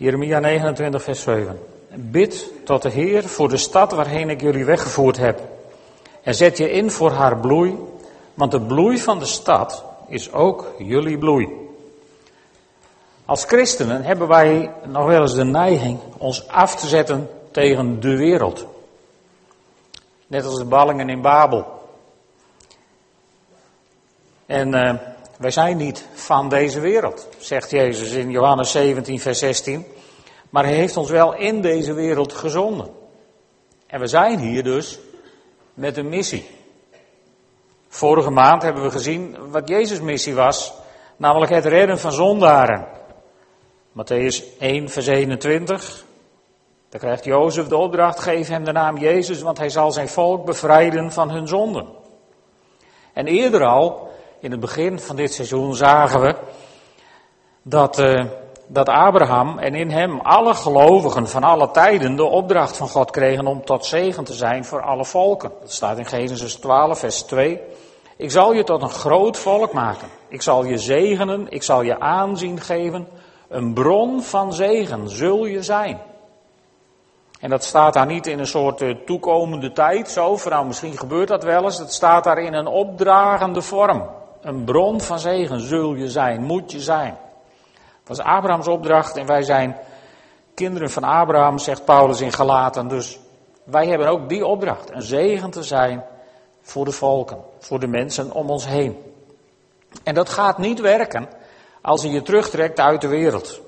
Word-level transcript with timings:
Jeremia 0.00 0.38
29, 0.38 1.02
vers 1.02 1.22
7. 1.22 1.58
Bid 1.94 2.50
tot 2.64 2.82
de 2.82 2.88
Heer 2.88 3.24
voor 3.24 3.48
de 3.48 3.56
stad 3.56 3.92
waarheen 3.92 4.30
ik 4.30 4.40
jullie 4.40 4.64
weggevoerd 4.64 5.16
heb. 5.16 5.40
En 6.22 6.34
zet 6.34 6.58
je 6.58 6.70
in 6.70 6.90
voor 6.90 7.10
haar 7.10 7.36
bloei, 7.38 7.78
want 8.34 8.50
de 8.50 8.60
bloei 8.60 8.98
van 8.98 9.18
de 9.18 9.24
stad 9.24 9.84
is 10.08 10.32
ook 10.32 10.74
jullie 10.78 11.18
bloei. 11.18 11.48
Als 13.24 13.44
christenen 13.44 14.02
hebben 14.02 14.28
wij 14.28 14.70
nog 14.86 15.06
wel 15.06 15.20
eens 15.20 15.34
de 15.34 15.44
neiging 15.44 15.98
ons 16.18 16.48
af 16.48 16.76
te 16.76 16.86
zetten 16.86 17.28
tegen 17.50 18.00
de 18.00 18.16
wereld. 18.16 18.66
Net 20.26 20.44
als 20.44 20.58
de 20.58 20.64
ballingen 20.64 21.08
in 21.08 21.20
Babel. 21.20 21.66
En 24.46 24.74
uh, 24.74 24.94
wij 25.40 25.50
zijn 25.50 25.76
niet 25.76 26.06
van 26.12 26.48
deze 26.48 26.80
wereld, 26.80 27.28
zegt 27.38 27.70
Jezus 27.70 28.12
in 28.12 28.30
Johannes 28.30 28.70
17, 28.70 29.20
vers 29.20 29.38
16. 29.38 29.86
Maar 30.50 30.64
hij 30.64 30.74
heeft 30.74 30.96
ons 30.96 31.10
wel 31.10 31.34
in 31.34 31.60
deze 31.60 31.92
wereld 31.92 32.32
gezonden. 32.32 32.90
En 33.86 34.00
we 34.00 34.06
zijn 34.06 34.38
hier 34.38 34.62
dus 34.62 34.98
met 35.74 35.96
een 35.96 36.08
missie. 36.08 36.46
Vorige 37.88 38.30
maand 38.30 38.62
hebben 38.62 38.82
we 38.82 38.90
gezien 38.90 39.50
wat 39.50 39.68
Jezus' 39.68 40.00
missie 40.00 40.34
was, 40.34 40.72
namelijk 41.16 41.52
het 41.52 41.64
redden 41.64 41.98
van 41.98 42.12
zondaren. 42.12 42.86
Matthäus 43.92 44.58
1, 44.58 44.88
vers 44.88 45.06
21. 45.06 46.04
Dan 46.88 47.00
krijgt 47.00 47.24
Jozef 47.24 47.66
de 47.66 47.76
opdracht, 47.76 48.20
geef 48.20 48.48
hem 48.48 48.64
de 48.64 48.72
naam 48.72 48.98
Jezus, 48.98 49.42
want 49.42 49.58
hij 49.58 49.68
zal 49.68 49.92
zijn 49.92 50.08
volk 50.08 50.44
bevrijden 50.44 51.12
van 51.12 51.30
hun 51.30 51.48
zonden. 51.48 51.88
En 53.12 53.26
eerder 53.26 53.64
al, 53.64 54.09
in 54.40 54.50
het 54.50 54.60
begin 54.60 55.00
van 55.00 55.16
dit 55.16 55.34
seizoen, 55.34 55.74
zagen 55.74 56.20
we 56.20 56.34
dat, 57.62 57.98
uh, 57.98 58.24
dat 58.66 58.88
Abraham 58.88 59.58
en 59.58 59.74
in 59.74 59.90
hem 59.90 60.20
alle 60.20 60.54
gelovigen 60.54 61.28
van 61.28 61.44
alle 61.44 61.70
tijden 61.70 62.16
de 62.16 62.24
opdracht 62.24 62.76
van 62.76 62.88
God 62.88 63.10
kregen 63.10 63.46
om 63.46 63.64
tot 63.64 63.86
zegen 63.86 64.24
te 64.24 64.32
zijn 64.32 64.64
voor 64.64 64.82
alle 64.82 65.04
volken. 65.04 65.52
Dat 65.60 65.72
staat 65.72 65.98
in 65.98 66.06
Genesis 66.06 66.54
12, 66.54 66.98
vers 66.98 67.22
2. 67.22 67.60
Ik 68.16 68.30
zal 68.30 68.52
je 68.52 68.64
tot 68.64 68.82
een 68.82 68.90
groot 68.90 69.38
volk 69.38 69.72
maken. 69.72 70.08
Ik 70.28 70.42
zal 70.42 70.64
je 70.64 70.78
zegenen, 70.78 71.46
ik 71.50 71.62
zal 71.62 71.82
je 71.82 72.00
aanzien 72.00 72.60
geven. 72.60 73.08
Een 73.48 73.72
bron 73.74 74.22
van 74.22 74.52
zegen 74.52 75.08
zul 75.08 75.46
je 75.46 75.62
zijn. 75.62 76.00
En 77.40 77.50
dat 77.50 77.64
staat 77.64 77.94
daar 77.94 78.06
niet 78.06 78.26
in 78.26 78.38
een 78.38 78.46
soort 78.46 78.80
eh, 78.80 78.94
toekomende 79.06 79.72
tijd, 79.72 80.10
zo, 80.10 80.36
van 80.36 80.52
nou 80.52 80.66
misschien 80.66 80.98
gebeurt 80.98 81.28
dat 81.28 81.42
wel 81.42 81.64
eens. 81.64 81.78
Het 81.78 81.92
staat 81.92 82.24
daar 82.24 82.38
in 82.38 82.54
een 82.54 82.66
opdragende 82.66 83.62
vorm. 83.62 84.19
Een 84.40 84.64
bron 84.64 85.00
van 85.00 85.18
zegen 85.18 85.60
zul 85.60 85.94
je 85.94 86.10
zijn, 86.10 86.42
moet 86.42 86.72
je 86.72 86.80
zijn. 86.80 87.18
Dat 88.04 88.16
was 88.16 88.26
Abrahams 88.26 88.68
opdracht 88.68 89.16
en 89.16 89.26
wij 89.26 89.42
zijn 89.42 89.76
kinderen 90.54 90.90
van 90.90 91.04
Abraham, 91.04 91.58
zegt 91.58 91.84
Paulus 91.84 92.20
in 92.20 92.32
Galaten. 92.32 92.88
Dus 92.88 93.18
wij 93.64 93.86
hebben 93.86 94.08
ook 94.08 94.28
die 94.28 94.46
opdracht, 94.46 94.90
een 94.90 95.02
zegen 95.02 95.50
te 95.50 95.62
zijn 95.62 96.04
voor 96.60 96.84
de 96.84 96.92
volken, 96.92 97.38
voor 97.58 97.80
de 97.80 97.86
mensen 97.86 98.32
om 98.32 98.50
ons 98.50 98.66
heen. 98.66 98.96
En 100.02 100.14
dat 100.14 100.28
gaat 100.28 100.58
niet 100.58 100.80
werken 100.80 101.28
als 101.82 102.02
je 102.02 102.10
je 102.10 102.22
terugtrekt 102.22 102.80
uit 102.80 103.00
de 103.00 103.08
wereld. 103.08 103.60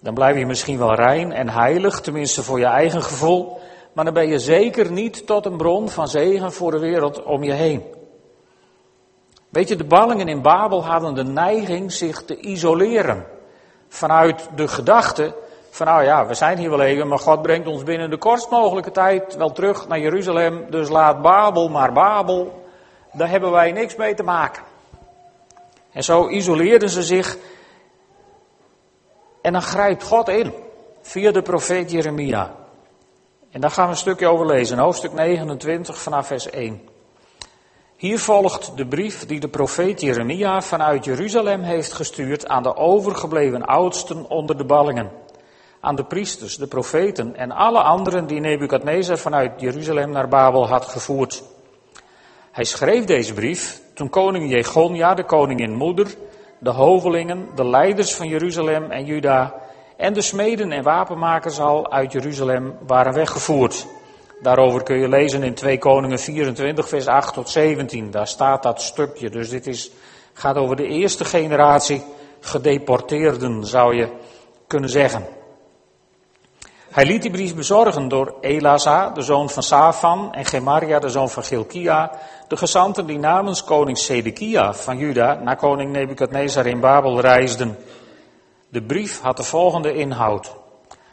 Dan 0.00 0.14
blijf 0.14 0.36
je 0.36 0.46
misschien 0.46 0.78
wel 0.78 0.94
rein 0.94 1.32
en 1.32 1.48
heilig, 1.48 2.00
tenminste 2.00 2.42
voor 2.42 2.58
je 2.58 2.66
eigen 2.66 3.02
gevoel, 3.02 3.60
maar 3.92 4.04
dan 4.04 4.14
ben 4.14 4.28
je 4.28 4.38
zeker 4.38 4.92
niet 4.92 5.26
tot 5.26 5.46
een 5.46 5.56
bron 5.56 5.88
van 5.88 6.08
zegen 6.08 6.52
voor 6.52 6.70
de 6.70 6.78
wereld 6.78 7.22
om 7.22 7.42
je 7.42 7.52
heen. 7.52 7.82
Weet 9.52 9.68
je, 9.68 9.76
de 9.76 9.84
ballingen 9.84 10.28
in 10.28 10.42
Babel 10.42 10.84
hadden 10.84 11.14
de 11.14 11.24
neiging 11.24 11.92
zich 11.92 12.24
te 12.24 12.36
isoleren. 12.36 13.26
Vanuit 13.88 14.48
de 14.54 14.68
gedachte 14.68 15.34
van, 15.70 15.86
nou 15.86 16.02
ja, 16.02 16.26
we 16.26 16.34
zijn 16.34 16.58
hier 16.58 16.70
wel 16.70 16.80
even, 16.80 17.08
maar 17.08 17.18
God 17.18 17.42
brengt 17.42 17.66
ons 17.66 17.82
binnen 17.82 18.10
de 18.10 18.16
kortst 18.16 18.50
mogelijke 18.50 18.90
tijd 18.90 19.36
wel 19.36 19.52
terug 19.52 19.88
naar 19.88 19.98
Jeruzalem. 19.98 20.70
Dus 20.70 20.88
laat 20.88 21.22
Babel 21.22 21.68
maar 21.68 21.92
Babel. 21.92 22.64
Daar 23.12 23.28
hebben 23.28 23.50
wij 23.50 23.72
niks 23.72 23.96
mee 23.96 24.14
te 24.14 24.22
maken. 24.22 24.62
En 25.90 26.04
zo 26.04 26.28
isoleerden 26.28 26.88
ze 26.88 27.02
zich. 27.02 27.36
En 29.42 29.52
dan 29.52 29.62
grijpt 29.62 30.02
God 30.02 30.28
in. 30.28 30.52
Via 31.02 31.30
de 31.30 31.42
profeet 31.42 31.90
Jeremia. 31.90 32.54
En 33.50 33.60
daar 33.60 33.70
gaan 33.70 33.84
we 33.84 33.90
een 33.90 33.96
stukje 33.96 34.28
over 34.28 34.46
lezen. 34.46 34.78
Hoofdstuk 34.78 35.12
29 35.12 35.98
vanaf 35.98 36.26
vers 36.26 36.50
1. 36.50 36.90
Hier 38.02 38.18
volgt 38.18 38.76
de 38.76 38.86
brief 38.86 39.26
die 39.26 39.40
de 39.40 39.48
profeet 39.48 40.00
Jeremia 40.00 40.62
vanuit 40.62 41.04
Jeruzalem 41.04 41.60
heeft 41.60 41.92
gestuurd 41.92 42.48
aan 42.48 42.62
de 42.62 42.76
overgebleven 42.76 43.64
oudsten 43.64 44.30
onder 44.30 44.56
de 44.56 44.64
ballingen. 44.64 45.10
Aan 45.80 45.94
de 45.94 46.04
priesters, 46.04 46.56
de 46.56 46.66
profeten 46.66 47.36
en 47.36 47.50
alle 47.50 47.82
anderen 47.82 48.26
die 48.26 48.40
Nebukadnezar 48.40 49.18
vanuit 49.18 49.60
Jeruzalem 49.60 50.10
naar 50.10 50.28
Babel 50.28 50.68
had 50.68 50.84
gevoerd. 50.84 51.42
Hij 52.52 52.64
schreef 52.64 53.04
deze 53.04 53.34
brief 53.34 53.80
toen 53.94 54.08
koning 54.08 54.50
Jegonia, 54.50 55.14
de 55.14 55.24
koningin 55.24 55.74
moeder, 55.74 56.14
de 56.58 56.70
hovelingen, 56.70 57.48
de 57.54 57.66
leiders 57.66 58.14
van 58.14 58.28
Jeruzalem 58.28 58.90
en 58.90 59.04
Juda 59.04 59.54
en 59.96 60.12
de 60.12 60.22
smeden 60.22 60.72
en 60.72 60.82
wapenmakers 60.82 61.58
al 61.58 61.92
uit 61.92 62.12
Jeruzalem 62.12 62.74
waren 62.86 63.12
weggevoerd. 63.12 63.86
Daarover 64.42 64.82
kun 64.82 64.98
je 64.98 65.08
lezen 65.08 65.42
in 65.42 65.54
2 65.54 65.78
Koningen 65.78 66.18
24, 66.18 66.88
vers 66.88 67.06
8 67.06 67.34
tot 67.34 67.48
17. 67.48 68.10
Daar 68.10 68.26
staat 68.26 68.62
dat 68.62 68.82
stukje. 68.82 69.30
Dus 69.30 69.48
dit 69.48 69.66
is, 69.66 69.90
gaat 70.32 70.56
over 70.56 70.76
de 70.76 70.86
eerste 70.86 71.24
generatie 71.24 72.02
gedeporteerden, 72.40 73.64
zou 73.64 73.94
je 73.96 74.08
kunnen 74.66 74.90
zeggen. 74.90 75.26
Hij 76.90 77.04
liet 77.04 77.22
die 77.22 77.30
brief 77.30 77.54
bezorgen 77.54 78.08
door 78.08 78.34
Elasa, 78.40 79.10
de 79.10 79.22
zoon 79.22 79.50
van 79.50 79.62
Safan, 79.62 80.32
en 80.32 80.44
Gemaria, 80.44 80.98
de 80.98 81.08
zoon 81.08 81.30
van 81.30 81.44
Gilkia, 81.44 82.10
de 82.48 82.56
gezanten 82.56 83.06
die 83.06 83.18
namens 83.18 83.64
koning 83.64 83.98
Sedekia 83.98 84.74
van 84.74 84.98
Juda 84.98 85.34
naar 85.34 85.56
koning 85.56 85.92
Nebukadnezar 85.92 86.66
in 86.66 86.80
Babel 86.80 87.20
reisden. 87.20 87.78
De 88.68 88.82
brief 88.82 89.20
had 89.20 89.36
de 89.36 89.42
volgende 89.42 89.94
inhoud. 89.94 90.54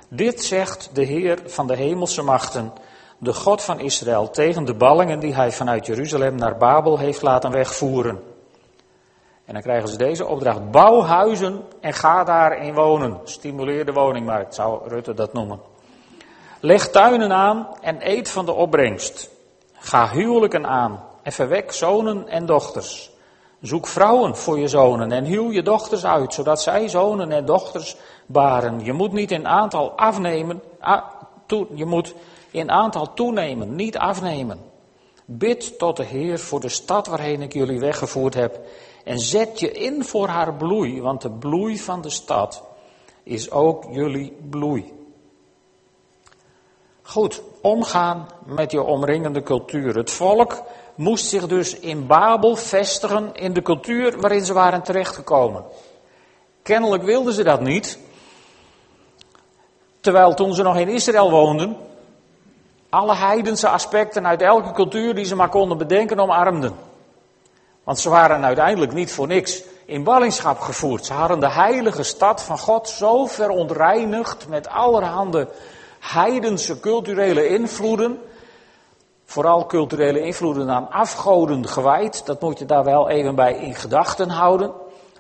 Dit 0.10 0.44
zegt 0.44 0.90
de 0.94 1.04
Heer 1.04 1.40
van 1.46 1.68
de 1.68 1.76
hemelse 1.76 2.22
machten, 2.22 2.74
de 3.20 3.34
God 3.34 3.62
van 3.62 3.80
Israël, 3.80 4.30
tegen 4.30 4.66
de 4.66 4.74
ballingen 4.74 5.20
die 5.20 5.36
hij 5.36 5.52
vanuit 5.52 5.86
Jeruzalem 5.86 6.36
naar 6.36 6.58
Babel 6.58 6.98
heeft 6.98 7.22
laten 7.22 7.52
wegvoeren. 7.52 8.24
En 9.46 9.54
dan 9.54 9.64
krijgen 9.64 9.90
ze 9.90 9.98
deze 9.98 10.26
opdracht: 10.26 10.72
bouw 10.72 11.02
huizen 11.02 11.62
en 11.82 11.94
ga 11.94 12.24
daarin 12.24 12.74
wonen. 12.74 13.20
Stimuleer 13.24 13.86
de 13.86 13.94
woningmarkt, 13.94 14.56
zou 14.56 14.90
Rutte 14.90 15.14
dat 15.14 15.34
noemen. 15.34 15.60
Leg 16.60 16.90
tuinen 16.90 17.32
aan 17.32 17.68
en 17.82 18.10
eet 18.10 18.30
van 18.30 18.46
de 18.46 18.54
opbrengst. 18.54 19.30
Ga 19.74 20.10
huwelijken 20.10 20.68
aan 20.68 21.04
en 21.24 21.32
verwek 21.32 21.72
zonen 21.72 22.28
en 22.28 22.46
dochters. 22.46 23.12
Zoek 23.62 23.88
vrouwen 23.88 24.36
voor 24.36 24.60
je 24.60 24.68
zonen 24.68 25.12
en 25.12 25.26
huw 25.26 25.52
je 25.52 25.62
dochters 25.62 26.06
uit, 26.06 26.34
zodat 26.34 26.62
zij 26.62 26.88
zonen 26.88 27.32
en 27.32 27.46
dochters 27.46 27.96
baren. 28.26 28.84
Je 28.84 28.94
moet 28.94 29.12
niet 29.12 29.32
in 29.32 29.48
aantal 29.48 29.92
afnemen, 29.92 30.62
je 31.74 31.86
moet 31.86 32.14
in 32.52 32.72
aantal 32.72 33.14
toenemen, 33.14 33.76
niet 33.76 33.98
afnemen. 33.98 34.60
Bid 35.26 35.80
tot 35.80 35.98
de 35.98 36.04
Heer 36.04 36.40
voor 36.40 36.60
de 36.60 36.70
stad 36.70 37.08
waarheen 37.08 37.42
ik 37.42 37.54
jullie 37.54 37.80
weggevoerd 37.80 38.34
heb. 38.34 38.60
En 39.04 39.20
zet 39.20 39.60
je 39.60 39.72
in 39.72 40.04
voor 40.04 40.28
haar 40.28 40.54
bloei, 40.54 41.02
want 41.02 41.22
de 41.22 41.32
bloei 41.32 41.80
van 41.80 42.02
de 42.02 42.10
stad 42.10 42.64
is 43.24 43.52
ook 43.52 43.86
jullie 43.92 44.38
bloei. 44.50 44.94
Goed, 47.02 47.42
omgaan 47.62 48.28
met 48.46 48.72
je 48.72 48.82
omringende 48.82 49.44
cultuur. 49.44 49.96
Het 49.96 50.12
volk 50.12 50.64
moest 50.96 51.26
zich 51.26 51.48
dus 51.48 51.80
in 51.80 52.08
Babel 52.08 52.56
vestigen 52.56 53.34
in 53.34 53.54
de 53.54 53.62
cultuur 53.62 54.20
waarin 54.20 54.46
ze 54.46 54.54
waren 54.54 54.84
terechtgekomen. 54.84 55.64
Kennelijk 56.62 57.04
wilden 57.04 57.34
ze 57.34 57.44
dat 57.44 57.62
niet. 57.62 58.00
Terwijl 60.00 60.34
toen 60.34 60.54
ze 60.54 60.64
nog 60.64 60.78
in 60.78 60.88
Israël 60.88 61.32
woonden, 61.32 61.78
alle 62.90 63.16
heidense 63.16 63.70
aspecten 63.70 64.28
uit 64.28 64.42
elke 64.42 64.72
cultuur 64.72 65.16
die 65.16 65.26
ze 65.26 65.36
maar 65.36 65.50
konden 65.50 65.78
bedenken 65.78 66.20
omarmden. 66.20 66.76
Want 67.84 68.00
ze 68.00 68.10
waren 68.10 68.46
uiteindelijk 68.46 68.94
niet 68.94 69.12
voor 69.12 69.28
niks 69.28 69.64
in 69.86 70.04
ballingschap 70.04 70.60
gevoerd. 70.60 71.06
Ze 71.06 71.14
hadden 71.14 71.40
de 71.40 71.52
heilige 71.52 72.04
stad 72.04 72.44
van 72.44 72.58
God 72.58 72.90
zo 72.90 73.26
verontreinigd 73.26 74.48
met 74.48 74.68
allerhande 74.68 75.48
heidense 76.00 76.80
culturele 76.80 77.48
invloeden. 77.48 78.20
Vooral 79.26 79.66
culturele 79.66 80.22
invloeden 80.22 80.70
aan 80.70 80.92
afgoden 80.92 81.68
gewijd. 81.68 82.26
Dat 82.26 82.42
moet 82.42 82.60
je 82.60 82.66
daar 82.66 82.84
wel 82.84 83.10
even 83.10 83.36
bij 83.36 83.54
in 83.54 83.76
gedachten 83.76 84.30
houden. 84.30 84.72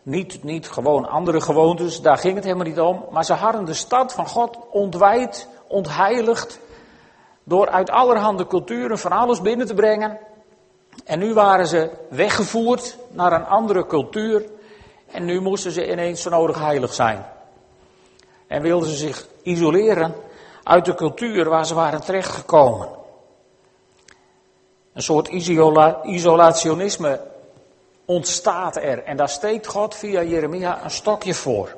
Niet, 0.04 0.44
niet 0.44 0.69
gewoon 0.69 1.10
andere 1.10 1.42
gewoontes, 1.42 2.01
daar 2.01 2.18
ging 2.18 2.36
het 2.36 2.44
helemaal 2.44 2.65
niet 2.65 2.80
om. 2.80 3.06
Maar 3.12 3.25
ze 3.25 3.33
hadden 3.33 3.65
de 3.65 3.74
stad 3.74 4.13
van 4.13 4.27
God 4.27 4.57
ontwijd, 4.72 5.48
ontheiligd. 5.68 6.60
Door 7.50 7.69
uit 7.69 7.90
allerhande 7.90 8.48
culturen 8.48 9.00
van 9.00 9.12
alles 9.12 9.42
binnen 9.42 9.68
te 9.68 9.74
brengen. 9.74 10.18
En 11.06 11.19
nu 11.19 11.34
waren 11.34 11.68
ze 11.68 11.90
weggevoerd 12.10 12.98
naar 13.12 13.34
een 13.34 13.46
andere 13.46 13.86
cultuur. 13.86 14.46
En 15.12 15.25
nu 15.25 15.42
moesten 15.42 15.72
ze 15.72 15.92
ineens 15.92 16.22
zo 16.22 16.30
nodig 16.30 16.60
heilig 16.60 16.94
zijn. 16.94 17.25
En 18.48 18.62
wilden 18.62 18.90
ze 18.90 18.96
zich 18.96 19.28
isoleren 19.42 20.16
uit 20.63 20.86
de 20.86 20.94
cultuur 20.94 21.50
waar 21.50 21.66
ze 21.66 21.74
waren 21.74 22.01
terechtgekomen. 22.01 22.88
Een 24.94 25.01
soort 25.01 25.28
isola 25.28 26.04
isolationisme 26.04 27.22
ontstaat 28.06 28.75
er. 28.75 29.04
En 29.04 29.18
daar 29.18 29.30
steekt 29.30 29.68
God 29.68 29.96
via 29.96 30.24
Jeremia 30.24 30.84
een 30.84 30.92
stokje 30.92 31.34
voor. 31.34 31.75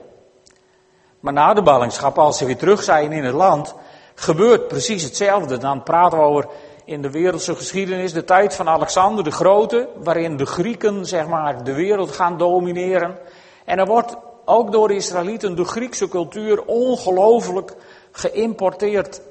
Maar 1.20 1.34
na 1.34 1.54
de 1.54 1.62
ballingschap, 1.62 2.18
als 2.18 2.38
ze 2.38 2.46
weer 2.46 2.58
terug 2.58 2.84
zijn 2.84 3.12
in 3.12 3.24
het 3.24 3.34
land, 3.34 3.76
gebeurt 4.22 4.68
precies 4.68 5.04
hetzelfde. 5.04 5.58
Dan 5.58 5.84
praten 5.84 6.18
we 6.18 6.24
over 6.24 6.48
in 6.86 7.02
de 7.02 7.12
wereldse 7.12 7.56
geschiedenis 7.56 8.14
de 8.14 8.24
tijd 8.24 8.56
van 8.56 8.70
Alexander 8.70 9.24
de 9.24 9.32
Grote, 9.32 9.88
waarin 10.04 10.38
de 10.38 10.46
Grieken 10.46 11.06
zeg 11.06 11.28
maar 11.28 11.64
de 11.64 11.74
wereld 11.74 12.12
gaan 12.12 12.38
domineren. 12.38 13.18
En 13.66 13.80
er 13.80 13.86
wordt 13.86 14.16
ook 14.46 14.72
door 14.72 14.88
de 14.88 14.96
Israëlieten 14.96 15.56
de 15.56 15.66
Griekse 15.66 16.08
cultuur 16.08 16.64
ongelooflijk 16.66 17.76
geïmporteerd 18.12 19.22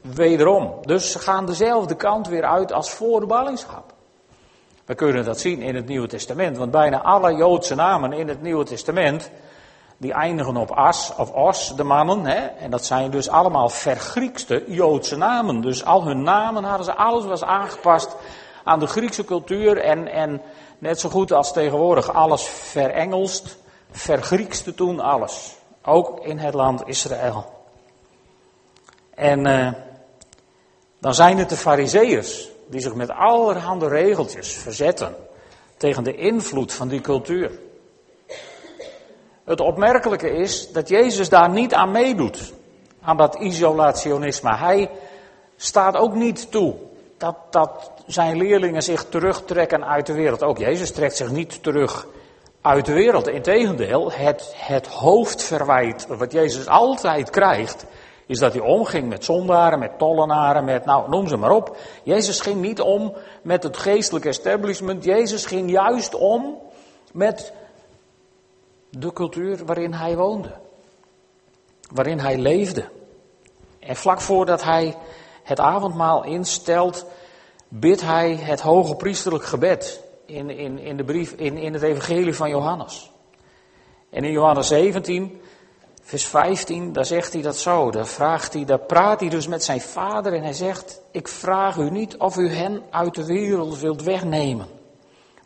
wederom. 0.00 0.74
Dus 0.82 1.12
ze 1.12 1.18
gaan 1.18 1.46
dezelfde 1.46 1.94
kant 1.94 2.28
weer 2.28 2.44
uit 2.44 2.72
als 2.72 2.90
voor 2.90 3.20
de 3.20 3.26
ballingschap. 3.26 3.92
We 4.84 4.94
kunnen 4.94 5.24
dat 5.24 5.40
zien 5.40 5.62
in 5.62 5.74
het 5.74 5.86
Nieuwe 5.86 6.06
Testament, 6.06 6.56
want 6.56 6.70
bijna 6.70 7.02
alle 7.02 7.34
Joodse 7.34 7.74
namen 7.74 8.12
in 8.12 8.28
het 8.28 8.42
Nieuwe 8.42 8.64
Testament, 8.64 9.30
die 10.00 10.12
eindigen 10.12 10.56
op 10.56 10.70
as 10.70 11.12
of 11.16 11.32
os, 11.32 11.72
de 11.76 11.84
mannen, 11.84 12.24
hè? 12.24 12.46
en 12.46 12.70
dat 12.70 12.84
zijn 12.84 13.10
dus 13.10 13.28
allemaal 13.28 13.68
vergriekste 13.68 14.64
Joodse 14.66 15.16
namen. 15.16 15.60
Dus 15.60 15.84
al 15.84 16.04
hun 16.04 16.22
namen 16.22 16.64
hadden 16.64 16.84
ze, 16.84 16.94
alles 16.94 17.24
was 17.24 17.44
aangepast 17.44 18.16
aan 18.64 18.78
de 18.78 18.86
Griekse 18.86 19.24
cultuur 19.24 19.78
en, 19.78 20.08
en 20.08 20.42
net 20.78 21.00
zo 21.00 21.08
goed 21.08 21.32
als 21.32 21.52
tegenwoordig 21.52 22.12
alles 22.12 22.42
verengelst, 22.48 23.58
vergriekste 23.90 24.74
toen 24.74 25.00
alles. 25.00 25.56
Ook 25.84 26.20
in 26.24 26.38
het 26.38 26.54
land 26.54 26.82
Israël. 26.86 27.46
En 29.14 29.46
uh, 29.46 29.72
dan 31.00 31.14
zijn 31.14 31.38
het 31.38 31.48
de 31.48 31.56
fariseeërs 31.56 32.48
die 32.68 32.80
zich 32.80 32.94
met 32.94 33.10
allerhande 33.10 33.88
regeltjes 33.88 34.52
verzetten 34.52 35.14
tegen 35.76 36.04
de 36.04 36.14
invloed 36.14 36.72
van 36.72 36.88
die 36.88 37.00
cultuur. 37.00 37.50
Het 39.44 39.60
opmerkelijke 39.60 40.30
is 40.30 40.72
dat 40.72 40.88
Jezus 40.88 41.28
daar 41.28 41.50
niet 41.50 41.74
aan 41.74 41.90
meedoet, 41.90 42.52
aan 43.02 43.16
dat 43.16 43.34
isolationisme. 43.34 44.56
Hij 44.56 44.90
staat 45.56 45.96
ook 45.96 46.14
niet 46.14 46.50
toe 46.50 46.74
dat, 47.16 47.36
dat 47.50 47.90
zijn 48.06 48.36
leerlingen 48.36 48.82
zich 48.82 49.04
terugtrekken 49.04 49.86
uit 49.86 50.06
de 50.06 50.12
wereld. 50.12 50.42
Ook 50.42 50.58
Jezus 50.58 50.92
trekt 50.92 51.16
zich 51.16 51.30
niet 51.30 51.62
terug 51.62 52.06
uit 52.60 52.86
de 52.86 52.92
wereld. 52.92 53.28
Integendeel, 53.28 54.12
het, 54.12 54.52
het 54.56 54.86
hoofdverwijt 54.86 56.06
wat 56.06 56.32
Jezus 56.32 56.66
altijd 56.66 57.30
krijgt, 57.30 57.86
is 58.26 58.38
dat 58.38 58.52
hij 58.52 58.62
omging 58.62 59.08
met 59.08 59.24
zondaren, 59.24 59.78
met 59.78 59.98
tollenaren, 59.98 60.64
met, 60.64 60.84
nou, 60.84 61.10
noem 61.10 61.28
ze 61.28 61.36
maar 61.36 61.50
op. 61.50 61.76
Jezus 62.02 62.40
ging 62.40 62.60
niet 62.60 62.80
om 62.80 63.14
met 63.42 63.62
het 63.62 63.76
geestelijke 63.76 64.28
establishment. 64.28 65.04
Jezus 65.04 65.46
ging 65.46 65.70
juist 65.70 66.14
om 66.14 66.58
met 67.12 67.52
de 68.90 69.12
cultuur 69.12 69.64
waarin 69.64 69.92
hij 69.92 70.16
woonde. 70.16 70.52
Waarin 71.92 72.18
hij 72.18 72.38
leefde. 72.38 72.88
En 73.78 73.96
vlak 73.96 74.20
voordat 74.20 74.62
hij 74.62 74.96
het 75.42 75.60
avondmaal 75.60 76.24
instelt, 76.24 77.06
bidt 77.68 78.00
hij 78.00 78.34
het 78.34 78.60
hoge 78.60 78.96
priesterlijk 78.96 79.44
gebed 79.44 80.02
in, 80.26 80.50
in, 80.50 80.78
in, 80.78 80.96
de 80.96 81.04
brief, 81.04 81.32
in, 81.32 81.56
in 81.56 81.72
het 81.72 81.82
evangelie 81.82 82.34
van 82.34 82.48
Johannes. 82.48 83.10
En 84.10 84.24
in 84.24 84.32
Johannes 84.32 84.68
17 84.68 85.40
Vers 86.10 86.26
15, 86.26 86.92
daar 86.92 87.04
zegt 87.04 87.32
hij 87.32 87.42
dat 87.42 87.56
zo. 87.56 87.90
Daar, 87.90 88.06
vraagt 88.06 88.52
hij, 88.52 88.64
daar 88.64 88.78
praat 88.78 89.20
hij 89.20 89.28
dus 89.28 89.46
met 89.46 89.64
zijn 89.64 89.80
vader 89.80 90.32
en 90.32 90.42
hij 90.42 90.52
zegt: 90.52 91.00
Ik 91.10 91.28
vraag 91.28 91.76
u 91.76 91.90
niet 91.90 92.16
of 92.16 92.36
u 92.36 92.48
hen 92.48 92.82
uit 92.90 93.14
de 93.14 93.26
wereld 93.26 93.78
wilt 93.78 94.02
wegnemen, 94.02 94.66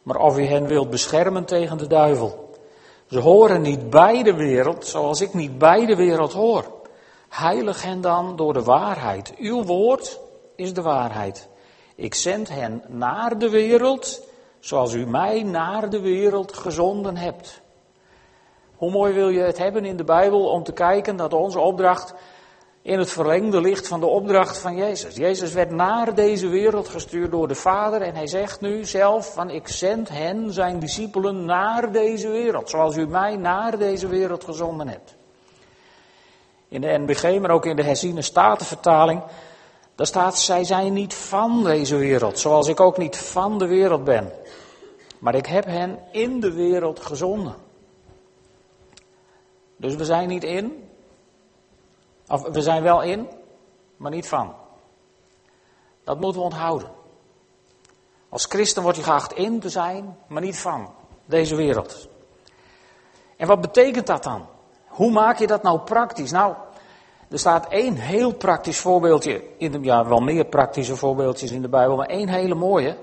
maar 0.03 0.17
of 0.17 0.39
u 0.39 0.45
hen 0.45 0.67
wilt 0.67 0.91
beschermen 0.91 1.45
tegen 1.45 1.79
de 1.79 1.87
duivel. 1.87 2.44
Ze 3.07 3.19
horen 3.19 3.63
niet 3.63 3.91
bij 3.91 4.23
de 4.23 4.35
wereld 4.35 4.87
zoals 4.87 5.21
ik 5.21 5.35
niet 5.35 5.59
bij 5.59 5.87
de 5.87 5.97
wereld 5.97 6.33
hoor. 6.33 6.73
Heilig 7.29 7.83
hen 7.83 8.01
dan 8.01 8.37
door 8.37 8.53
de 8.53 8.63
waarheid. 8.63 9.35
Uw 9.39 9.63
woord 9.63 10.21
is 10.57 10.75
de 10.75 10.83
waarheid. 10.83 11.49
Ik 11.95 12.15
zend 12.15 12.49
hen 12.49 12.83
naar 12.89 13.39
de 13.39 13.51
wereld 13.51 14.23
zoals 14.61 14.93
u 14.93 15.07
mij 15.07 15.43
naar 15.43 15.91
de 15.91 16.01
wereld 16.01 16.53
gezonden 16.53 17.17
hebt. 17.17 17.61
Hoe 18.77 18.91
mooi 18.91 19.13
wil 19.13 19.29
je 19.29 19.41
het 19.41 19.59
hebben 19.59 19.85
in 19.85 19.97
de 19.97 20.05
Bijbel 20.05 20.49
om 20.49 20.63
te 20.63 20.73
kijken 20.73 21.17
dat 21.17 21.33
onze 21.33 21.61
opdracht 21.61 22.15
in 22.85 22.99
het 22.99 23.11
verlengde 23.11 23.61
ligt 23.61 23.89
van 23.89 24.01
de 24.01 24.07
opdracht 24.07 24.59
van 24.59 24.77
Jezus. 24.77 25.17
Jezus 25.17 25.53
werd 25.53 25.71
naar 25.71 26.15
deze 26.15 26.49
wereld 26.49 26.89
gestuurd 26.89 27.31
door 27.31 27.49
de 27.49 27.55
Vader 27.55 28.03
en 28.03 28.15
hij 28.15 28.27
zegt 28.27 28.61
nu 28.61 28.85
zelf 28.85 29.33
van 29.33 29.51
ik 29.51 29.69
zend 29.69 30.09
hen, 30.09 30.53
zijn 30.53 30.79
discipelen, 30.79 31.45
naar 31.45 31.93
deze 31.93 32.29
wereld, 32.29 32.71
zoals 32.71 32.97
u 32.97 33.07
mij 33.07 33.37
naar 33.37 33.79
deze 33.79 34.07
wereld 34.07 34.45
gezonden 34.45 34.89
hebt. 34.89 35.17
In 36.69 36.81
de 36.81 36.99
NBG, 36.99 37.41
maar 37.41 37.51
ook 37.51 37.67
in 37.67 37.77
de 37.77 37.83
herziene 37.83 38.23
statenvertaling, 38.23 39.23
daar 39.95 40.07
staat 40.07 40.39
zij 40.39 40.65
zijn 40.65 40.93
niet 40.93 41.15
van 41.15 41.65
deze 41.65 41.97
wereld, 41.97 42.39
zoals 42.39 42.69
ik 42.69 42.81
ook 42.81 42.99
niet 42.99 43.17
van 43.17 43.59
de 43.59 43.67
wereld 43.67 44.05
ben. 44.05 44.33
Maar 45.19 45.35
ik 45.35 45.47
heb 45.47 45.65
hen 45.65 45.99
in 46.11 46.41
de 46.41 46.53
wereld 46.53 47.01
gezonden. 47.01 47.55
Dus 49.77 49.95
we 49.95 50.05
zijn 50.05 50.29
niet 50.29 50.45
in. 50.45 50.89
Of 52.29 52.43
we 52.43 52.63
zijn 52.63 52.83
wel 52.83 53.03
in, 53.03 53.29
maar 53.97 54.11
niet 54.11 54.29
van. 54.29 54.55
Dat 56.05 56.21
moeten 56.21 56.41
we 56.41 56.47
onthouden. 56.47 56.91
Als 58.29 58.45
christen 58.45 58.83
word 58.83 58.97
je 58.97 59.03
geacht 59.03 59.33
in 59.33 59.61
te 59.61 59.69
zijn, 59.69 60.17
maar 60.27 60.43
niet 60.43 60.59
van 60.59 60.95
deze 61.27 61.57
wereld. 61.57 62.09
En 63.37 63.47
wat 63.47 63.61
betekent 63.61 64.07
dat 64.07 64.23
dan? 64.23 64.47
Hoe 64.87 65.11
maak 65.11 65.39
je 65.39 65.47
dat 65.47 65.63
nou 65.63 65.81
praktisch? 65.81 66.31
Nou, 66.31 66.55
er 67.31 67.39
staat 67.39 67.69
één 67.69 67.95
heel 67.95 68.35
praktisch 68.35 68.79
voorbeeldje 68.79 69.43
in 69.59 69.73
de, 69.73 69.81
ja, 69.81 70.07
wel 70.07 70.21
meer 70.21 70.45
praktische 70.45 70.97
voorbeeldjes 70.97 71.51
in 71.51 71.63
de 71.63 71.69
Bijbel, 71.69 71.97
maar 71.97 72.07
één 72.07 72.29
hele 72.29 72.55
mooie. 72.55 72.97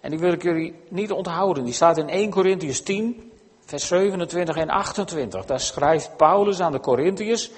En 0.00 0.10
die 0.10 0.18
wil 0.18 0.32
ik 0.32 0.42
jullie 0.42 0.80
niet 0.88 1.12
onthouden. 1.12 1.64
Die 1.64 1.72
staat 1.72 1.98
in 1.98 2.08
1 2.08 2.30
Corinthians 2.30 2.80
10, 2.80 3.32
vers 3.64 3.86
27 3.86 4.56
en 4.56 4.68
28. 4.68 5.44
Daar 5.44 5.60
schrijft 5.60 6.16
Paulus 6.16 6.60
aan 6.60 6.72
de 6.72 6.80
Corinthiërs, 6.80 7.50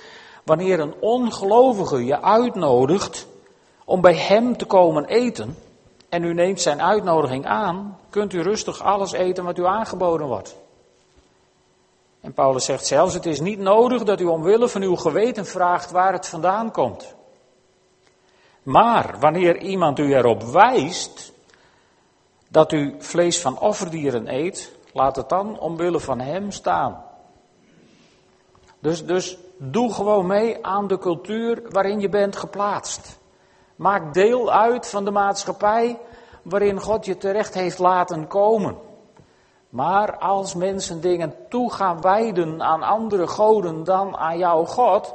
wanneer 0.47 0.81
een 0.81 0.95
ongelovige 1.01 2.05
je 2.05 2.23
uitnodigt 2.23 3.26
om 3.85 4.00
bij 4.00 4.15
hem 4.15 4.57
te 4.57 4.65
komen 4.65 5.05
eten, 5.05 5.57
en 6.09 6.25
u 6.25 6.35
neemt 6.35 6.61
zijn 6.61 6.83
uitnodiging 6.83 7.47
aan, 7.47 7.99
kunt 8.11 8.33
u 8.33 8.43
rustig 8.43 8.83
alles 8.83 9.12
eten 9.12 9.45
wat 9.45 9.59
u 9.59 9.67
aangeboden 9.67 10.26
wordt. 10.26 10.57
En 12.21 12.33
Paulus 12.33 12.65
zegt 12.65 12.87
zelfs, 12.87 13.15
het 13.15 13.26
is 13.26 13.41
niet 13.41 13.59
nodig 13.59 14.03
dat 14.03 14.21
u 14.21 14.25
omwille 14.25 14.69
van 14.69 14.83
uw 14.83 14.97
geweten 14.97 15.47
vraagt 15.47 15.91
waar 15.91 16.12
het 16.12 16.29
vandaan 16.29 16.71
komt. 16.71 17.15
Maar 18.62 19.17
wanneer 19.21 19.59
iemand 19.59 19.99
u 19.99 20.15
erop 20.15 20.43
wijst 20.43 21.33
dat 22.49 22.73
u 22.73 22.95
vlees 22.99 23.41
van 23.41 23.59
offerdieren 23.59 24.35
eet, 24.35 24.76
Laat 24.97 25.17
het 25.17 25.29
dan 25.29 25.59
omwille 25.59 26.00
van 26.00 26.21
hem 26.21 26.50
staan. 26.50 27.05
Dus, 28.79 29.05
dus 29.07 29.37
doe 29.57 29.93
gewoon 29.93 30.27
mee 30.27 30.67
aan 30.67 30.87
de 30.87 30.99
cultuur 30.99 31.63
waarin 31.69 32.01
je 32.01 32.09
bent 32.09 32.37
geplaatst. 32.37 33.19
Maak 33.77 34.15
deel 34.15 34.53
uit 34.53 34.89
van 34.89 35.05
de 35.05 35.11
maatschappij 35.11 35.99
waarin 36.43 36.81
God 36.81 37.07
je 37.07 37.17
terecht 37.17 37.55
heeft 37.55 37.79
laten 37.79 38.27
komen. 38.27 38.77
Maar 39.69 40.19
als 40.19 40.55
mensen 40.55 41.01
dingen 41.01 41.35
toe 41.49 41.73
gaan 41.73 42.01
wijden 42.01 42.63
aan 42.63 42.83
andere 42.83 43.27
goden 43.27 43.85
dan 43.85 44.17
aan 44.17 44.39
jouw 44.39 44.65
God, 44.65 45.15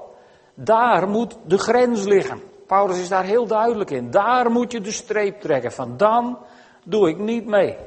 daar 0.53 1.07
moet 1.07 1.37
de 1.45 1.57
grens 1.57 2.03
liggen. 2.03 2.41
Paulus 2.67 2.99
is 2.99 3.09
daar 3.09 3.23
heel 3.23 3.47
duidelijk 3.47 3.89
in. 3.89 4.11
Daar 4.11 4.51
moet 4.51 4.71
je 4.71 4.81
de 4.81 4.91
streep 4.91 5.41
trekken 5.41 5.71
van 5.71 5.97
dan 5.97 6.37
doe 6.83 7.09
ik 7.09 7.17
niet 7.17 7.45
mee. 7.45 7.77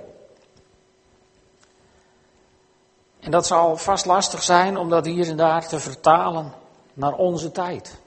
En 3.24 3.30
dat 3.30 3.46
zal 3.46 3.76
vast 3.76 4.06
lastig 4.06 4.42
zijn 4.42 4.76
om 4.76 4.88
dat 4.88 5.04
hier 5.04 5.28
en 5.28 5.36
daar 5.36 5.68
te 5.68 5.80
vertalen 5.80 6.52
naar 6.94 7.12
onze 7.12 7.50
tijd. 7.50 8.00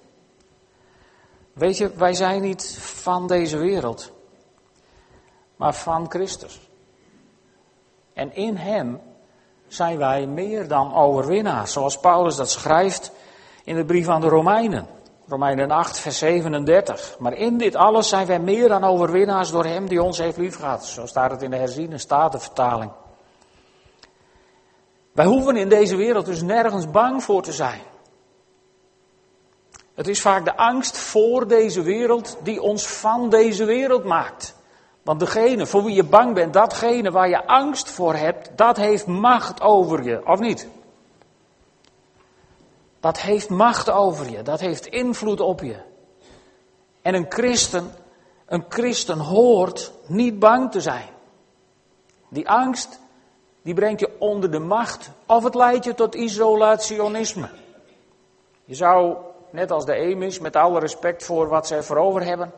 Weet 1.54 1.78
je, 1.78 1.92
wij 1.96 2.14
zijn 2.14 2.42
niet 2.42 2.78
van 2.80 3.28
deze 3.28 3.58
wereld, 3.58 4.12
maar 5.56 5.74
van 5.74 6.06
Christus. 6.10 6.70
En 8.14 8.36
in 8.36 8.58
Hem 8.58 9.02
zijn 9.68 9.98
wij 9.98 10.26
meer 10.26 10.68
dan 10.68 10.96
overwinnaars, 10.96 11.72
zoals 11.72 12.00
Paulus 12.00 12.36
dat 12.36 12.50
schrijft 12.50 13.12
in 13.64 13.76
de 13.76 13.86
brief 13.86 14.08
aan 14.08 14.22
de 14.22 14.28
Romeinen. 14.28 14.88
Romeinen 15.28 15.72
8, 15.72 16.00
vers 16.00 16.18
37. 16.18 17.16
Maar 17.20 17.34
in 17.34 17.58
dit 17.58 17.76
alles 17.76 18.10
zijn 18.10 18.28
wij 18.28 18.40
meer 18.40 18.68
dan 18.68 18.84
overwinnaars 18.84 19.52
door 19.52 19.66
Hem 19.66 19.88
die 19.88 20.04
ons 20.04 20.18
heeft 20.18 20.38
liefgehad. 20.38 20.86
Zo 20.86 21.06
staat 21.06 21.32
het 21.32 21.42
in 21.42 21.50
de 21.50 21.58
herziene 21.58 21.98
statenvertaling. 21.98 22.92
Wij 25.18 25.26
hoeven 25.26 25.56
in 25.56 25.70
deze 25.70 25.96
wereld 25.96 26.26
dus 26.26 26.42
nergens 26.42 26.90
bang 26.90 27.24
voor 27.24 27.42
te 27.42 27.54
zijn. 27.54 27.82
Het 29.94 30.08
is 30.08 30.22
vaak 30.22 30.46
de 30.46 30.58
angst 30.58 30.98
voor 30.98 31.48
deze 31.48 31.82
wereld 31.82 32.38
die 32.44 32.62
ons 32.62 32.88
van 32.88 33.30
deze 33.30 33.66
wereld 33.66 34.04
maakt. 34.04 34.56
Want 35.04 35.20
degene 35.20 35.66
voor 35.66 35.84
wie 35.84 35.96
je 35.96 36.04
bang 36.04 36.34
bent, 36.34 36.54
datgene 36.54 37.12
waar 37.12 37.30
je 37.30 37.48
angst 37.48 37.90
voor 37.90 38.16
hebt, 38.16 38.50
dat 38.56 38.78
heeft 38.78 39.08
macht 39.08 39.62
over 39.62 40.04
je, 40.04 40.22
of 40.26 40.40
niet? 40.40 40.68
Dat 43.00 43.20
heeft 43.20 43.50
macht 43.50 43.90
over 43.90 44.30
je, 44.30 44.42
dat 44.42 44.60
heeft 44.60 44.86
invloed 44.86 45.40
op 45.40 45.62
je. 45.62 45.78
En 47.02 47.14
een 47.14 47.26
christen, 47.30 47.92
een 48.46 48.66
christen 48.70 49.20
hoort 49.20 49.92
niet 50.08 50.40
bang 50.40 50.72
te 50.72 50.82
zijn. 50.82 51.10
Die 52.30 52.50
angst, 52.50 53.00
die 53.68 53.76
brengt 53.76 54.00
je 54.00 54.10
onder 54.20 54.52
de 54.52 54.60
macht 54.60 55.10
of 55.26 55.44
het 55.44 55.56
leidt 55.56 55.86
je 55.86 55.94
tot 55.94 56.16
isolationisme. 56.16 57.50
Je 58.66 58.76
zou, 58.76 59.18
net 59.50 59.72
als 59.72 59.86
de 59.86 59.94
Emis, 59.94 60.40
met 60.40 60.56
alle 60.56 60.80
respect 60.80 61.24
voor 61.24 61.48
wat 61.48 61.68
ze 61.68 61.84
voor 61.84 61.98
over 61.98 62.24
hebben, 62.24 62.52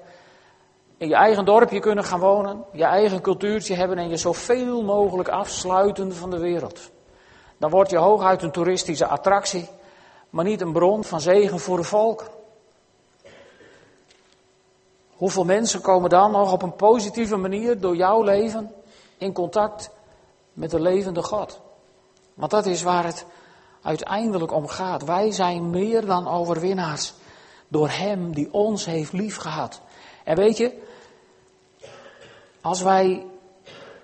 in 0.98 1.08
je 1.08 1.16
eigen 1.16 1.46
dorpje 1.46 1.80
kunnen 1.80 2.04
gaan 2.04 2.20
wonen, 2.20 2.64
je 2.72 2.84
eigen 2.84 3.22
cultuurtje 3.22 3.76
hebben 3.76 3.98
en 3.98 4.10
je 4.10 4.18
zoveel 4.18 4.84
mogelijk 4.84 5.30
afsluiten 5.30 6.16
van 6.16 6.30
de 6.30 6.40
wereld. 6.40 6.92
Dan 7.58 7.70
word 7.70 7.90
je 7.90 7.98
hooguit 7.98 8.44
een 8.44 8.52
toeristische 8.52 9.08
attractie, 9.08 9.68
maar 10.30 10.46
niet 10.46 10.62
een 10.62 10.74
bron 10.74 11.04
van 11.04 11.22
zegen 11.22 11.60
voor 11.60 11.78
de 11.78 11.84
volken. 11.84 12.28
Hoeveel 15.10 15.46
mensen 15.46 15.82
komen 15.82 16.10
dan 16.10 16.32
nog 16.32 16.52
op 16.52 16.62
een 16.62 16.76
positieve 16.76 17.36
manier 17.36 17.80
door 17.80 17.96
jouw 17.96 18.24
leven 18.24 18.72
in 19.18 19.34
contact 19.34 19.98
met 20.60 20.72
de 20.72 20.80
levende 20.80 21.24
God? 21.24 21.62
Want 22.34 22.52
dat 22.52 22.66
is 22.66 22.84
waar 22.84 23.06
het 23.06 23.26
uiteindelijk 23.82 24.52
om 24.52 24.68
gaat. 24.68 25.04
Wij 25.04 25.32
zijn 25.32 25.70
meer 25.70 26.06
dan 26.06 26.28
overwinnaars 26.28 27.14
door 27.68 27.90
Hem 27.90 28.34
die 28.34 28.54
ons 28.54 28.86
heeft 28.86 29.14
liefgehad. 29.14 29.82
En 30.24 30.36
weet 30.36 30.58
je, 30.58 30.82
als 32.62 32.82
wij 32.82 33.26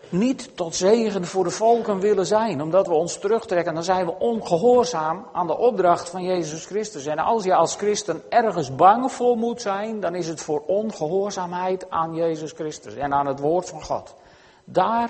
niet 0.10 0.58
tot 0.58 0.76
zegen 0.76 1.26
voor 1.26 1.44
de 1.44 1.50
volken 1.50 2.00
willen 2.00 2.26
zijn, 2.26 2.62
omdat 2.62 2.88
we 2.88 2.94
ons 2.94 3.20
terugtrekken, 3.20 3.74
dan 3.74 3.84
zijn 3.84 4.06
we 4.06 4.20
ongehoorzaam 4.20 5.26
aan 5.34 5.48
de 5.48 5.58
opdracht 5.58 6.10
van 6.10 6.24
Jezus 6.24 6.66
Christus. 6.66 7.06
En 7.06 7.18
als 7.18 7.44
je 7.44 7.56
als 7.56 7.76
christen 7.76 8.24
ergens 8.30 8.76
bang 8.76 9.12
voor 9.12 9.38
moet 9.38 9.62
zijn, 9.62 10.00
dan 10.00 10.16
is 10.16 10.28
het 10.28 10.42
voor 10.42 10.64
ongehoorzaamheid 10.68 11.90
aan 11.90 12.14
Jezus 12.14 12.52
Christus 12.52 12.96
en 12.96 13.14
aan 13.14 13.28
het 13.28 13.40
woord 13.40 13.70
van 13.70 13.84
God. 13.84 14.16
Daar 14.64 15.10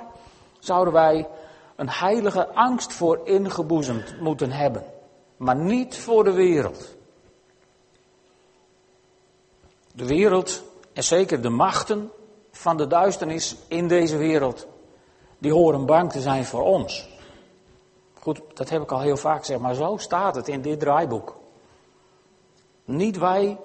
zouden 0.66 0.94
wij 0.94 1.28
een 1.76 1.90
heilige 1.90 2.54
angst 2.54 2.94
voor 2.94 3.20
ingeboezemd 3.24 4.20
moeten 4.20 4.52
hebben, 4.52 4.84
maar 5.38 5.56
niet 5.56 5.98
voor 5.98 6.24
de 6.24 6.34
wereld. 6.34 6.96
De 9.94 10.06
wereld 10.06 10.64
en 10.94 11.04
zeker 11.04 11.42
de 11.42 11.50
machten 11.50 12.12
van 12.52 12.78
de 12.78 12.88
duisternis 12.88 13.56
in 13.68 13.88
deze 13.88 14.18
wereld, 14.18 14.68
die 15.38 15.54
horen 15.54 15.86
bang 15.86 16.12
te 16.12 16.22
zijn 16.22 16.46
voor 16.46 16.64
ons. 16.64 17.10
Goed, 18.20 18.42
dat 18.54 18.70
heb 18.70 18.82
ik 18.82 18.92
al 18.92 19.02
heel 19.02 19.18
vaak 19.18 19.40
gezegd, 19.40 19.60
maar 19.60 19.76
zo 19.76 19.98
staat 19.98 20.36
het 20.36 20.48
in 20.48 20.62
dit 20.62 20.80
draaiboek. 20.80 21.38
Niet 22.86 23.18
wij 23.18 23.58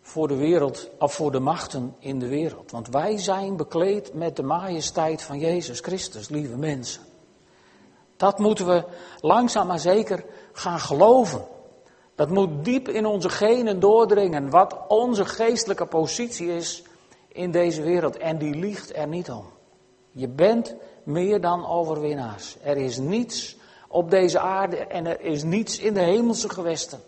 voor 0.00 0.28
de 0.28 0.36
wereld 0.36 0.88
of 0.98 1.14
voor 1.14 1.32
de 1.32 1.40
machten 1.40 1.94
in 1.98 2.18
de 2.18 2.28
wereld. 2.28 2.70
Want 2.70 2.88
wij 2.88 3.18
zijn 3.18 3.56
bekleed 3.56 4.14
met 4.14 4.36
de 4.36 4.42
majesteit 4.42 5.22
van 5.22 5.38
Jezus 5.38 5.80
Christus, 5.80 6.28
lieve 6.28 6.56
mensen. 6.56 7.02
Dat 8.16 8.38
moeten 8.38 8.66
we 8.66 8.84
langzaam 9.20 9.66
maar 9.66 9.78
zeker 9.78 10.24
gaan 10.52 10.80
geloven. 10.80 11.44
Dat 12.14 12.30
moet 12.30 12.64
diep 12.64 12.88
in 12.88 13.06
onze 13.06 13.28
genen 13.28 13.80
doordringen 13.80 14.50
wat 14.50 14.76
onze 14.88 15.24
geestelijke 15.24 15.86
positie 15.86 16.54
is 16.54 16.82
in 17.28 17.50
deze 17.50 17.82
wereld. 17.82 18.16
En 18.16 18.38
die 18.38 18.54
liegt 18.54 18.96
er 18.96 19.08
niet 19.08 19.30
om. 19.30 19.44
Je 20.12 20.28
bent 20.28 20.74
meer 21.02 21.40
dan 21.40 21.66
overwinnaars. 21.66 22.56
Er 22.62 22.76
is 22.76 22.98
niets 22.98 23.56
op 23.88 24.10
deze 24.10 24.38
aarde 24.38 24.76
en 24.76 25.06
er 25.06 25.20
is 25.20 25.42
niets 25.42 25.78
in 25.78 25.94
de 25.94 26.00
hemelse 26.00 26.48
gewesten. 26.48 27.00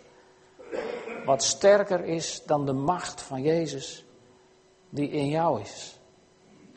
Wat 1.25 1.43
sterker 1.43 2.05
is 2.05 2.43
dan 2.47 2.67
de 2.67 2.73
macht 2.73 3.21
van 3.21 3.43
Jezus 3.43 4.05
die 4.89 5.11
in 5.11 5.29
jou 5.29 5.61
is. 5.61 5.99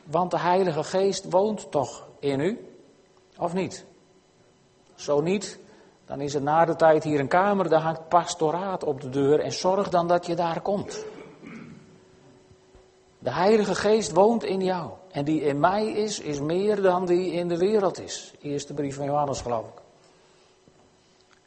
Want 0.04 0.30
de 0.30 0.38
Heilige 0.38 0.84
Geest 0.84 1.30
woont 1.30 1.70
toch 1.70 2.08
in 2.20 2.40
u? 2.40 2.78
Of 3.38 3.52
niet? 3.52 3.84
Zo 4.94 5.20
niet, 5.20 5.58
dan 6.06 6.20
is 6.20 6.34
er 6.34 6.42
na 6.42 6.64
de 6.64 6.76
tijd 6.76 7.04
hier 7.04 7.20
een 7.20 7.28
kamer, 7.28 7.68
daar 7.68 7.80
hangt 7.80 8.08
pastoraat 8.08 8.84
op 8.84 9.00
de 9.00 9.08
deur 9.08 9.40
en 9.40 9.52
zorg 9.52 9.88
dan 9.88 10.08
dat 10.08 10.26
je 10.26 10.34
daar 10.34 10.60
komt. 10.60 11.04
De 13.18 13.32
Heilige 13.32 13.74
Geest 13.74 14.12
woont 14.12 14.44
in 14.44 14.62
jou. 14.62 14.90
En 15.10 15.24
die 15.24 15.40
in 15.40 15.60
mij 15.60 15.86
is, 15.86 16.20
is 16.20 16.40
meer 16.40 16.82
dan 16.82 17.06
die 17.06 17.32
in 17.32 17.48
de 17.48 17.58
wereld 17.58 18.00
is. 18.00 18.34
Eerste 18.40 18.74
brief 18.74 18.96
van 18.96 19.04
Johannes, 19.04 19.40
geloof 19.40 19.66
ik. 19.66 19.82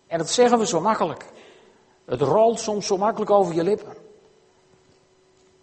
En 0.08 0.18
dat 0.18 0.30
zeggen 0.30 0.60
we 0.60 0.68
zo 0.68 0.82
makkelijk. 0.82 1.26
Het 2.10 2.22
rolt 2.22 2.60
soms 2.60 2.88
zo 2.88 2.98
makkelijk 2.98 3.32
over 3.32 3.54
je 3.54 3.64
lippen. 3.64 3.94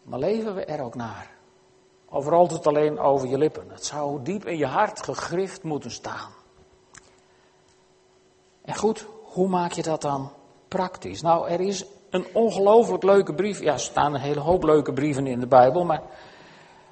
Maar 0.02 0.18
leven 0.18 0.54
we 0.54 0.64
er 0.64 0.80
ook 0.80 0.94
naar? 0.94 1.30
Of 2.08 2.26
rolt 2.26 2.50
het 2.50 2.66
alleen 2.66 2.98
over 2.98 3.28
je 3.28 3.38
lippen? 3.38 3.64
Het 3.68 3.84
zou 3.84 4.22
diep 4.22 4.46
in 4.46 4.56
je 4.56 4.66
hart 4.66 5.02
gegrift 5.02 5.62
moeten 5.62 5.90
staan. 5.90 6.30
En 8.64 8.74
goed, 8.74 9.06
hoe 9.24 9.48
maak 9.48 9.72
je 9.72 9.82
dat 9.82 10.02
dan 10.02 10.30
praktisch? 10.68 11.22
Nou, 11.22 11.48
er 11.48 11.60
is 11.60 11.84
een 12.10 12.26
ongelooflijk 12.32 13.02
leuke 13.02 13.34
brief. 13.34 13.60
Ja, 13.60 13.72
er 13.72 13.80
staan 13.80 14.14
een 14.14 14.20
hele 14.20 14.40
hoop 14.40 14.62
leuke 14.62 14.92
brieven 14.92 15.26
in 15.26 15.40
de 15.40 15.46
Bijbel, 15.46 15.84
maar 15.84 16.02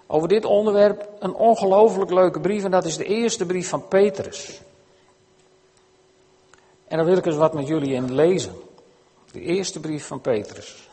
over 0.07 0.29
dit 0.29 0.45
onderwerp 0.45 1.09
een 1.19 1.35
ongelooflijk 1.35 2.11
leuke 2.11 2.41
brief 2.41 2.65
en 2.65 2.71
dat 2.71 2.85
is 2.85 2.97
de 2.97 3.05
eerste 3.05 3.47
brief 3.47 3.69
van 3.69 3.89
Petrus. 3.89 4.61
En 6.89 6.97
daar 6.97 7.07
wil 7.07 7.17
ik 7.17 7.27
eens 7.27 7.37
wat 7.37 7.55
met 7.55 7.67
jullie 7.67 7.95
in 7.95 8.15
lezen. 8.15 8.55
De 9.35 9.41
eerste 9.41 9.81
brief 9.81 10.07
van 10.07 10.21
Petrus. 10.21 10.89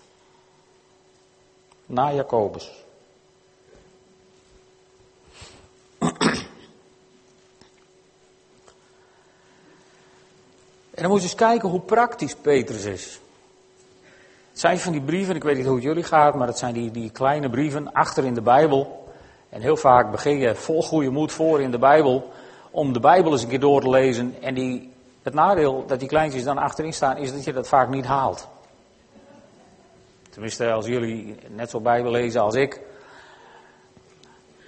Na 1.85 2.13
Jacobus. 2.13 2.71
En 5.99 6.09
dan 10.93 11.09
moet 11.09 11.17
je 11.17 11.23
eens 11.23 11.35
kijken 11.35 11.69
hoe 11.69 11.81
praktisch 11.81 12.35
Petrus 12.35 12.85
is. 12.85 13.19
Het 14.49 14.59
zijn 14.59 14.79
van 14.79 14.91
die 14.91 15.01
brieven, 15.01 15.35
ik 15.35 15.43
weet 15.43 15.55
niet 15.55 15.65
hoe 15.65 15.75
het 15.75 15.83
jullie 15.83 16.03
gaat, 16.03 16.35
maar 16.35 16.47
het 16.47 16.57
zijn 16.57 16.73
die, 16.73 16.91
die 16.91 17.11
kleine 17.11 17.49
brieven 17.49 17.93
achter 17.93 18.25
in 18.25 18.33
de 18.33 18.41
Bijbel. 18.41 19.13
En 19.49 19.61
heel 19.61 19.77
vaak 19.77 20.11
begin 20.11 20.37
je 20.37 20.55
vol 20.55 20.83
goede 20.83 21.09
moed 21.09 21.31
voor 21.31 21.61
in 21.61 21.71
de 21.71 21.79
Bijbel 21.79 22.31
om 22.71 22.93
de 22.93 22.99
Bijbel 22.99 23.31
eens 23.31 23.43
een 23.43 23.49
keer 23.49 23.59
door 23.59 23.81
te 23.81 23.89
lezen. 23.89 24.35
En 24.41 24.53
die, 24.53 24.90
het 25.21 25.33
nadeel 25.33 25.85
dat 25.87 25.99
die 25.99 26.07
kleintjes 26.07 26.43
dan 26.43 26.57
achterin 26.57 26.93
staan 26.93 27.17
is 27.17 27.33
dat 27.33 27.43
je 27.43 27.53
dat 27.53 27.67
vaak 27.67 27.89
niet 27.89 28.05
haalt. 28.05 28.47
Tenminste, 30.29 30.71
als 30.71 30.85
jullie 30.85 31.37
net 31.47 31.69
zo 31.69 31.79
Bijbel 31.79 32.11
lezen 32.11 32.41
als 32.41 32.55
ik. 32.55 32.81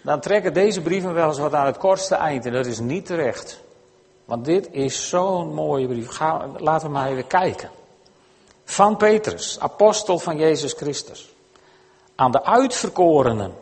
Dan 0.04 0.20
trekken 0.20 0.54
deze 0.54 0.82
brieven 0.82 1.14
wel 1.14 1.28
eens 1.28 1.40
wat 1.40 1.54
aan 1.54 1.66
het 1.66 1.78
kortste 1.78 2.16
eind. 2.16 2.46
En 2.46 2.54
dat 2.54 2.66
is 2.66 2.80
niet 2.80 3.06
terecht. 3.06 3.62
Want 4.26 4.46
dit 4.46 4.68
is 4.72 5.10
zo'n 5.10 5.54
mooie 5.54 5.88
brief. 5.88 6.10
Ga, 6.10 6.48
laten 6.58 6.88
we 6.88 6.94
maar 6.94 7.10
even 7.10 7.28
kijken 7.28 7.70
van 8.64 8.98
Petrus, 8.98 9.60
apostel 9.60 10.20
van 10.20 10.38
Jezus 10.38 10.74
Christus, 10.74 11.34
aan 12.16 12.32
de 12.32 12.44
uitverkorenen. 12.44 13.54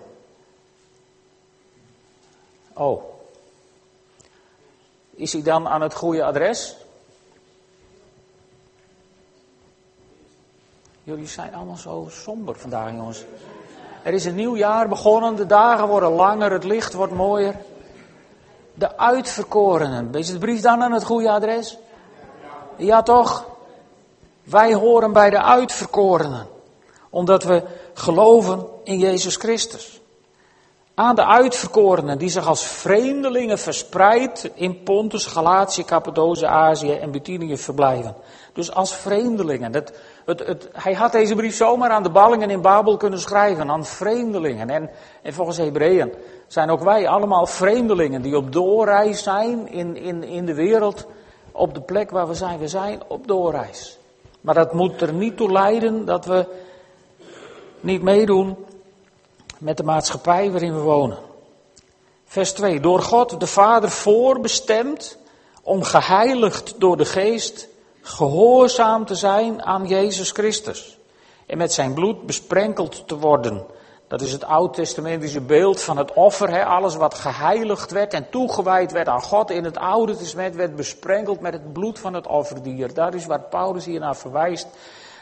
Oh, 2.74 3.04
is 5.16 5.34
hij 5.34 5.42
dan 5.42 5.68
aan 5.68 5.82
het 5.82 5.94
goede 5.94 6.24
adres? 6.24 6.76
Jullie 11.04 11.28
zijn 11.28 11.56
allemaal 11.56 11.78
zo 11.78 12.08
somber 12.10 12.56
vandaag, 12.56 12.92
jongens. 12.92 13.26
Er 14.04 14.14
is 14.14 14.26
een 14.26 14.36
nieuw 14.36 14.56
jaar 14.56 14.88
begonnen, 14.88 15.36
de 15.36 15.46
dagen 15.46 15.88
worden 15.88 16.12
langer, 16.12 16.52
het 16.52 16.64
licht 16.64 16.94
wordt 16.94 17.14
mooier. 17.14 17.56
De 18.74 18.98
uitverkorenen. 18.98 20.16
Is 20.16 20.32
de 20.32 20.38
brief 20.38 20.62
dan 20.62 20.82
aan 20.82 20.92
het 20.92 21.04
goede 21.04 21.30
adres? 21.30 21.78
Ja, 22.78 23.02
toch? 23.02 23.46
Wij 24.44 24.74
horen 24.74 25.14
bij 25.14 25.30
de 25.30 25.42
uitverkorenen, 25.42 26.48
omdat 27.10 27.44
we 27.44 27.64
geloven 27.94 28.68
in 28.84 29.00
Jezus 29.00 29.36
Christus. 29.36 30.01
Aan 30.94 31.16
de 31.16 31.26
uitverkorenen 31.26 32.18
die 32.18 32.30
zich 32.30 32.48
als 32.48 32.64
vreemdelingen 32.64 33.60
verspreid 33.60 34.52
in 34.54 34.84
Pontus, 34.84 35.26
Galatië, 35.26 35.84
Cappadocia, 35.84 36.48
Azië 36.48 36.94
en 36.94 37.12
Bithynië 37.12 37.58
verblijven. 37.58 38.16
Dus 38.54 38.74
als 38.74 38.96
vreemdelingen. 38.96 39.74
Het, 39.74 39.94
het, 40.26 40.48
het, 40.48 40.70
hij 40.74 40.94
had 40.94 41.12
deze 41.12 41.36
brief 41.36 41.56
zomaar 41.56 41.90
aan 41.90 42.04
de 42.04 42.10
ballingen 42.10 42.50
in 42.50 42.62
Babel 42.62 42.98
kunnen 42.98 43.20
schrijven, 43.20 43.70
aan 43.70 43.86
vreemdelingen. 43.86 44.70
En, 44.70 44.90
en 45.22 45.34
volgens 45.34 45.58
Hebreeën 45.58 46.14
zijn 46.48 46.70
ook 46.70 46.84
wij 46.84 47.08
allemaal 47.08 47.46
vreemdelingen 47.46 48.22
die 48.22 48.38
op 48.38 48.52
doorreis 48.52 49.24
zijn 49.24 49.68
in, 49.68 49.98
in, 49.98 50.24
in 50.24 50.46
de 50.46 50.54
wereld, 50.54 51.08
op 51.52 51.74
de 51.74 51.82
plek 51.82 52.12
waar 52.12 52.28
we 52.28 52.34
zijn. 52.34 52.60
We 52.60 52.68
zijn 52.68 53.02
op 53.08 53.28
doorreis. 53.28 53.98
Maar 54.42 54.56
dat 54.56 54.74
moet 54.74 55.02
er 55.02 55.14
niet 55.14 55.38
toe 55.38 55.52
leiden 55.52 56.06
dat 56.06 56.26
we 56.26 56.46
niet 57.80 58.02
meedoen 58.02 58.58
met 59.62 59.78
de 59.78 59.84
maatschappij 59.84 60.52
waarin 60.52 60.74
we 60.74 60.82
wonen. 60.82 61.18
Vers 62.26 62.52
2. 62.52 62.80
Door 62.80 63.02
God 63.02 63.40
de 63.40 63.48
Vader 63.48 63.90
voorbestemd 63.90 65.18
om 65.62 65.84
geheiligd 65.84 66.80
door 66.80 66.98
de 66.98 67.06
Geest 67.06 67.68
gehoorzaam 68.02 69.06
te 69.06 69.16
zijn 69.16 69.64
aan 69.64 69.88
Jezus 69.88 70.32
Christus. 70.32 70.98
En 71.46 71.58
met 71.58 71.74
zijn 71.74 71.94
bloed 71.94 72.26
besprenkeld 72.26 73.08
te 73.08 73.18
worden. 73.18 73.66
Dat 74.08 74.22
is 74.22 74.32
het 74.32 74.44
oud-testamentische 74.44 75.42
beeld 75.42 75.82
van 75.82 75.98
het 75.98 76.14
offer. 76.14 76.50
Hè? 76.50 76.66
Alles 76.66 76.96
wat 76.96 77.14
geheiligd 77.14 77.92
werd 77.92 78.14
en 78.14 78.30
toegewijd 78.30 78.92
werd 78.92 79.08
aan 79.08 79.22
God 79.22 79.50
in 79.50 79.64
het 79.64 79.78
Oude 79.78 80.18
Testament 80.18 80.56
werd 80.56 80.76
besprenkeld 80.76 81.40
met 81.40 81.54
het 81.54 81.74
bloed 81.74 82.00
van 82.00 82.14
het 82.14 82.28
offerdier. 82.28 82.94
Daar 82.94 83.14
is 83.14 83.26
waar 83.26 83.42
Paulus 83.42 83.86
hier 83.86 84.00
naar 84.00 84.16
verwijst. 84.16 84.68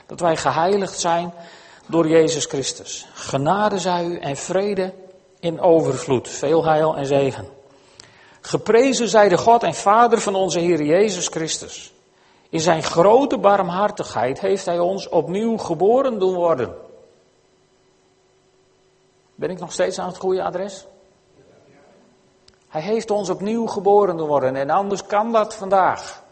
Dat 0.05 0.19
wij 0.19 0.37
geheiligd 0.37 0.99
zijn 0.99 1.33
door 1.89 2.07
Jezus 2.07 2.45
Christus. 2.45 3.07
Genade 3.13 3.79
zij 3.79 4.05
u 4.05 4.17
en 4.17 4.35
vrede 4.35 4.93
in 5.39 5.61
overvloed. 5.61 6.27
Veel 6.27 6.65
heil 6.65 6.95
en 6.95 7.05
zegen. 7.05 7.47
Geprezen 8.41 9.07
zij 9.07 9.29
de 9.29 9.37
God 9.37 9.63
en 9.63 9.73
Vader 9.73 10.21
van 10.21 10.35
onze 10.35 10.59
Heer 10.59 10.83
Jezus 10.83 11.27
Christus. 11.27 11.93
In 12.49 12.59
zijn 12.59 12.83
grote 12.83 13.37
barmhartigheid 13.37 14.39
heeft 14.39 14.65
hij 14.65 14.79
ons 14.79 15.09
opnieuw 15.09 15.57
geboren 15.57 16.19
doen 16.19 16.33
worden. 16.33 16.75
Ben 19.35 19.49
ik 19.49 19.59
nog 19.59 19.71
steeds 19.71 19.99
aan 19.99 20.07
het 20.07 20.17
goede 20.17 20.43
adres? 20.43 20.85
Hij 22.67 22.81
heeft 22.81 23.11
ons 23.11 23.29
opnieuw 23.29 23.65
geboren 23.65 24.17
doen 24.17 24.27
worden 24.27 24.55
en 24.55 24.69
anders 24.69 25.05
kan 25.05 25.31
dat 25.31 25.55
vandaag. 25.55 26.23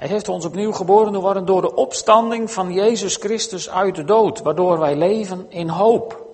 Hij 0.00 0.08
heeft 0.08 0.28
ons 0.28 0.44
opnieuw 0.44 0.72
geboren 0.72 1.44
door 1.44 1.60
de 1.60 1.74
opstanding 1.74 2.50
van 2.50 2.72
Jezus 2.72 3.16
Christus 3.16 3.70
uit 3.70 3.94
de 3.94 4.04
dood, 4.04 4.42
waardoor 4.42 4.78
wij 4.78 4.96
leven 4.96 5.46
in 5.48 5.68
hoop. 5.68 6.26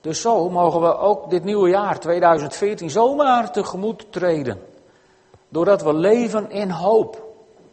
Dus 0.00 0.20
zo 0.20 0.50
mogen 0.50 0.80
we 0.80 0.96
ook 0.96 1.30
dit 1.30 1.44
nieuwe 1.44 1.68
jaar 1.68 2.00
2014 2.00 2.90
zomaar 2.90 3.52
tegemoet 3.52 4.06
treden. 4.10 4.62
Doordat 5.48 5.82
we 5.82 5.92
leven 5.92 6.50
in 6.50 6.70
hoop. 6.70 7.22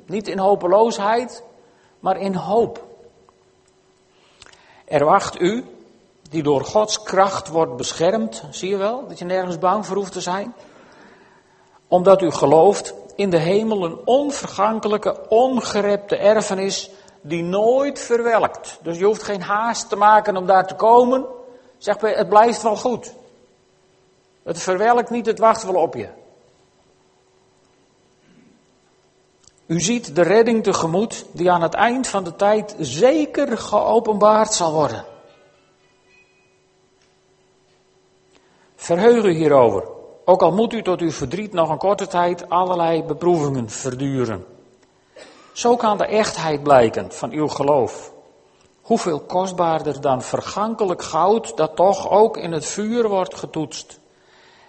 Niet 0.06 0.28
in 0.28 0.38
hopeloosheid, 0.38 1.44
maar 2.00 2.18
in 2.20 2.36
hoop. 2.36 2.84
Er 4.86 5.06
wacht 5.06 5.40
u, 5.40 5.66
die 6.30 6.44
door 6.44 6.64
Gods 6.64 7.04
kracht 7.04 7.48
wordt 7.48 7.76
beschermd. 7.76 8.44
Zie 8.50 8.70
je 8.70 8.78
wel, 8.78 9.08
dat 9.08 9.20
je 9.20 9.26
nergens 9.26 9.60
bang 9.60 9.86
voor 9.86 9.96
hoeft 9.96 10.12
te 10.12 10.22
zijn. 10.22 10.54
Omdat 11.88 12.22
u 12.22 12.32
gelooft 12.32 12.94
in 13.16 13.30
de 13.30 13.38
hemel 13.38 13.86
een 13.86 14.00
onvergankelijke, 14.06 15.30
ongerepte 15.30 16.18
erfenis 16.18 16.90
die 17.22 17.44
nooit 17.44 18.00
verwelkt. 18.00 18.80
Dus 18.82 18.98
je 18.98 19.06
hoeft 19.06 19.24
geen 19.24 19.42
haast 19.42 19.90
te 19.90 19.96
maken 19.96 20.38
om 20.38 20.46
daar 20.46 20.68
te 20.68 20.76
komen. 20.76 21.26
Zeg 21.78 22.00
maar, 22.00 22.18
het 22.18 22.30
blijft 22.30 22.62
wel 22.62 22.76
goed. 22.76 23.14
Het 24.44 24.60
verwelkt 24.60 25.10
niet, 25.10 25.26
het 25.26 25.40
wacht 25.40 25.64
wel 25.64 25.82
op 25.82 25.94
je. 25.94 26.10
U 29.66 29.82
ziet 29.82 30.16
de 30.16 30.22
redding 30.22 30.64
tegemoet 30.64 31.26
die 31.32 31.52
aan 31.52 31.62
het 31.62 31.74
eind 31.74 32.08
van 32.08 32.24
de 32.24 32.36
tijd 32.36 32.76
zeker 32.80 33.58
geopenbaard 33.58 34.54
zal 34.54 34.74
worden. 34.74 35.06
Verheug 38.76 39.24
u 39.24 39.32
hierover, 39.32 39.84
ook 40.26 40.42
al 40.42 40.52
moet 40.52 40.74
u 40.74 40.82
tot 40.82 41.00
uw 41.00 41.12
verdriet 41.12 41.54
nog 41.54 41.70
een 41.70 41.78
korte 41.78 42.08
tijd 42.08 42.50
allerlei 42.50 43.04
beproevingen 43.04 43.70
verduren. 43.70 44.46
Zo 45.52 45.76
kan 45.76 45.98
de 45.98 46.06
echtheid 46.06 46.64
blijken 46.64 47.12
van 47.12 47.32
uw 47.32 47.48
geloof. 47.48 48.14
Hoeveel 48.82 49.20
kostbaarder 49.20 50.02
dan 50.02 50.22
vergankelijk 50.22 51.02
goud 51.02 51.58
dat 51.58 51.76
toch 51.76 52.10
ook 52.10 52.38
in 52.38 52.52
het 52.52 52.66
vuur 52.66 53.08
wordt 53.10 53.36
getoetst. 53.36 54.00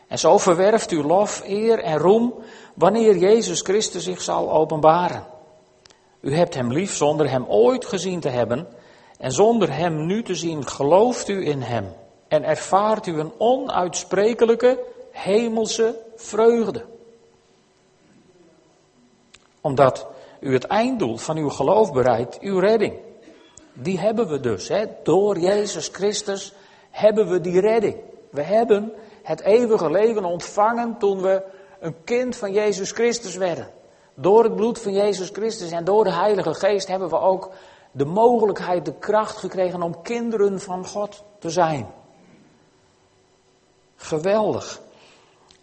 En 0.08 0.18
zo 0.18 0.38
verwerft 0.38 0.90
u 0.90 1.02
lof, 1.02 1.42
eer 1.46 1.78
en 1.78 1.98
roem 1.98 2.34
wanneer 2.74 3.16
Jezus 3.16 3.60
Christus 3.60 4.04
zich 4.04 4.22
zal 4.22 4.52
openbaren. 4.52 5.26
U 6.20 6.36
hebt 6.36 6.54
Hem 6.54 6.72
lief 6.72 6.94
zonder 6.94 7.30
Hem 7.30 7.44
ooit 7.48 7.84
gezien 7.84 8.20
te 8.20 8.28
hebben 8.28 8.68
en 9.18 9.32
zonder 9.32 9.72
Hem 9.72 10.06
nu 10.06 10.22
te 10.22 10.34
zien 10.34 10.66
gelooft 10.66 11.28
u 11.28 11.46
in 11.46 11.62
Hem 11.62 11.94
en 12.28 12.44
ervaart 12.44 13.06
u 13.06 13.18
een 13.18 13.32
onuitsprekelijke 13.38 14.78
hemelse 15.14 15.98
vreugde. 16.16 16.84
Omdat 19.60 20.06
u 20.40 20.52
het 20.52 20.64
einddoel 20.64 21.16
van 21.16 21.36
uw 21.36 21.48
geloof 21.48 21.92
bereikt, 21.92 22.38
uw 22.40 22.58
redding. 22.58 22.94
Die 23.72 23.98
hebben 23.98 24.28
we 24.28 24.40
dus. 24.40 24.68
Hè? 24.68 24.84
Door 25.02 25.38
Jezus 25.38 25.88
Christus 25.88 26.52
hebben 26.90 27.28
we 27.28 27.40
die 27.40 27.60
redding. 27.60 27.96
We 28.30 28.42
hebben 28.42 28.92
het 29.22 29.40
eeuwige 29.40 29.90
leven 29.90 30.24
ontvangen 30.24 30.98
toen 30.98 31.20
we 31.20 31.42
een 31.80 31.94
kind 32.04 32.36
van 32.36 32.52
Jezus 32.52 32.90
Christus 32.90 33.36
werden. 33.36 33.70
Door 34.14 34.44
het 34.44 34.56
bloed 34.56 34.80
van 34.80 34.92
Jezus 34.92 35.28
Christus 35.28 35.70
en 35.70 35.84
door 35.84 36.04
de 36.04 36.12
Heilige 36.12 36.54
Geest 36.54 36.88
hebben 36.88 37.08
we 37.08 37.18
ook 37.18 37.50
de 37.92 38.04
mogelijkheid, 38.04 38.84
de 38.84 38.94
kracht 38.98 39.36
gekregen 39.36 39.82
om 39.82 40.02
kinderen 40.02 40.60
van 40.60 40.86
God 40.86 41.24
te 41.38 41.50
zijn. 41.50 41.86
Geweldig. 43.96 44.82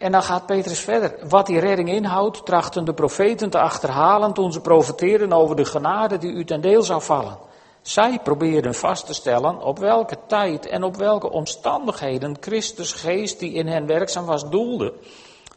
En 0.02 0.12
dan 0.12 0.24
gaat 0.24 0.46
Petrus 0.46 0.80
verder. 0.80 1.16
Wat 1.30 1.46
die 1.46 1.60
redding 1.60 1.90
inhoudt, 1.90 2.46
trachten 2.46 2.86
de 2.86 2.94
profeten 2.94 3.50
te 3.50 3.60
achterhalen 3.60 4.34
toen 4.34 4.52
ze 4.52 4.62
profeteerden 4.62 5.34
over 5.34 5.56
de 5.56 5.66
genade 5.66 6.18
die 6.18 6.32
u 6.32 6.46
ten 6.46 6.62
deel 6.62 6.84
zou 6.84 7.02
vallen. 7.02 7.38
Zij 7.82 8.20
probeerden 8.24 8.74
vast 8.74 9.06
te 9.06 9.14
stellen 9.14 9.64
op 9.64 9.80
welke 9.80 10.18
tijd 10.28 10.66
en 10.66 10.84
op 10.84 10.96
welke 10.96 11.32
omstandigheden 11.32 12.38
Christus 12.40 12.92
geest 12.92 13.40
die 13.40 13.54
in 13.54 13.68
hen 13.68 13.86
werkzaam 13.86 14.26
was 14.26 14.50
doelde. 14.50 14.94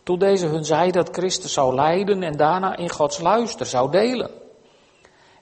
Toen 0.02 0.18
deze 0.18 0.46
hun 0.46 0.64
zei 0.64 0.90
dat 0.90 1.08
Christus 1.12 1.52
zou 1.52 1.74
lijden 1.74 2.22
en 2.22 2.36
daarna 2.36 2.76
in 2.76 2.90
Gods 2.90 3.18
luister 3.18 3.66
zou 3.66 3.90
delen. 3.90 4.30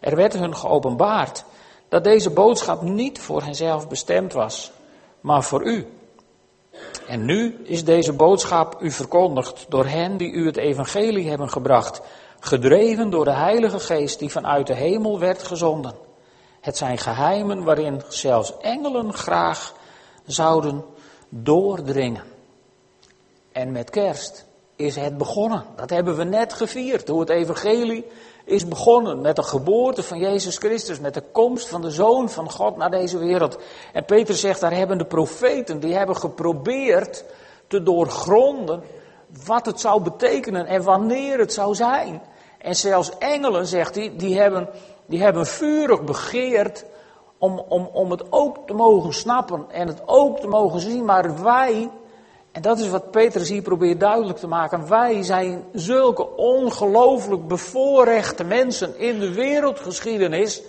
Er 0.00 0.16
werd 0.16 0.32
hun 0.32 0.56
geopenbaard 0.56 1.44
dat 1.88 2.04
deze 2.04 2.30
boodschap 2.30 2.82
niet 2.82 3.20
voor 3.20 3.42
henzelf 3.42 3.88
bestemd 3.88 4.32
was, 4.32 4.72
maar 5.20 5.42
voor 5.42 5.64
u. 5.64 5.86
En 7.06 7.24
nu 7.24 7.60
is 7.64 7.84
deze 7.84 8.12
boodschap 8.12 8.76
u 8.80 8.90
verkondigd 8.90 9.66
door 9.68 9.86
hen 9.86 10.16
die 10.16 10.32
u 10.32 10.46
het 10.46 10.56
evangelie 10.56 11.28
hebben 11.28 11.50
gebracht, 11.50 12.00
gedreven 12.40 13.10
door 13.10 13.24
de 13.24 13.34
Heilige 13.34 13.80
Geest 13.80 14.18
die 14.18 14.30
vanuit 14.30 14.66
de 14.66 14.74
hemel 14.74 15.18
werd 15.18 15.42
gezonden. 15.42 15.94
Het 16.60 16.76
zijn 16.76 16.98
geheimen 16.98 17.64
waarin 17.64 18.02
zelfs 18.08 18.56
engelen 18.60 19.12
graag 19.12 19.74
zouden 20.26 20.84
doordringen. 21.28 22.22
En 23.52 23.72
met 23.72 23.90
kerst 23.90 24.46
is 24.76 24.96
het 24.96 25.18
begonnen. 25.18 25.64
Dat 25.76 25.90
hebben 25.90 26.16
we 26.16 26.24
net 26.24 26.52
gevierd. 26.52 27.08
Hoe 27.08 27.20
het 27.20 27.30
evangelie 27.30 28.04
is 28.52 28.68
begonnen 28.68 29.20
met 29.20 29.36
de 29.36 29.42
geboorte 29.42 30.02
van 30.02 30.18
Jezus 30.18 30.56
Christus, 30.56 31.00
met 31.00 31.14
de 31.14 31.22
komst 31.32 31.68
van 31.68 31.80
de 31.80 31.90
Zoon 31.90 32.30
van 32.30 32.50
God 32.50 32.76
naar 32.76 32.90
deze 32.90 33.18
wereld. 33.18 33.58
En 33.92 34.04
Peter 34.04 34.34
zegt, 34.34 34.60
daar 34.60 34.72
hebben 34.72 34.98
de 34.98 35.04
profeten, 35.04 35.80
die 35.80 35.94
hebben 35.94 36.16
geprobeerd 36.16 37.24
te 37.66 37.82
doorgronden 37.82 38.82
wat 39.46 39.66
het 39.66 39.80
zou 39.80 40.02
betekenen 40.02 40.66
en 40.66 40.82
wanneer 40.82 41.38
het 41.38 41.52
zou 41.52 41.74
zijn. 41.74 42.22
En 42.58 42.76
zelfs 42.76 43.18
engelen, 43.18 43.66
zegt 43.66 43.94
hij, 43.94 44.12
die 44.16 44.38
hebben, 44.38 44.68
die 45.06 45.22
hebben 45.22 45.46
vurig 45.46 46.02
begeerd 46.02 46.84
om, 47.38 47.58
om, 47.68 47.88
om 47.92 48.10
het 48.10 48.32
ook 48.32 48.56
te 48.66 48.74
mogen 48.74 49.12
snappen 49.12 49.64
en 49.70 49.86
het 49.86 50.02
ook 50.06 50.40
te 50.40 50.46
mogen 50.46 50.80
zien. 50.80 51.04
Maar 51.04 51.42
wij, 51.42 51.90
en 52.52 52.62
dat 52.62 52.78
is 52.78 52.88
wat 52.88 53.10
Petrus 53.10 53.48
hier 53.48 53.62
probeert 53.62 54.00
duidelijk 54.00 54.38
te 54.38 54.46
maken. 54.46 54.88
Wij 54.88 55.22
zijn 55.22 55.64
zulke 55.72 56.36
ongelooflijk 56.36 57.48
bevoorrechte 57.48 58.44
mensen 58.44 58.98
in 58.98 59.18
de 59.18 59.32
wereldgeschiedenis. 59.32 60.62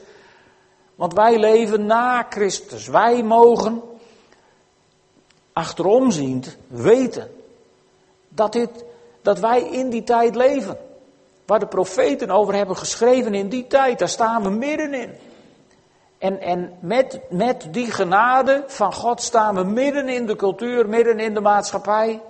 Want 0.96 1.14
wij 1.14 1.40
leven 1.40 1.86
na 1.86 2.26
Christus. 2.30 2.88
Wij 2.88 3.24
mogen 3.24 3.82
achteromziend 5.54 6.58
weten 6.68 7.32
dat, 8.30 8.54
dit, 8.54 8.70
dat 9.22 9.40
wij 9.40 9.62
in 9.62 9.90
die 9.90 10.04
tijd 10.04 10.36
leven. 10.36 10.78
Waar 11.46 11.60
de 11.60 11.68
profeten 11.68 12.30
over 12.30 12.54
hebben 12.54 12.78
geschreven 12.78 13.34
in 13.34 13.50
die 13.50 13.68
tijd, 13.68 14.00
daar 14.00 14.10
staan 14.10 14.44
we 14.44 14.50
middenin. 14.50 15.10
En, 16.24 16.42
en 16.42 16.78
met, 16.80 17.20
met 17.30 17.68
die 17.72 17.92
genade 17.92 18.64
van 18.68 18.94
God 18.94 19.22
staan 19.22 19.56
we 19.56 19.64
midden 19.64 20.10
in 20.10 20.26
de 20.26 20.36
cultuur, 20.36 20.90
midden 20.90 21.20
in 21.20 21.34
de 21.34 21.40
maatschappij, 21.40 22.22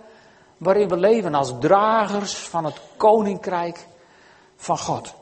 waarin 0.57 0.89
we 0.89 0.97
leven 0.97 1.35
als 1.35 1.53
dragers 1.59 2.35
van 2.35 2.65
het 2.65 2.81
koninkrijk 2.97 3.87
van 4.55 4.77
God. 4.77 5.13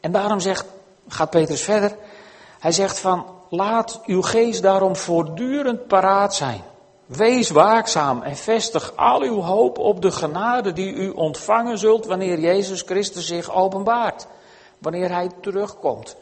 En 0.00 0.12
daarom 0.12 0.40
zegt, 0.40 0.66
gaat 1.08 1.30
Petrus 1.30 1.62
verder, 1.62 1.96
hij 2.58 2.72
zegt 2.72 2.98
van, 2.98 3.26
laat 3.48 4.00
uw 4.04 4.22
geest 4.22 4.62
daarom 4.62 4.96
voortdurend 4.96 5.86
paraat 5.86 6.34
zijn. 6.34 6.60
Wees 7.06 7.50
waakzaam 7.50 8.22
en 8.22 8.36
vestig 8.36 8.96
al 8.96 9.20
uw 9.20 9.40
hoop 9.40 9.78
op 9.78 10.02
de 10.02 10.10
genade 10.10 10.72
die 10.72 10.94
u 10.94 11.10
ontvangen 11.10 11.78
zult 11.78 12.06
wanneer 12.06 12.38
Jezus 12.38 12.82
Christus 12.82 13.26
zich 13.26 13.54
openbaart. 13.54 14.26
Wanneer 14.78 15.10
Hij 15.10 15.30
terugkomt 15.40 16.16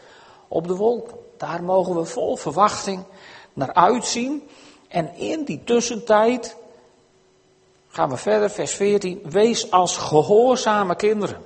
op 0.49 0.67
de 0.67 0.77
wolken. 0.77 1.17
Daar 1.37 1.63
mogen 1.63 1.95
we 1.95 2.05
vol 2.05 2.37
verwachting 2.37 3.05
naar 3.53 3.75
uitzien. 3.75 4.49
En 4.89 5.15
in 5.17 5.45
die 5.45 5.65
tussentijd 5.65 6.57
gaan 7.89 8.11
we 8.11 8.17
verder, 8.17 8.51
vers 8.51 8.73
14. 8.73 9.21
Wees 9.25 9.71
als 9.71 9.97
gehoorzame 9.97 10.97
kinderen. 10.97 11.43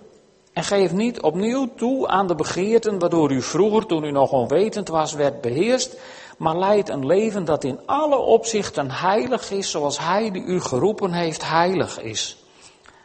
En 0.52 0.64
geef 0.64 0.92
niet 0.92 1.20
opnieuw 1.20 1.68
toe 1.76 2.08
aan 2.08 2.26
de 2.26 2.34
begeerten 2.34 2.98
waardoor 2.98 3.32
u 3.32 3.42
vroeger, 3.42 3.86
toen 3.86 4.04
u 4.04 4.10
nog 4.10 4.32
onwetend 4.32 4.88
was, 4.88 5.12
werd 5.12 5.40
beheerst 5.40 5.96
maar 6.38 6.56
leidt 6.56 6.88
een 6.88 7.06
leven 7.06 7.44
dat 7.44 7.64
in 7.64 7.80
alle 7.86 8.16
opzichten 8.16 8.90
heilig 8.90 9.50
is, 9.50 9.70
zoals 9.70 9.98
Hij 9.98 10.30
die 10.30 10.42
u 10.42 10.60
geroepen 10.60 11.12
heeft 11.12 11.48
heilig 11.48 12.00
is. 12.00 12.36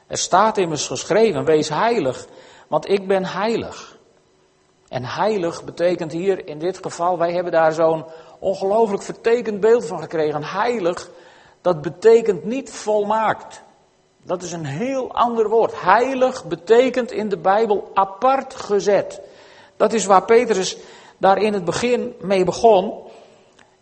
Er 0.07 0.17
staat 0.17 0.57
immers 0.57 0.87
geschreven, 0.87 1.45
wees 1.45 1.69
heilig, 1.69 2.27
want 2.67 2.89
ik 2.89 3.07
ben 3.07 3.25
heilig. 3.25 3.92
En 4.93 5.05
heilig 5.05 5.63
betekent 5.63 6.11
hier 6.11 6.47
in 6.47 6.59
dit 6.59 6.79
geval, 6.81 7.17
wij 7.17 7.31
hebben 7.33 7.51
daar 7.51 7.73
zo'n 7.73 8.05
ongelooflijk 8.39 9.03
vertekend 9.03 9.59
beeld 9.59 9.85
van 9.85 9.99
gekregen. 9.99 10.43
Heilig, 10.43 11.09
dat 11.61 11.81
betekent 11.81 12.43
niet 12.43 12.71
volmaakt. 12.71 13.61
Dat 14.23 14.41
is 14.41 14.51
een 14.51 14.65
heel 14.65 15.11
ander 15.11 15.49
woord. 15.49 15.81
Heilig 15.81 16.45
betekent 16.45 17.11
in 17.11 17.29
de 17.29 17.37
Bijbel 17.37 17.91
apart 17.93 18.55
gezet. 18.55 19.21
Dat 19.77 19.93
is 19.93 20.05
waar 20.05 20.25
Petrus 20.25 20.77
daar 21.17 21.37
in 21.37 21.53
het 21.53 21.65
begin 21.65 22.15
mee 22.21 22.43
begon 22.43 22.93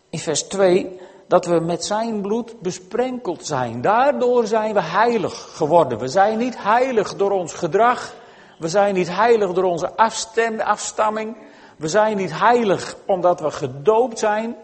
in 0.10 0.20
vers 0.20 0.44
2 0.44 1.00
dat 1.28 1.46
we 1.46 1.60
met 1.60 1.86
zijn 1.86 2.22
bloed 2.22 2.60
besprenkeld 2.60 3.46
zijn. 3.46 3.82
Daardoor 3.82 4.48
zijn 4.48 4.74
we 4.74 4.82
heilig 4.82 5.50
geworden. 5.56 6.00
We 6.00 6.08
zijn 6.08 6.38
niet 6.38 6.64
heilig 6.64 7.16
door 7.16 7.32
ons 7.32 7.54
gedrag. 7.54 8.14
We 8.62 8.68
zijn 8.68 8.94
niet 8.94 9.10
heilig 9.16 9.54
door 9.54 9.64
onze 9.64 9.96
afstamming. 10.64 11.38
We 11.78 11.88
zijn 11.88 12.18
niet 12.18 12.40
heilig 12.40 12.96
omdat 13.06 13.40
we 13.40 13.52
gedoopt 13.52 14.20
zijn. 14.20 14.56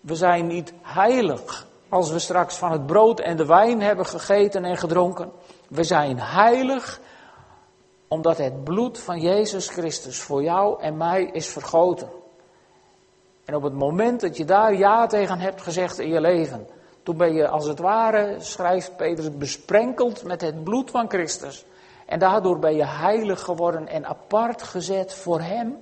We 0.00 0.14
zijn 0.14 0.46
niet 0.46 0.72
heilig 0.82 1.66
als 1.88 2.10
we 2.10 2.18
straks 2.18 2.56
van 2.56 2.72
het 2.72 2.86
brood 2.86 3.20
en 3.20 3.36
de 3.36 3.46
wijn 3.46 3.80
hebben 3.80 4.06
gegeten 4.06 4.64
en 4.64 4.76
gedronken. 4.76 5.32
We 5.68 5.84
zijn 5.84 6.20
heilig 6.20 7.00
omdat 8.08 8.38
het 8.38 8.64
bloed 8.64 8.98
van 8.98 9.20
Jezus 9.20 9.68
Christus 9.68 10.20
voor 10.20 10.42
jou 10.42 10.82
en 10.82 10.96
mij 10.96 11.24
is 11.24 11.48
vergoten. 11.48 12.10
En 13.44 13.54
op 13.54 13.62
het 13.62 13.74
moment 13.74 14.20
dat 14.20 14.36
je 14.36 14.44
daar 14.44 14.74
ja 14.74 15.06
tegen 15.06 15.38
hebt 15.38 15.62
gezegd 15.62 15.98
in 15.98 16.08
je 16.08 16.20
leven, 16.20 16.66
toen 17.02 17.16
ben 17.16 17.34
je 17.34 17.48
als 17.48 17.66
het 17.66 17.78
ware, 17.78 18.36
schrijft 18.38 18.96
Petrus, 18.96 19.36
besprenkeld 19.36 20.24
met 20.24 20.40
het 20.40 20.64
bloed 20.64 20.90
van 20.90 21.08
Christus. 21.08 21.64
En 22.12 22.18
daardoor 22.18 22.58
ben 22.58 22.76
je 22.76 22.86
heilig 22.86 23.40
geworden 23.40 23.88
en 23.88 24.06
apart 24.06 24.62
gezet 24.62 25.14
voor 25.14 25.40
Hem 25.40 25.76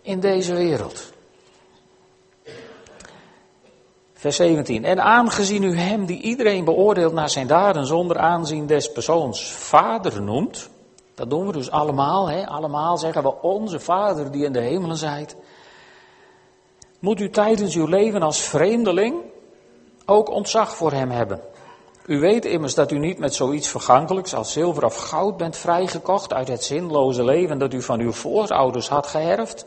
in 0.00 0.20
deze 0.20 0.54
wereld. 0.54 1.12
Vers 4.12 4.36
17. 4.36 4.84
En 4.84 5.02
aangezien 5.02 5.62
u 5.62 5.76
Hem 5.76 6.06
die 6.06 6.20
iedereen 6.20 6.64
beoordeelt 6.64 7.12
naar 7.12 7.30
zijn 7.30 7.46
daden 7.46 7.86
zonder 7.86 8.18
aanzien 8.18 8.66
des 8.66 8.92
persoons 8.92 9.52
Vader 9.52 10.22
noemt, 10.22 10.68
dat 11.14 11.30
doen 11.30 11.46
we 11.46 11.52
dus 11.52 11.70
allemaal, 11.70 12.28
hè? 12.30 12.46
allemaal 12.46 12.98
zeggen 12.98 13.22
we 13.22 13.42
onze 13.42 13.80
Vader 13.80 14.30
die 14.30 14.44
in 14.44 14.52
de 14.52 14.60
hemelen 14.60 14.96
zijt 14.96 15.36
moet 16.98 17.20
u 17.20 17.30
tijdens 17.30 17.74
uw 17.74 17.86
leven 17.86 18.22
als 18.22 18.40
vreemdeling 18.40 19.14
ook 20.06 20.30
ontzag 20.30 20.76
voor 20.76 20.92
hem 20.92 21.10
hebben. 21.10 21.40
U 22.06 22.20
weet 22.20 22.44
immers 22.44 22.74
dat 22.74 22.90
u 22.90 22.98
niet 22.98 23.18
met 23.18 23.34
zoiets 23.34 23.68
vergankelijks 23.68 24.34
als 24.34 24.52
zilver 24.52 24.84
of 24.84 24.96
goud 24.96 25.36
bent 25.36 25.56
vrijgekocht 25.56 26.32
uit 26.32 26.48
het 26.48 26.64
zinloze 26.64 27.24
leven 27.24 27.58
dat 27.58 27.72
u 27.72 27.82
van 27.82 28.00
uw 28.00 28.12
voorouders 28.12 28.88
had 28.88 29.06
geërfd, 29.06 29.64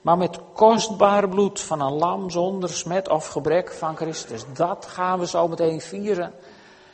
maar 0.00 0.16
met 0.16 0.38
kostbaar 0.52 1.28
bloed 1.28 1.60
van 1.60 1.80
een 1.80 1.92
lam 1.92 2.30
zonder 2.30 2.70
smet 2.70 3.08
of 3.08 3.26
gebrek 3.26 3.72
van 3.72 3.96
Christus. 3.96 4.44
Dat 4.54 4.86
gaan 4.86 5.18
we 5.18 5.26
zo 5.26 5.48
meteen 5.48 5.80
vieren, 5.80 6.32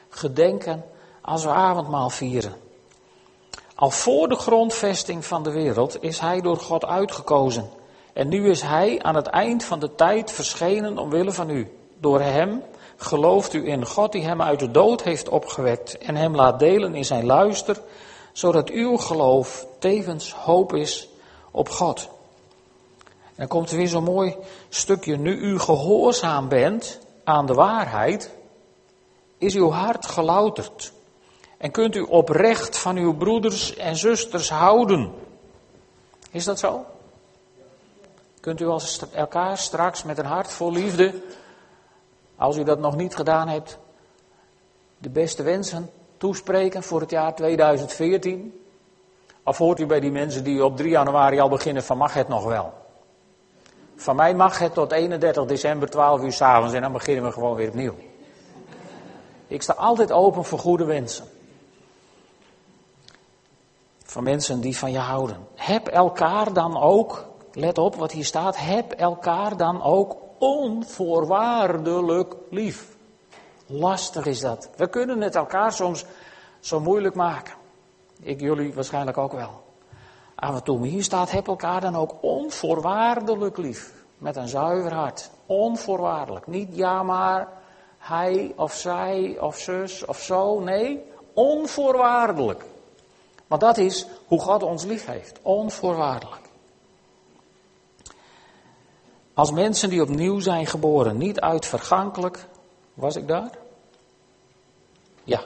gedenken 0.09 0.85
als 1.23 1.45
we 1.45 1.51
avondmaal 1.51 2.11
vieren. 2.11 2.55
Al 3.75 3.91
voor 3.91 4.29
de 4.29 4.37
grondvesting 4.37 5.25
van 5.25 5.43
de 5.43 5.51
wereld 5.51 6.03
is 6.03 6.19
hij 6.19 6.41
door 6.41 6.57
God 6.57 6.85
uitgekozen 6.85 7.71
en 8.13 8.29
nu 8.29 8.51
is 8.51 8.63
hij 8.63 9.03
aan 9.03 9.15
het 9.15 9.27
eind 9.27 9.65
van 9.65 9.81
de 9.81 9.95
tijd 9.95 10.31
verschenen 10.31 10.99
omwille 10.99 11.33
van 11.33 11.51
u. 11.51 11.73
Door 11.99 12.21
hem 12.21 12.63
gelooft 12.97 13.53
u 13.53 13.69
in 13.69 13.87
God 13.87 14.13
die 14.13 14.25
hem 14.25 14.43
uit 14.43 14.59
de 14.59 14.71
dood 14.71 15.03
heeft 15.03 15.29
opgewekt 15.29 15.99
en 15.99 16.17
hem 16.17 16.35
laat 16.35 16.59
delen 16.59 16.95
in 16.95 17.05
zijn 17.05 17.27
luister, 17.27 17.81
zodat 18.33 18.71
uw 18.71 18.97
geloof 18.97 19.67
tevens 19.79 20.33
hoop 20.33 20.75
is 20.75 21.09
op 21.51 21.69
God. 21.69 22.09
En 23.05 23.41
dan 23.41 23.49
komt 23.49 23.71
er 23.71 23.77
weer 23.77 23.89
zo'n 23.89 24.05
mooi 24.05 24.37
stukje. 24.69 25.17
Nu 25.17 25.37
u 25.37 25.59
gehoorzaam 25.59 26.49
bent 26.49 27.01
aan 27.25 27.47
de 27.47 27.55
waarheid, 27.55 28.31
is 29.39 29.55
uw 29.55 29.71
hart 29.71 30.07
gelouterd. 30.07 30.93
En 31.59 31.71
kunt 31.71 31.97
u 31.97 32.01
oprecht 32.01 32.79
van 32.79 32.97
uw 32.97 33.15
broeders 33.15 33.77
en 33.77 33.97
zusters 33.97 34.51
houden. 34.51 35.13
Is 36.31 36.45
dat 36.45 36.59
zo? 36.59 36.85
Kunt 38.41 38.61
u 38.61 38.67
als 38.67 39.01
elkaar 39.13 39.59
straks 39.59 40.03
met 40.03 40.19
een 40.19 40.25
hart 40.25 40.53
vol 40.53 40.73
liefde, 40.73 41.23
als 42.45 42.57
u 42.57 42.65
dat 42.65 42.79
nog 42.79 42.97
niet 42.97 43.17
gedaan 43.17 43.49
hebt, 43.49 43.79
de 44.99 45.11
beste 45.11 45.43
wensen 45.43 45.91
toespreken 46.17 46.83
voor 46.83 47.01
het 47.01 47.11
jaar 47.11 47.35
2014? 47.35 48.61
Of 49.45 49.59
hoort 49.59 49.81
u 49.81 49.87
bij 49.87 50.01
die 50.01 50.11
mensen 50.11 50.45
die 50.45 50.65
op 50.65 50.77
3 50.77 50.91
januari 50.91 51.41
al 51.41 51.49
beginnen 51.49 51.83
van 51.83 51.99
mag 51.99 52.15
het 52.15 52.29
nog 52.29 52.45
wel? 52.45 52.73
Van 53.97 54.17
mij 54.17 54.35
mag 54.35 54.59
het 54.59 54.75
tot 54.75 54.93
31 54.93 55.45
december 55.45 55.91
12 55.91 56.23
uur 56.23 56.33
s'avonds 56.33 56.75
en 56.75 56.83
dan 56.83 56.93
beginnen 56.93 57.25
we 57.25 57.33
gewoon 57.33 57.57
weer 57.57 57.69
opnieuw. 57.69 57.95
Ik 59.47 59.63
sta 59.63 59.73
altijd 59.73 60.13
open 60.13 60.45
voor 60.45 60.59
goede 60.59 60.85
wensen. 60.85 61.25
Van 64.05 64.23
mensen 64.23 64.61
die 64.61 64.79
van 64.79 64.93
je 64.93 64.99
houden. 64.99 65.37
Heb 65.55 65.87
elkaar 65.87 66.53
dan 66.53 66.81
ook 66.81 67.25
let 67.53 67.79
op 67.79 67.95
wat 67.95 68.13
hier 68.13 68.25
staat, 68.25 68.57
heb 68.59 68.93
elkaar 68.93 69.57
dan 69.57 69.83
ook 69.83 70.24
onvoorwaardelijk 70.45 72.35
lief. 72.51 72.97
Lastig 73.67 74.27
is 74.27 74.41
dat. 74.41 74.71
We 74.77 74.89
kunnen 74.89 75.21
het 75.21 75.35
elkaar 75.35 75.73
soms 75.73 76.05
zo 76.61 76.81
moeilijk 76.81 77.15
maken. 77.15 77.55
Ik 78.23 78.41
jullie 78.41 78.75
waarschijnlijk 78.75 79.19
ook 79.19 79.33
wel. 79.33 79.63
Af 80.35 80.55
en 80.55 80.63
toe. 80.63 80.79
Maar 80.79 80.89
hier 80.89 81.03
staat, 81.03 81.31
heb 81.31 81.47
elkaar 81.47 81.81
dan 81.81 81.97
ook 81.97 82.15
onvoorwaardelijk 82.21 83.57
lief. 83.57 83.93
Met 84.19 84.37
een 84.37 84.49
zuiver 84.49 84.95
hart. 84.95 85.31
Onvoorwaardelijk. 85.47 86.47
Niet 86.47 86.77
ja 86.77 87.03
maar, 87.03 87.49
hij 87.99 88.53
of 88.57 88.73
zij 88.73 89.37
of 89.41 89.59
zus 89.59 90.05
of 90.05 90.19
zo. 90.19 90.61
Nee, 90.61 91.03
onvoorwaardelijk. 91.33 92.65
Want 93.47 93.61
dat 93.61 93.77
is 93.77 94.07
hoe 94.27 94.41
God 94.41 94.63
ons 94.63 94.85
lief 94.85 95.07
heeft. 95.07 95.39
Onvoorwaardelijk. 95.43 96.44
Als 99.35 99.51
mensen 99.51 99.89
die 99.89 100.03
opnieuw 100.03 100.41
zijn 100.41 100.67
geboren, 100.67 101.19
niet 101.19 101.41
uit 101.41 101.67
vergankelijk, 101.67 102.47
was 102.95 103.17
ik 103.17 103.29
daar? 103.29 103.51
Ja. 105.25 105.41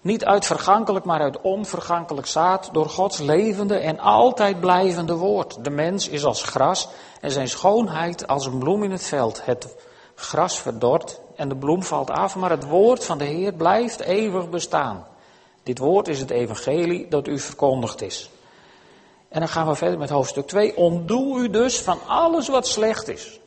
Niet 0.00 0.24
uit 0.24 0.46
vergankelijk, 0.46 1.04
maar 1.04 1.20
uit 1.20 1.40
onvergankelijk 1.40 2.26
zaad, 2.26 2.68
door 2.72 2.88
Gods 2.88 3.18
levende 3.18 3.76
en 3.76 3.98
altijd 3.98 4.60
blijvende 4.60 5.16
woord. 5.16 5.64
De 5.64 5.70
mens 5.70 6.08
is 6.08 6.24
als 6.24 6.42
gras 6.42 6.88
en 7.20 7.30
zijn 7.30 7.48
schoonheid 7.48 8.26
als 8.26 8.46
een 8.46 8.58
bloem 8.58 8.82
in 8.82 8.90
het 8.90 9.04
veld. 9.04 9.44
Het 9.44 9.76
gras 10.14 10.58
verdort 10.58 11.20
en 11.36 11.48
de 11.48 11.56
bloem 11.56 11.82
valt 11.82 12.10
af, 12.10 12.36
maar 12.36 12.50
het 12.50 12.68
woord 12.68 13.04
van 13.04 13.18
de 13.18 13.24
Heer 13.24 13.52
blijft 13.52 14.00
eeuwig 14.00 14.50
bestaan. 14.50 15.06
Dit 15.62 15.78
woord 15.78 16.08
is 16.08 16.20
het 16.20 16.30
evangelie 16.30 17.08
dat 17.08 17.28
u 17.28 17.38
verkondigd 17.38 18.02
is. 18.02 18.30
En 19.32 19.38
dan 19.40 19.48
gaan 19.48 19.66
we 19.66 19.74
verder 19.74 19.98
met 19.98 20.10
hoofdstuk 20.10 20.46
2. 20.46 20.76
Ontdoe 20.76 21.38
u 21.38 21.50
dus 21.50 21.80
van 21.80 21.98
alles 22.06 22.48
wat 22.48 22.66
slecht 22.66 23.08
is. 23.08 23.40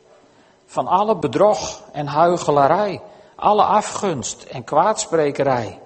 Van 0.64 0.86
alle 0.86 1.16
bedrog 1.16 1.82
en 1.92 2.06
huichelarij, 2.06 3.02
alle 3.36 3.62
afgunst 3.62 4.42
en 4.42 4.64
kwaadsprekerij. 4.64 5.80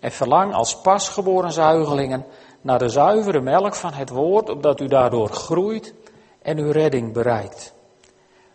En 0.00 0.12
verlang 0.12 0.54
als 0.54 0.80
pasgeboren 0.80 1.52
zuigelingen 1.52 2.26
naar 2.60 2.78
de 2.78 2.88
zuivere 2.88 3.40
melk 3.40 3.74
van 3.74 3.92
het 3.92 4.10
woord, 4.10 4.48
opdat 4.48 4.80
u 4.80 4.88
daardoor 4.88 5.28
groeit 5.28 5.94
en 6.42 6.58
uw 6.58 6.70
redding 6.70 7.12
bereikt. 7.12 7.74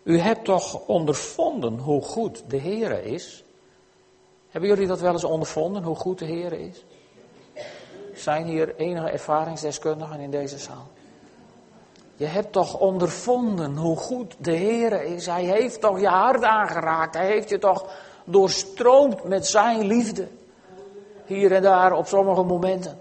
U 0.02 0.18
hebt 0.18 0.44
toch 0.44 0.80
ondervonden 0.86 1.78
hoe 1.78 2.02
goed 2.02 2.44
de 2.46 2.58
Heere 2.58 3.04
is? 3.04 3.44
Hebben 4.48 4.70
jullie 4.70 4.86
dat 4.86 5.00
wel 5.00 5.12
eens 5.12 5.24
ondervonden, 5.24 5.82
hoe 5.82 5.96
goed 5.96 6.18
de 6.18 6.26
Heere 6.26 6.66
is? 6.66 6.84
Zijn 8.20 8.46
hier 8.46 8.74
enige 8.76 9.10
ervaringsdeskundigen 9.10 10.20
in 10.20 10.30
deze 10.30 10.58
zaal? 10.58 10.88
Je 12.16 12.26
hebt 12.26 12.52
toch 12.52 12.78
ondervonden 12.78 13.76
hoe 13.76 13.96
goed 13.96 14.34
de 14.38 14.52
Heer 14.52 15.02
is. 15.02 15.26
Hij 15.26 15.44
heeft 15.44 15.80
toch 15.80 16.00
je 16.00 16.08
hart 16.08 16.42
aangeraakt. 16.42 17.14
Hij 17.14 17.26
heeft 17.26 17.48
je 17.48 17.58
toch 17.58 17.86
doorstroomd 18.24 19.24
met 19.24 19.46
zijn 19.46 19.86
liefde. 19.86 20.28
Hier 21.26 21.52
en 21.52 21.62
daar 21.62 21.92
op 21.92 22.06
sommige 22.06 22.42
momenten. 22.42 23.00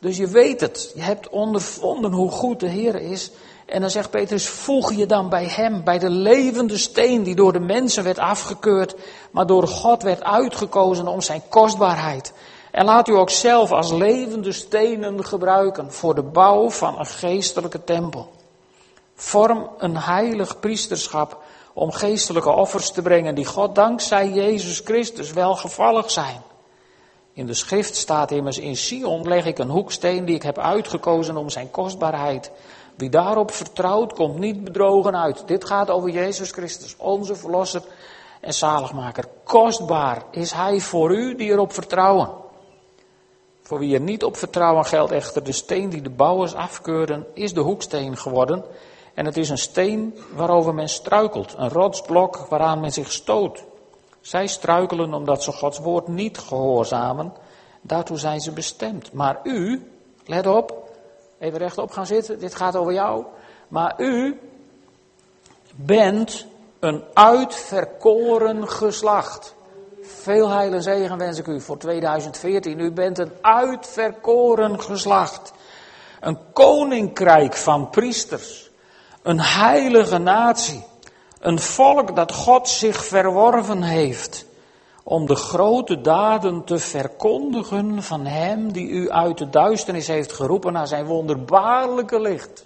Dus 0.00 0.16
je 0.16 0.26
weet 0.26 0.60
het. 0.60 0.92
Je 0.94 1.02
hebt 1.02 1.28
ondervonden 1.28 2.12
hoe 2.12 2.30
goed 2.30 2.60
de 2.60 2.68
Heer 2.68 2.94
is. 2.94 3.30
En 3.66 3.80
dan 3.80 3.90
zegt 3.90 4.10
Petrus, 4.10 4.48
voeg 4.48 4.92
je 4.92 5.06
dan 5.06 5.28
bij 5.28 5.46
hem, 5.46 5.84
bij 5.84 5.98
de 5.98 6.10
levende 6.10 6.78
steen 6.78 7.22
die 7.22 7.34
door 7.34 7.52
de 7.52 7.60
mensen 7.60 8.04
werd 8.04 8.18
afgekeurd, 8.18 8.94
maar 9.30 9.46
door 9.46 9.68
God 9.68 10.02
werd 10.02 10.22
uitgekozen 10.22 11.06
om 11.06 11.20
zijn 11.20 11.42
kostbaarheid. 11.48 12.32
En 12.72 12.84
laat 12.84 13.08
u 13.08 13.12
ook 13.12 13.30
zelf 13.30 13.72
als 13.72 13.90
levende 13.90 14.52
stenen 14.52 15.24
gebruiken 15.24 15.92
voor 15.92 16.14
de 16.14 16.22
bouw 16.22 16.70
van 16.70 16.98
een 16.98 17.06
geestelijke 17.06 17.84
tempel. 17.84 18.30
Vorm 19.14 19.70
een 19.78 19.96
heilig 19.96 20.60
priesterschap 20.60 21.42
om 21.72 21.90
geestelijke 21.90 22.50
offers 22.50 22.90
te 22.90 23.02
brengen 23.02 23.34
die 23.34 23.44
God 23.44 23.74
dankzij 23.74 24.28
Jezus 24.28 24.80
Christus 24.84 25.32
welgevallig 25.32 26.10
zijn. 26.10 26.42
In 27.32 27.46
de 27.46 27.54
schrift 27.54 27.96
staat 27.96 28.30
immers 28.30 28.58
in 28.58 28.76
Sion 28.76 29.28
leg 29.28 29.46
ik 29.46 29.58
een 29.58 29.70
hoeksteen 29.70 30.24
die 30.24 30.34
ik 30.34 30.42
heb 30.42 30.58
uitgekozen 30.58 31.36
om 31.36 31.50
zijn 31.50 31.70
kostbaarheid. 31.70 32.50
Wie 32.96 33.10
daarop 33.10 33.50
vertrouwt, 33.50 34.12
komt 34.12 34.38
niet 34.38 34.64
bedrogen 34.64 35.16
uit. 35.16 35.42
Dit 35.46 35.64
gaat 35.64 35.90
over 35.90 36.10
Jezus 36.10 36.50
Christus, 36.50 36.96
onze 36.96 37.34
verlosser 37.34 37.82
en 38.40 38.54
zaligmaker. 38.54 39.24
Kostbaar 39.44 40.22
is 40.30 40.52
hij 40.52 40.80
voor 40.80 41.14
u 41.14 41.34
die 41.34 41.50
erop 41.50 41.72
vertrouwen. 41.72 42.41
Voor 43.72 43.80
wie 43.80 43.94
er 43.94 44.00
niet 44.00 44.24
op 44.24 44.36
vertrouwen 44.36 44.84
geldt 44.84 45.12
echter 45.12 45.44
de 45.44 45.52
steen 45.52 45.88
die 45.88 46.02
de 46.02 46.10
bouwers 46.10 46.54
afkeuren, 46.54 47.26
is 47.34 47.54
de 47.54 47.60
hoeksteen 47.60 48.16
geworden. 48.16 48.64
En 49.14 49.24
het 49.24 49.36
is 49.36 49.48
een 49.48 49.58
steen 49.58 50.18
waarover 50.34 50.74
men 50.74 50.88
struikelt, 50.88 51.54
een 51.56 51.68
rotsblok 51.68 52.36
waaraan 52.36 52.80
men 52.80 52.92
zich 52.92 53.12
stoot. 53.12 53.64
Zij 54.20 54.46
struikelen 54.46 55.14
omdat 55.14 55.42
ze 55.42 55.52
Gods 55.52 55.78
woord 55.78 56.08
niet 56.08 56.38
gehoorzamen. 56.38 57.32
Daartoe 57.80 58.16
zijn 58.16 58.40
ze 58.40 58.52
bestemd. 58.52 59.12
Maar 59.12 59.40
u, 59.42 59.90
let 60.26 60.46
op, 60.46 60.94
even 61.38 61.58
rechtop 61.58 61.90
gaan 61.90 62.06
zitten, 62.06 62.38
dit 62.38 62.54
gaat 62.54 62.76
over 62.76 62.92
jou. 62.92 63.24
Maar 63.68 63.94
u 63.96 64.40
bent 65.74 66.46
een 66.78 67.04
uitverkoren 67.12 68.68
geslacht. 68.68 69.54
Veel 70.20 70.48
heil 70.48 70.72
en 70.72 70.82
zegen 70.82 71.18
wens 71.18 71.38
ik 71.38 71.46
u 71.46 71.60
voor 71.60 71.78
2014. 71.78 72.80
U 72.80 72.92
bent 72.92 73.18
een 73.18 73.32
uitverkoren 73.40 74.80
geslacht. 74.80 75.52
Een 76.20 76.38
koninkrijk 76.52 77.54
van 77.54 77.90
priesters. 77.90 78.70
Een 79.22 79.40
heilige 79.40 80.18
natie. 80.18 80.84
Een 81.40 81.58
volk 81.58 82.16
dat 82.16 82.32
God 82.32 82.68
zich 82.68 83.04
verworven 83.04 83.82
heeft. 83.82 84.46
Om 85.02 85.26
de 85.26 85.34
grote 85.34 86.00
daden 86.00 86.64
te 86.64 86.78
verkondigen 86.78 88.02
van 88.02 88.26
Hem 88.26 88.72
die 88.72 88.88
u 88.88 89.10
uit 89.10 89.38
de 89.38 89.50
duisternis 89.50 90.06
heeft 90.06 90.32
geroepen 90.32 90.72
naar 90.72 90.86
zijn 90.86 91.04
wonderbaarlijke 91.04 92.20
licht. 92.20 92.64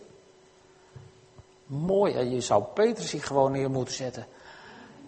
Mooi, 1.66 2.18
je 2.18 2.40
zou 2.40 2.62
Petrus 2.74 3.10
zich 3.10 3.26
gewoon 3.26 3.52
neer 3.52 3.70
moeten 3.70 3.94
zetten 3.94 4.26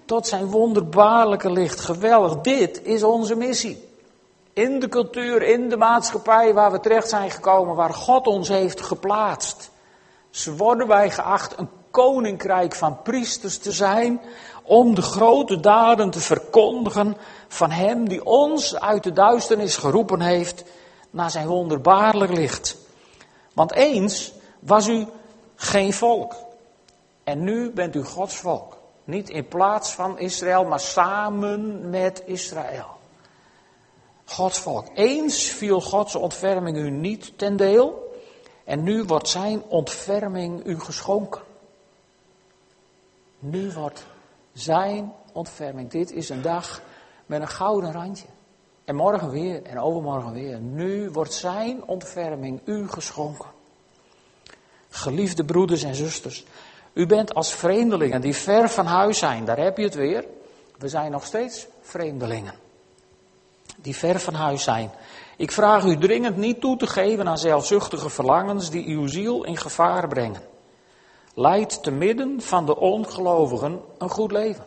tot 0.09 0.27
zijn 0.27 0.47
wonderbaarlijke 0.47 1.51
licht. 1.51 1.81
Geweldig, 1.81 2.41
dit 2.41 2.83
is 2.83 3.03
onze 3.03 3.35
missie. 3.35 3.89
In 4.53 4.81
de 4.81 4.89
cultuur, 4.89 5.43
in 5.43 5.69
de 5.69 5.77
maatschappij 5.77 6.55
waar 6.55 6.73
we 6.73 6.81
terecht 6.81 7.09
zijn 7.09 7.31
gekomen, 7.31 7.75
waar 7.75 7.95
God 7.95 8.27
ons 8.27 8.49
heeft 8.49 8.81
geplaatst. 8.81 9.71
Worden 10.57 10.87
wij 10.87 11.11
geacht 11.11 11.59
een 11.59 11.69
koninkrijk 11.91 12.75
van 12.75 13.03
priesters 13.03 13.59
te 13.59 13.73
zijn, 13.73 14.21
om 14.63 14.95
de 14.95 15.03
grote 15.03 15.61
daden 15.61 16.11
te 16.11 16.21
verkondigen 16.21 17.17
van 17.49 17.71
Hem 17.71 18.09
die 18.09 18.25
ons 18.25 18.81
uit 18.81 19.03
de 19.03 19.13
duisternis 19.13 19.77
geroepen 19.77 20.21
heeft 20.21 20.65
naar 21.11 21.31
zijn 21.31 21.47
wonderbaarlijk 21.47 22.33
licht. 22.33 22.77
Want 23.55 23.73
eens 23.73 24.33
was 24.61 24.87
u 24.87 25.07
geen 25.55 25.93
volk 25.93 26.35
en 27.25 27.43
nu 27.45 27.71
bent 27.71 27.95
u 27.95 28.05
Gods 28.05 28.37
volk. 28.37 28.78
Niet 29.09 29.29
in 29.29 29.49
plaats 29.49 29.95
van 29.95 30.19
Israël, 30.19 30.65
maar 30.65 30.81
samen 30.81 31.91
met 31.91 32.23
Israël. 32.27 32.87
Gods 34.25 34.59
volk. 34.59 34.87
Eens 34.95 35.43
viel 35.43 35.81
Gods 35.81 36.15
ontferming 36.15 36.77
u 36.77 36.91
niet 36.91 37.39
ten 37.39 37.57
deel. 37.57 38.13
En 38.65 38.83
nu 38.83 39.05
wordt 39.05 39.29
zijn 39.29 39.63
ontferming 39.63 40.67
u 40.67 40.81
geschonken. 40.81 41.41
Nu 43.39 43.73
wordt 43.73 44.07
zijn 44.53 45.13
ontferming. 45.33 45.91
Dit 45.91 46.13
is 46.13 46.29
een 46.29 46.43
dag 46.43 46.83
met 47.27 47.41
een 47.41 47.49
gouden 47.49 47.93
randje. 47.93 48.27
En 48.85 48.95
morgen 48.95 49.31
weer 49.31 49.63
en 49.63 49.79
overmorgen 49.79 50.33
weer. 50.33 50.59
Nu 50.59 51.11
wordt 51.11 51.35
zijn 51.35 51.85
ontferming 51.85 52.61
u 52.65 52.89
geschonken. 52.89 53.49
Geliefde 54.89 55.45
broeders 55.45 55.83
en 55.83 55.95
zusters. 55.95 56.45
U 56.93 57.07
bent 57.07 57.35
als 57.35 57.53
vreemdelingen 57.55 58.21
die 58.21 58.35
ver 58.35 58.69
van 58.69 58.87
huis 58.87 59.19
zijn, 59.19 59.45
daar 59.45 59.59
heb 59.59 59.77
je 59.77 59.85
het 59.85 59.95
weer. 59.95 60.25
We 60.79 60.89
zijn 60.89 61.11
nog 61.11 61.25
steeds 61.25 61.67
vreemdelingen. 61.81 62.55
Die 63.77 63.97
ver 63.97 64.21
van 64.21 64.35
huis 64.35 64.63
zijn. 64.63 64.91
Ik 65.37 65.53
vraag 65.53 65.85
u 65.85 65.99
dringend 65.99 66.37
niet 66.37 66.61
toe 66.61 66.77
te 66.77 66.87
geven 66.87 67.29
aan 67.29 67.39
zelfzuchtige 67.39 68.11
verlangens 68.11 68.71
die 68.71 68.87
uw 68.87 69.07
ziel 69.07 69.45
in 69.45 69.57
gevaar 69.57 70.09
brengen. 70.09 70.43
Leid 71.35 71.83
te 71.83 71.91
midden 71.91 72.41
van 72.41 72.67
de 72.67 72.77
ongelovigen 72.77 73.81
een 73.99 74.11
goed 74.11 74.33
leven. 74.33 74.65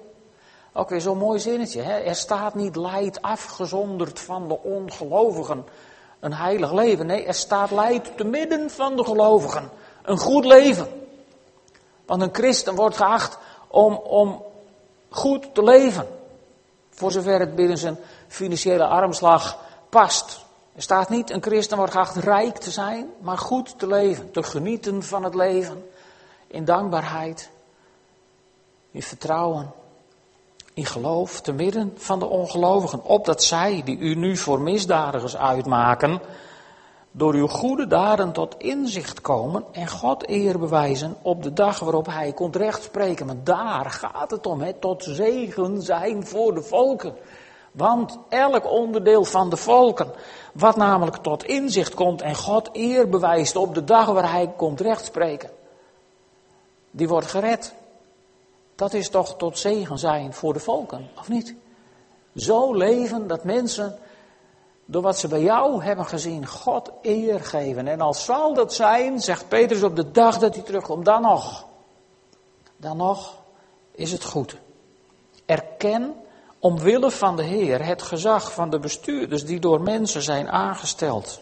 Ook 0.74 0.90
weer 0.90 1.02
zo'n 1.02 1.18
mooi 1.18 1.40
zinnetje. 1.40 1.82
Hè? 1.82 2.00
Er 2.00 2.16
staat 2.16 2.56
niet 2.56 2.76
leid 2.76 3.22
afgezonderd 3.22 4.20
van 4.20 4.48
de 4.48 4.60
ongelovigen 4.64 5.66
een 6.20 6.34
heilig 6.34 6.72
leven. 6.72 7.06
Nee, 7.06 7.26
er 7.26 7.34
staat 7.34 7.72
leid 7.72 8.18
te 8.18 8.24
midden 8.24 8.70
van 8.70 8.96
de 8.96 9.04
gelovigen 9.04 9.70
een 10.04 10.18
goed 10.18 10.46
leven. 10.46 11.01
Want 12.12 12.24
een 12.24 12.34
christen 12.34 12.76
wordt 12.76 12.98
geacht 12.98 13.38
om, 13.68 13.96
om 13.96 14.44
goed 15.10 15.54
te 15.54 15.64
leven. 15.64 16.08
Voor 16.90 17.12
zover 17.12 17.40
het 17.40 17.56
binnen 17.56 17.78
zijn 17.78 17.98
financiële 18.28 18.86
armslag 18.86 19.58
past. 19.90 20.46
Er 20.76 20.82
staat 20.82 21.10
niet, 21.10 21.30
een 21.30 21.42
christen 21.42 21.78
wordt 21.78 21.92
geacht 21.92 22.16
rijk 22.16 22.58
te 22.58 22.72
zijn, 22.72 23.10
maar 23.22 23.38
goed 23.38 23.80
te 23.80 23.88
leven. 23.88 24.32
Te 24.32 24.44
genieten 24.44 25.04
van 25.04 25.24
het 25.24 25.36
leven. 25.36 25.90
In 26.48 26.66
dankbaarheid. 26.66 27.50
In 28.92 29.04
vertrouwen. 29.04 29.72
In 30.74 30.86
geloof. 30.86 31.42
Te 31.42 31.52
midden 31.54 31.94
van 31.98 32.20
de 32.20 32.26
ongelovigen. 32.26 33.04
Opdat 33.04 33.44
zij, 33.44 33.82
die 33.86 33.98
u 33.98 34.16
nu 34.16 34.38
voor 34.38 34.62
misdadigers 34.62 35.38
uitmaken, 35.38 36.22
door 37.12 37.34
uw 37.34 37.48
goede 37.48 37.88
daden 37.88 38.32
tot 38.32 38.56
inzicht 38.58 39.22
komen 39.22 39.66
en 39.72 39.88
God 39.88 40.30
eer 40.30 40.60
bewijzen 40.60 41.16
op 41.22 41.44
de 41.44 41.54
dag 41.54 41.80
waarop 41.80 42.06
Hij 42.06 42.34
komt 42.34 42.56
rechtspreken. 42.56 43.26
Maar 43.26 43.44
daar 43.44 43.86
gaat 43.86 44.32
het 44.32 44.46
om, 44.46 44.62
hè, 44.62 44.74
tot 44.74 45.04
zegen 45.04 45.82
zijn 45.82 46.28
voor 46.28 46.54
de 46.54 46.62
volken. 46.62 47.16
Want 47.72 48.18
elk 48.30 48.72
onderdeel 48.72 49.26
van 49.26 49.50
de 49.50 49.58
volken, 49.58 50.12
wat 50.54 50.76
namelijk 50.76 51.18
tot 51.18 51.44
inzicht 51.44 51.94
komt 51.94 52.22
en 52.22 52.36
God 52.36 52.70
eer 52.72 53.10
bewijst 53.10 53.56
op 53.56 53.74
de 53.74 53.84
dag 53.84 54.06
waar 54.06 54.32
Hij 54.32 54.54
komt 54.58 54.82
rechtspreken, 54.82 55.50
die 56.92 57.08
wordt 57.08 57.28
gered. 57.28 57.74
Dat 58.76 58.94
is 58.94 59.10
toch 59.10 59.38
tot 59.38 59.58
zegen 59.58 59.98
zijn 59.98 60.34
voor 60.34 60.54
de 60.54 60.60
volken, 60.60 61.10
of 61.20 61.30
niet? 61.30 61.56
Zo 62.36 62.74
leven 62.74 63.28
dat 63.28 63.44
mensen 63.44 63.98
door 64.92 65.02
wat 65.02 65.20
ze 65.20 65.28
bij 65.28 65.42
jou 65.42 65.84
hebben 65.84 66.06
gezien, 66.06 66.48
God 66.48 66.92
eer 67.02 67.40
geven. 67.40 67.88
En 67.88 68.02
als 68.02 68.26
zal 68.26 68.54
dat 68.54 68.74
zijn, 68.74 69.20
zegt 69.20 69.48
Petrus 69.48 69.84
op 69.84 69.96
de 69.96 70.12
dag 70.12 70.38
dat 70.38 70.56
hij 70.56 70.64
terugkomt, 70.64 71.06
dan 71.06 71.22
nog. 71.22 71.66
Dan 72.78 72.98
nog 72.98 73.38
is 73.92 74.12
het 74.12 74.24
goed. 74.24 74.58
Erken 75.46 76.16
omwille 76.60 77.12
van 77.12 77.36
de 77.36 77.44
Heer 77.44 77.86
het 77.86 78.02
gezag 78.02 78.54
van 78.54 78.70
de 78.70 78.80
bestuurders 78.80 79.46
die 79.46 79.60
door 79.60 79.82
mensen 79.82 80.22
zijn 80.22 80.50
aangesteld. 80.50 81.42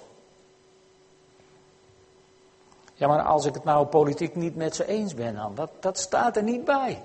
Ja, 2.93 3.07
maar 3.07 3.21
als 3.21 3.45
ik 3.45 3.53
het 3.53 3.63
nou 3.63 3.85
politiek 3.85 4.35
niet 4.35 4.55
met 4.55 4.75
ze 4.75 4.85
eens 4.85 5.13
ben, 5.13 5.35
dan, 5.35 5.55
dat, 5.55 5.69
dat 5.79 5.99
staat 5.99 6.35
er 6.35 6.43
niet 6.43 6.65
bij. 6.65 7.01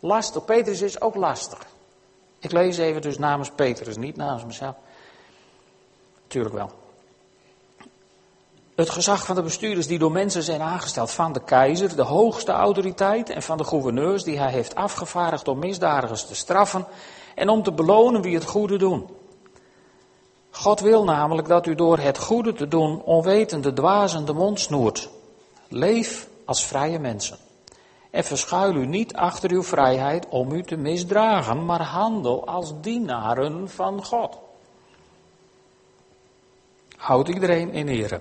Lastig. 0.00 0.44
Petrus 0.44 0.80
is 0.80 1.00
ook 1.00 1.14
lastig. 1.14 1.66
Ik 2.38 2.52
lees 2.52 2.78
even 2.78 3.02
dus 3.02 3.18
namens 3.18 3.50
Petrus, 3.50 3.96
niet 3.96 4.16
namens 4.16 4.44
mezelf. 4.44 4.74
Tuurlijk 6.26 6.54
wel. 6.54 6.70
Het 8.76 8.90
gezag 8.90 9.24
van 9.24 9.34
de 9.34 9.42
bestuurders 9.42 9.86
die 9.86 9.98
door 9.98 10.12
mensen 10.12 10.42
zijn 10.42 10.60
aangesteld, 10.60 11.10
van 11.10 11.32
de 11.32 11.44
keizer, 11.44 11.96
de 11.96 12.02
hoogste 12.02 12.52
autoriteit, 12.52 13.30
en 13.30 13.42
van 13.42 13.56
de 13.56 13.64
gouverneurs 13.64 14.24
die 14.24 14.38
hij 14.38 14.50
heeft 14.50 14.74
afgevaardigd 14.74 15.48
om 15.48 15.58
misdadigers 15.58 16.26
te 16.26 16.34
straffen 16.34 16.86
en 17.34 17.48
om 17.48 17.62
te 17.62 17.72
belonen 17.72 18.22
wie 18.22 18.34
het 18.34 18.44
goede 18.44 18.78
doen. 18.78 19.06
God 20.50 20.80
wil 20.80 21.04
namelijk 21.04 21.48
dat 21.48 21.66
u 21.66 21.74
door 21.74 21.98
het 21.98 22.18
goede 22.18 22.52
te 22.52 22.68
doen 22.68 23.02
onwetende 23.02 23.72
dwazen 23.72 24.24
de 24.24 24.32
mond 24.32 24.60
snoert. 24.60 25.08
Leef 25.68 26.28
als 26.44 26.64
vrije 26.64 26.98
mensen. 26.98 27.38
En 28.10 28.24
verschuil 28.24 28.74
u 28.74 28.86
niet 28.86 29.14
achter 29.14 29.50
uw 29.50 29.62
vrijheid 29.62 30.28
om 30.28 30.52
u 30.52 30.62
te 30.62 30.76
misdragen, 30.76 31.64
maar 31.64 31.82
handel 31.82 32.46
als 32.46 32.72
dienaren 32.80 33.68
van 33.68 34.04
God. 34.04 34.38
Houd 37.06 37.28
iedereen 37.28 37.72
in 37.72 37.88
ere. 37.88 38.20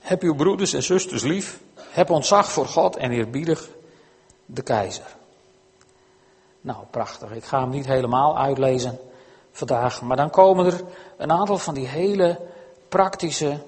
Heb 0.00 0.22
uw 0.22 0.34
broeders 0.34 0.72
en 0.72 0.82
zusters 0.82 1.22
lief. 1.22 1.60
Heb 1.74 2.10
ontzag 2.10 2.52
voor 2.52 2.66
God 2.66 2.96
en 2.96 3.10
eerbiedig 3.10 3.68
de 4.46 4.62
keizer. 4.62 5.16
Nou, 6.60 6.78
prachtig. 6.90 7.30
Ik 7.30 7.44
ga 7.44 7.60
hem 7.60 7.70
niet 7.70 7.86
helemaal 7.86 8.38
uitlezen 8.38 8.98
vandaag. 9.50 10.02
Maar 10.02 10.16
dan 10.16 10.30
komen 10.30 10.66
er 10.66 10.84
een 11.16 11.32
aantal 11.32 11.58
van 11.58 11.74
die 11.74 11.86
hele 11.86 12.40
praktische 12.88 13.58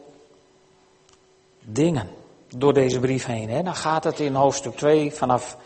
dingen 1.60 2.08
door 2.56 2.72
deze 2.72 3.00
brief 3.00 3.26
heen. 3.26 3.50
Hè. 3.50 3.62
Dan 3.62 3.76
gaat 3.76 4.04
het 4.04 4.20
in 4.20 4.34
hoofdstuk 4.34 4.76
2 4.76 5.12
vanaf 5.12 5.56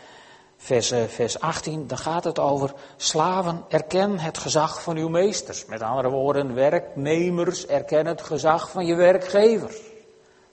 vers, 0.65 0.91
eh, 0.91 1.03
vers 1.03 1.39
18, 1.39 1.87
dan 1.87 1.97
gaat 1.97 2.23
het 2.23 2.39
over 2.39 2.73
slaven, 2.95 3.65
erken 3.67 4.19
het 4.19 4.37
gezag 4.37 4.81
van 4.81 4.97
uw 4.97 5.09
meesters. 5.09 5.65
Met 5.65 5.81
andere 5.81 6.09
woorden, 6.09 6.53
werknemers, 6.53 7.65
erken 7.65 8.05
het 8.05 8.21
gezag 8.21 8.69
van 8.69 8.85
je 8.85 8.95
werkgevers. 8.95 9.81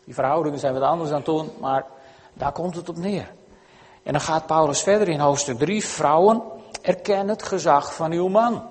Die 0.05 0.14
verhoudingen 0.14 0.59
zijn 0.59 0.72
wat 0.75 0.83
anders 0.83 1.11
dan 1.11 1.22
toen, 1.22 1.51
maar 1.61 1.87
daar 2.33 2.53
komt 2.53 2.77
het 2.77 2.88
op 2.88 2.96
neer. 2.96 3.31
En 4.03 4.12
dan 4.12 4.20
gaat 4.20 4.46
Paulus 4.46 4.83
verder 4.83 5.09
in 5.09 5.20
hoofdstuk 5.20 5.59
3, 5.59 5.85
vrouwen, 5.85 6.42
erken 6.83 7.29
het 7.29 7.42
gezag 7.42 7.94
van 7.94 8.12
uw 8.12 8.29
man. 8.29 8.62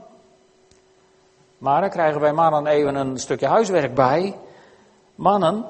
Maar 1.57 1.81
dan 1.81 1.89
krijgen 1.89 2.21
wij 2.21 2.33
mannen 2.33 2.67
even 2.67 2.95
een 2.95 3.17
stukje 3.17 3.47
huiswerk 3.47 3.93
bij. 3.93 4.37
Mannen, 5.15 5.65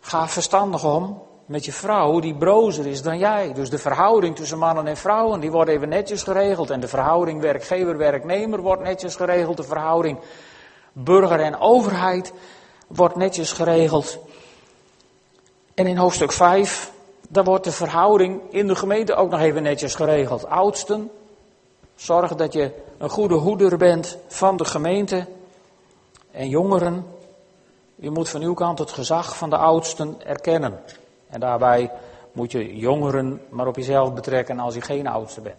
ga 0.00 0.28
verstandig 0.28 0.84
om 0.84 1.22
met 1.46 1.64
je 1.64 1.72
vrouw 1.72 2.20
die 2.20 2.34
brozer 2.34 2.86
is 2.86 3.02
dan 3.02 3.18
jij. 3.18 3.52
Dus 3.52 3.70
de 3.70 3.78
verhouding 3.78 4.36
tussen 4.36 4.58
mannen 4.58 4.86
en 4.86 4.96
vrouwen, 4.96 5.40
die 5.40 5.50
wordt 5.50 5.70
even 5.70 5.88
netjes 5.88 6.22
geregeld. 6.22 6.70
En 6.70 6.80
de 6.80 6.88
verhouding 6.88 7.40
werkgever-werknemer 7.40 8.60
wordt 8.60 8.82
netjes 8.82 9.16
geregeld. 9.16 9.56
De 9.56 9.62
verhouding 9.62 10.18
burger 10.92 11.40
en 11.40 11.58
overheid 11.58 12.32
wordt 12.86 13.16
netjes 13.16 13.52
geregeld. 13.52 14.18
En 15.74 15.86
in 15.86 15.96
hoofdstuk 15.96 16.32
5, 16.32 16.92
daar 17.28 17.44
wordt 17.44 17.64
de 17.64 17.72
verhouding 17.72 18.40
in 18.50 18.66
de 18.66 18.76
gemeente 18.76 19.14
ook 19.14 19.30
nog 19.30 19.40
even 19.40 19.62
netjes 19.62 19.94
geregeld. 19.94 20.46
Oudsten, 20.46 21.10
zorg 21.94 22.34
dat 22.34 22.52
je 22.52 22.70
een 22.98 23.10
goede 23.10 23.34
hoeder 23.34 23.76
bent 23.76 24.18
van 24.28 24.56
de 24.56 24.64
gemeente. 24.64 25.26
En 26.30 26.48
jongeren, 26.48 27.06
je 27.94 28.10
moet 28.10 28.28
van 28.28 28.42
uw 28.42 28.54
kant 28.54 28.78
het 28.78 28.90
gezag 28.90 29.36
van 29.36 29.50
de 29.50 29.56
oudsten 29.56 30.16
erkennen. 30.26 30.80
En 31.34 31.40
daarbij 31.40 31.90
moet 32.32 32.52
je 32.52 32.76
jongeren 32.76 33.40
maar 33.48 33.66
op 33.66 33.76
jezelf 33.76 34.14
betrekken 34.14 34.58
als 34.58 34.74
je 34.74 34.80
geen 34.80 35.06
oudste 35.06 35.40
bent. 35.40 35.56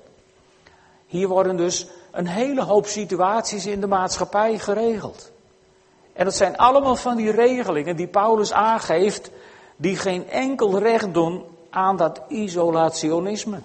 Hier 1.05 1.27
worden 1.27 1.57
dus 1.57 1.87
een 2.11 2.27
hele 2.27 2.63
hoop 2.63 2.85
situaties 2.85 3.65
in 3.65 3.81
de 3.81 3.87
maatschappij 3.87 4.57
geregeld. 4.59 5.31
En 6.13 6.25
dat 6.25 6.35
zijn 6.35 6.57
allemaal 6.57 6.95
van 6.95 7.15
die 7.15 7.31
regelingen 7.31 7.95
die 7.95 8.07
Paulus 8.07 8.53
aangeeft, 8.53 9.31
die 9.75 9.95
geen 9.95 10.29
enkel 10.29 10.79
recht 10.79 11.13
doen 11.13 11.43
aan 11.69 11.97
dat 11.97 12.21
isolationisme. 12.27 13.59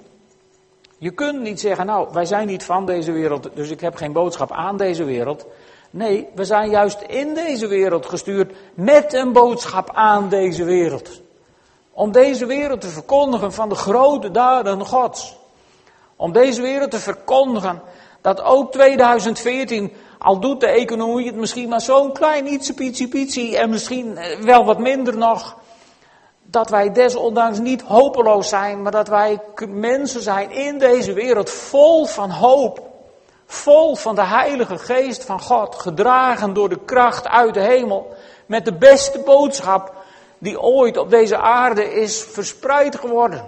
Je 0.99 1.11
kunt 1.11 1.41
niet 1.41 1.61
zeggen, 1.61 1.87
nou, 1.87 2.09
wij 2.13 2.25
zijn 2.25 2.47
niet 2.47 2.65
van 2.65 2.87
deze 2.87 3.13
wereld, 3.13 3.49
dus 3.55 3.71
ik 3.71 3.81
heb 3.81 3.95
geen 3.95 4.13
boodschap 4.13 4.53
aan 4.53 4.77
deze 4.77 5.05
wereld. 5.05 5.47
Nee, 5.91 6.29
we 6.35 6.45
zijn 6.45 6.71
juist 6.71 7.01
in 7.01 7.35
deze 7.35 7.67
wereld 7.67 8.07
gestuurd 8.07 8.53
met 8.75 9.13
een 9.13 9.33
boodschap 9.33 9.91
aan 9.93 10.29
deze 10.29 10.65
wereld. 10.65 11.21
Om 11.93 12.13
deze 12.13 12.47
wereld 12.47 12.81
te 12.81 12.89
verkondigen 12.89 13.53
van 13.53 13.69
de 13.69 13.75
grote 13.75 14.31
daden 14.31 14.87
Gods. 14.87 15.37
Om 16.17 16.33
deze 16.33 16.63
wereld 16.63 16.91
te 16.91 16.99
verkondigen 16.99 17.83
dat 18.21 18.43
ook 18.43 18.73
2014, 18.73 19.93
al 20.19 20.41
doet 20.41 20.61
de 20.61 20.67
economie 20.67 21.27
het 21.27 21.37
misschien 21.37 21.69
maar 21.69 21.81
zo'n 21.81 22.13
klein 22.13 22.47
ietsje, 22.47 22.75
pietsie, 22.75 23.09
pietsie 23.09 23.57
en 23.57 23.71
misschien 23.71 24.17
eh, 24.17 24.39
wel 24.39 24.65
wat 24.65 24.79
minder 24.79 25.17
nog. 25.17 25.57
Dat 26.43 26.71
wij 26.71 26.93
desondanks 26.93 27.59
niet 27.59 27.83
hopeloos 27.83 28.49
zijn, 28.49 28.83
maar 28.83 28.93
dat 28.93 29.09
wij 29.09 29.41
mensen 29.69 30.23
zijn 30.23 30.51
in 30.51 30.79
deze 30.79 31.13
wereld 31.13 31.51
vol 31.51 32.07
van 32.07 32.31
hoop. 32.31 32.89
Vol 33.47 33.97
van 33.97 34.15
de 34.15 34.25
Heilige 34.25 34.79
Geest 34.79 35.25
van 35.25 35.41
God, 35.41 35.75
gedragen 35.75 36.53
door 36.53 36.69
de 36.69 36.79
kracht 36.85 37.29
uit 37.29 37.55
de 37.55 37.61
hemel. 37.61 38.15
Met 38.47 38.65
de 38.65 38.75
beste 38.75 39.19
boodschap 39.19 39.93
die 40.41 40.61
ooit 40.61 40.97
op 40.97 41.11
deze 41.11 41.39
aarde 41.39 41.95
is 41.95 42.23
verspreid 42.23 42.99
geworden. 42.99 43.45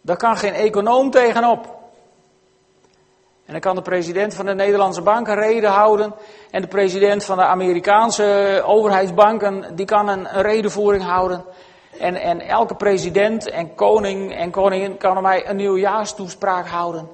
Daar 0.00 0.16
kan 0.16 0.36
geen 0.36 0.54
econoom 0.54 1.10
tegenop. 1.10 1.74
En 3.44 3.52
dan 3.52 3.60
kan 3.60 3.74
de 3.74 3.82
president 3.82 4.34
van 4.34 4.46
de 4.46 4.54
Nederlandse 4.54 5.02
bank 5.02 5.28
een 5.28 5.34
reden 5.34 5.70
houden. 5.70 6.14
En 6.50 6.62
de 6.62 6.68
president 6.68 7.24
van 7.24 7.36
de 7.36 7.44
Amerikaanse 7.44 8.62
overheidsbanken, 8.64 9.76
die 9.76 9.86
kan 9.86 10.08
een, 10.08 10.28
redenvoering 10.28 11.04
houden. 11.04 11.44
En, 11.98 12.14
en 12.14 12.40
elke 12.40 12.74
president 12.74 13.50
en 13.50 13.74
koning 13.74 14.34
en 14.34 14.50
koningin 14.50 14.96
kan 14.96 15.22
mij 15.22 15.48
een 15.48 15.56
nieuwjaarstoespraak 15.56 16.68
houden. 16.68 17.08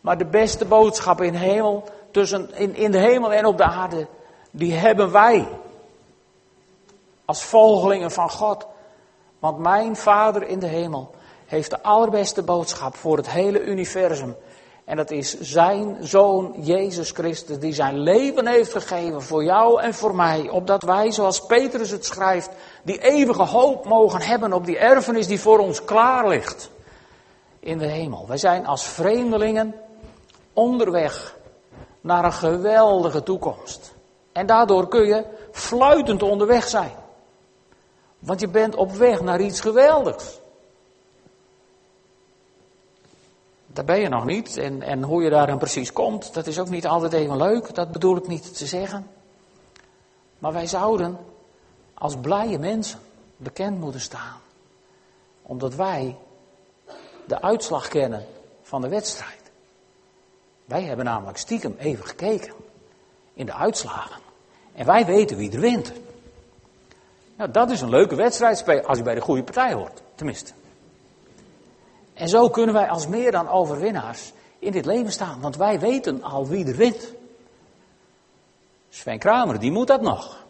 Maar 0.00 0.18
de 0.18 0.26
beste 0.26 0.64
boodschap 0.64 1.20
in, 1.20 1.34
hemel, 1.34 1.88
tussen, 2.10 2.50
in, 2.54 2.76
in 2.76 2.90
de 2.90 2.98
hemel 2.98 3.32
en 3.32 3.46
op 3.46 3.56
de 3.56 3.64
aarde, 3.64 4.06
die 4.50 4.72
hebben 4.72 5.12
wij 5.12 5.48
als 7.26 7.44
volgelingen 7.44 8.10
van 8.10 8.30
God. 8.30 8.66
Want 9.38 9.58
mijn 9.58 9.96
Vader 9.96 10.48
in 10.48 10.58
de 10.58 10.66
hemel 10.66 11.10
heeft 11.46 11.70
de 11.70 11.82
allerbeste 11.82 12.42
boodschap 12.42 12.94
voor 12.94 13.16
het 13.16 13.30
hele 13.30 13.60
universum. 13.60 14.36
En 14.84 14.96
dat 14.96 15.10
is 15.10 15.40
zijn 15.40 15.96
zoon 16.00 16.54
Jezus 16.58 17.10
Christus, 17.10 17.58
die 17.58 17.72
zijn 17.72 17.98
leven 17.98 18.46
heeft 18.46 18.72
gegeven 18.72 19.22
voor 19.22 19.44
jou 19.44 19.80
en 19.80 19.94
voor 19.94 20.14
mij. 20.14 20.48
Opdat 20.48 20.82
wij, 20.82 21.10
zoals 21.10 21.46
Petrus 21.46 21.90
het 21.90 22.04
schrijft, 22.04 22.50
die 22.82 22.98
eeuwige 22.98 23.42
hoop 23.42 23.84
mogen 23.84 24.20
hebben 24.20 24.52
op 24.52 24.66
die 24.66 24.78
erfenis 24.78 25.26
die 25.26 25.40
voor 25.40 25.58
ons 25.58 25.84
klaar 25.84 26.28
ligt. 26.28 26.70
In 27.60 27.78
de 27.78 27.86
hemel. 27.86 28.26
Wij 28.26 28.36
zijn 28.36 28.66
als 28.66 28.84
vreemdelingen 28.84 29.74
onderweg 30.52 31.36
naar 32.00 32.24
een 32.24 32.32
geweldige 32.32 33.22
toekomst. 33.22 33.94
En 34.32 34.46
daardoor 34.46 34.88
kun 34.88 35.06
je 35.06 35.24
fluitend 35.52 36.22
onderweg 36.22 36.68
zijn. 36.68 36.92
Want 38.26 38.40
je 38.40 38.48
bent 38.48 38.74
op 38.74 38.92
weg 38.92 39.20
naar 39.20 39.40
iets 39.40 39.60
geweldigs. 39.60 40.40
Daar 43.66 43.84
ben 43.84 44.00
je 44.00 44.08
nog 44.08 44.24
niet. 44.24 44.56
En, 44.56 44.82
en 44.82 45.02
hoe 45.02 45.22
je 45.22 45.30
daar 45.30 45.46
dan 45.46 45.58
precies 45.58 45.92
komt, 45.92 46.34
dat 46.34 46.46
is 46.46 46.58
ook 46.58 46.68
niet 46.68 46.86
altijd 46.86 47.12
even 47.12 47.36
leuk. 47.36 47.74
Dat 47.74 47.92
bedoel 47.92 48.16
ik 48.16 48.26
niet 48.26 48.56
te 48.56 48.66
zeggen. 48.66 49.10
Maar 50.38 50.52
wij 50.52 50.66
zouden 50.66 51.18
als 51.94 52.16
blije 52.16 52.58
mensen 52.58 52.98
bekend 53.36 53.80
moeten 53.80 54.00
staan. 54.00 54.40
Omdat 55.42 55.74
wij 55.74 56.16
de 57.26 57.42
uitslag 57.42 57.88
kennen 57.88 58.26
van 58.62 58.80
de 58.80 58.88
wedstrijd. 58.88 59.50
Wij 60.64 60.82
hebben 60.82 61.04
namelijk 61.04 61.38
stiekem 61.38 61.74
even 61.78 62.06
gekeken 62.06 62.54
in 63.34 63.46
de 63.46 63.54
uitslagen. 63.54 64.20
En 64.74 64.86
wij 64.86 65.06
weten 65.06 65.36
wie 65.36 65.52
er 65.52 65.60
wint. 65.60 65.92
Nou, 67.36 67.50
dat 67.50 67.70
is 67.70 67.80
een 67.80 67.88
leuke 67.88 68.14
wedstrijd 68.14 68.86
als 68.86 68.98
je 68.98 69.04
bij 69.04 69.14
de 69.14 69.20
goede 69.20 69.42
partij 69.42 69.72
hoort, 69.72 70.02
tenminste. 70.14 70.52
En 72.14 72.28
zo 72.28 72.48
kunnen 72.48 72.74
wij 72.74 72.88
als 72.88 73.06
meer 73.06 73.32
dan 73.32 73.48
overwinnaars 73.48 74.32
in 74.58 74.72
dit 74.72 74.86
leven 74.86 75.12
staan, 75.12 75.40
want 75.40 75.56
wij 75.56 75.80
weten 75.80 76.22
al 76.22 76.46
wie 76.46 76.66
er 76.66 76.76
wint. 76.76 77.12
Sven 78.88 79.18
Kramer, 79.18 79.58
die 79.58 79.70
moet 79.70 79.86
dat 79.86 80.00
nog. 80.00 80.44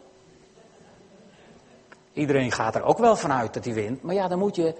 Iedereen 2.13 2.51
gaat 2.51 2.75
er 2.75 2.83
ook 2.83 2.97
wel 2.97 3.15
vanuit 3.15 3.53
dat 3.53 3.65
hij 3.65 3.73
wint, 3.73 4.01
maar 4.01 4.15
ja, 4.15 4.27
dan 4.27 4.39
moet 4.39 4.55
je 4.55 4.75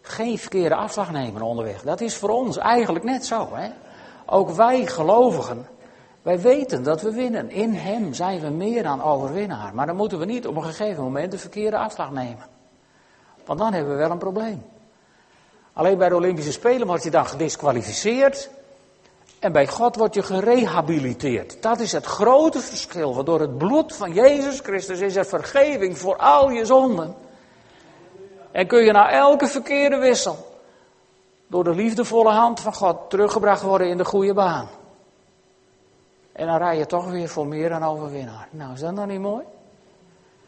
geen 0.00 0.38
verkeerde 0.38 0.74
afslag 0.74 1.10
nemen 1.12 1.42
onderweg. 1.42 1.82
Dat 1.82 2.00
is 2.00 2.16
voor 2.16 2.28
ons 2.28 2.56
eigenlijk 2.56 3.04
net 3.04 3.26
zo. 3.26 3.48
Hè? 3.52 3.70
Ook 4.26 4.50
wij 4.50 4.86
gelovigen 4.86 5.66
wij 6.22 6.40
weten 6.40 6.82
dat 6.82 7.02
we 7.02 7.12
winnen. 7.12 7.50
In 7.50 7.72
Hem 7.72 8.14
zijn 8.14 8.40
we 8.40 8.48
meer 8.48 8.82
dan 8.82 9.02
overwinnaar. 9.02 9.74
Maar 9.74 9.86
dan 9.86 9.96
moeten 9.96 10.18
we 10.18 10.24
niet 10.24 10.46
op 10.46 10.56
een 10.56 10.64
gegeven 10.64 11.02
moment 11.02 11.30
de 11.30 11.38
verkeerde 11.38 11.76
afslag 11.76 12.10
nemen. 12.10 12.46
Want 13.44 13.58
dan 13.58 13.72
hebben 13.72 13.92
we 13.92 13.98
wel 13.98 14.10
een 14.10 14.18
probleem. 14.18 14.62
Alleen 15.72 15.98
bij 15.98 16.08
de 16.08 16.14
Olympische 16.14 16.52
Spelen 16.52 16.86
word 16.86 17.02
je 17.02 17.10
dan 17.10 17.26
gedisqualificeerd. 17.26 18.50
En 19.38 19.52
bij 19.52 19.66
God 19.66 19.96
word 19.96 20.14
je 20.14 20.22
gerehabiliteerd. 20.22 21.62
Dat 21.62 21.80
is 21.80 21.92
het 21.92 22.04
grote 22.04 22.60
verschil. 22.60 23.14
Want 23.14 23.26
door 23.26 23.40
het 23.40 23.58
bloed 23.58 23.96
van 23.96 24.12
Jezus 24.12 24.60
Christus 24.60 25.00
is 25.00 25.16
er 25.16 25.26
vergeving 25.26 25.98
voor 25.98 26.16
al 26.16 26.50
je 26.50 26.66
zonden. 26.66 27.14
En 28.50 28.66
kun 28.66 28.84
je 28.84 28.92
na 28.92 29.10
elke 29.10 29.46
verkeerde 29.46 29.96
wissel 29.96 30.50
door 31.46 31.64
de 31.64 31.74
liefdevolle 31.74 32.30
hand 32.30 32.60
van 32.60 32.74
God 32.74 33.10
teruggebracht 33.10 33.62
worden 33.62 33.88
in 33.88 33.96
de 33.96 34.04
goede 34.04 34.34
baan. 34.34 34.68
En 36.32 36.46
dan 36.46 36.56
rij 36.56 36.78
je 36.78 36.86
toch 36.86 37.10
weer 37.10 37.28
voor 37.28 37.46
meer 37.46 37.68
dan 37.68 37.82
overwinnaar. 37.82 38.48
Nou, 38.50 38.72
is 38.72 38.80
dat 38.80 38.96
dan 38.96 39.08
niet 39.08 39.20
mooi? 39.20 39.44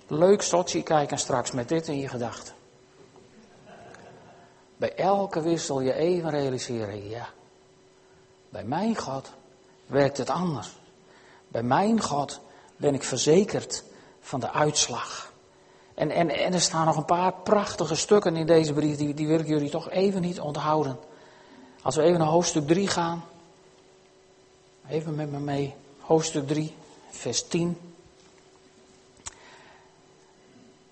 Leuk 0.06 0.42
Sochi 0.42 0.82
kijken 0.82 1.18
straks 1.18 1.50
met 1.50 1.68
dit 1.68 1.88
in 1.88 1.98
je 1.98 2.08
gedachten. 2.08 2.54
bij 4.76 4.94
elke 4.94 5.42
wissel 5.42 5.80
je 5.80 5.94
even 5.94 6.30
realiseren, 6.30 7.08
ja, 7.08 7.28
bij 8.48 8.64
mijn 8.64 8.96
God 8.96 9.32
werkt 9.86 10.16
het 10.16 10.30
anders. 10.30 10.70
Bij 11.48 11.62
mijn 11.62 12.00
God 12.00 12.40
ben 12.76 12.94
ik 12.94 13.02
verzekerd 13.02 13.84
van 14.20 14.40
de 14.40 14.50
uitslag. 14.50 15.32
En, 15.94 16.10
en, 16.10 16.30
en 16.30 16.52
er 16.52 16.60
staan 16.60 16.86
nog 16.86 16.96
een 16.96 17.04
paar 17.04 17.32
prachtige 17.32 17.94
stukken 17.94 18.36
in 18.36 18.46
deze 18.46 18.72
brief, 18.72 18.96
die, 18.96 19.14
die 19.14 19.26
wil 19.26 19.38
ik 19.38 19.46
jullie 19.46 19.70
toch 19.70 19.90
even 19.90 20.20
niet 20.20 20.40
onthouden. 20.40 20.98
Als 21.82 21.96
we 21.96 22.02
even 22.02 22.18
naar 22.18 22.28
hoofdstuk 22.28 22.66
3 22.66 22.88
gaan. 22.88 23.24
Even 24.88 25.14
met 25.14 25.30
me 25.30 25.38
mee. 25.38 25.74
Hoofdstuk 26.00 26.46
3, 26.46 26.74
vers 27.10 27.48
10. 27.48 27.78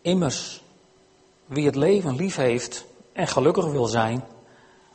Immers, 0.00 0.62
wie 1.46 1.66
het 1.66 1.74
leven 1.74 2.16
lief 2.16 2.36
heeft 2.36 2.84
en 3.12 3.26
gelukkig 3.26 3.64
wil 3.64 3.86
zijn, 3.86 4.24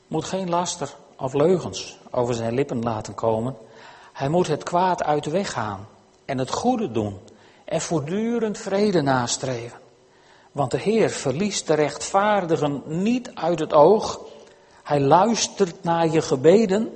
moet 0.08 0.26
geen 0.26 0.50
laster 0.50 0.96
of 1.18 1.34
leugens 1.34 1.98
over 2.12 2.34
zijn 2.34 2.54
lippen 2.54 2.84
laten 2.84 3.16
komen. 3.16 3.56
Hij 4.14 4.30
moet 4.30 4.48
het 4.48 4.64
kwaad 4.64 5.04
uit 5.04 5.24
de 5.24 5.30
weg 5.30 5.52
gaan 5.52 5.88
en 6.26 6.38
het 6.38 6.52
goede 6.52 6.92
doen 6.92 7.20
en 7.66 7.82
voortdurend 7.82 8.58
vrede 8.58 9.02
nastreven. 9.02 9.80
Want 10.52 10.72
de 10.72 10.80
Heer 10.80 11.10
verliest 11.10 11.68
de 11.68 11.74
rechtvaardigen 11.74 12.82
niet 12.86 13.32
uit 13.34 13.60
het 13.60 13.74
oog. 13.74 14.20
Hij 14.84 15.00
luistert 15.00 15.84
naar 15.84 16.08
je 16.08 16.22
gebeden, 16.22 16.94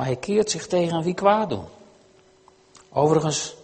maar 0.00 0.08
hij 0.08 0.18
keert 0.18 0.50
zich 0.50 0.66
tegen 0.66 1.02
wie 1.02 1.14
kwaad 1.14 1.48
doen. 1.48 1.64
Overigens, 2.88 3.54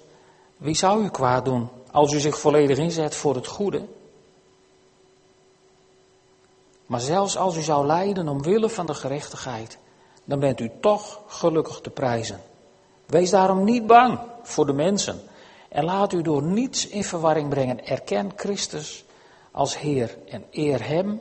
wie 0.56 0.74
zou 0.74 1.04
u 1.04 1.08
kwaad 1.08 1.44
doen 1.44 1.68
als 1.90 2.12
u 2.12 2.18
zich 2.18 2.38
volledig 2.38 2.78
inzet 2.78 3.14
voor 3.14 3.34
het 3.34 3.46
goede? 3.46 3.84
Maar 6.86 7.00
zelfs 7.00 7.36
als 7.36 7.56
u 7.56 7.62
zou 7.62 7.86
lijden 7.86 8.28
omwille 8.28 8.68
van 8.68 8.86
de 8.86 8.94
gerechtigheid, 8.94 9.78
dan 10.24 10.38
bent 10.38 10.60
u 10.60 10.70
toch 10.80 11.20
gelukkig 11.26 11.80
te 11.80 11.90
prijzen. 11.90 12.40
Wees 13.06 13.30
daarom 13.30 13.64
niet 13.64 13.86
bang 13.86 14.18
voor 14.42 14.66
de 14.66 14.72
mensen 14.72 15.20
en 15.68 15.84
laat 15.84 16.12
u 16.12 16.22
door 16.22 16.42
niets 16.42 16.86
in 16.86 17.04
verwarring 17.04 17.48
brengen. 17.48 17.86
Erken 17.86 18.32
Christus 18.36 19.04
als 19.50 19.78
Heer 19.78 20.18
en 20.28 20.44
eer 20.50 20.86
Hem 20.86 21.20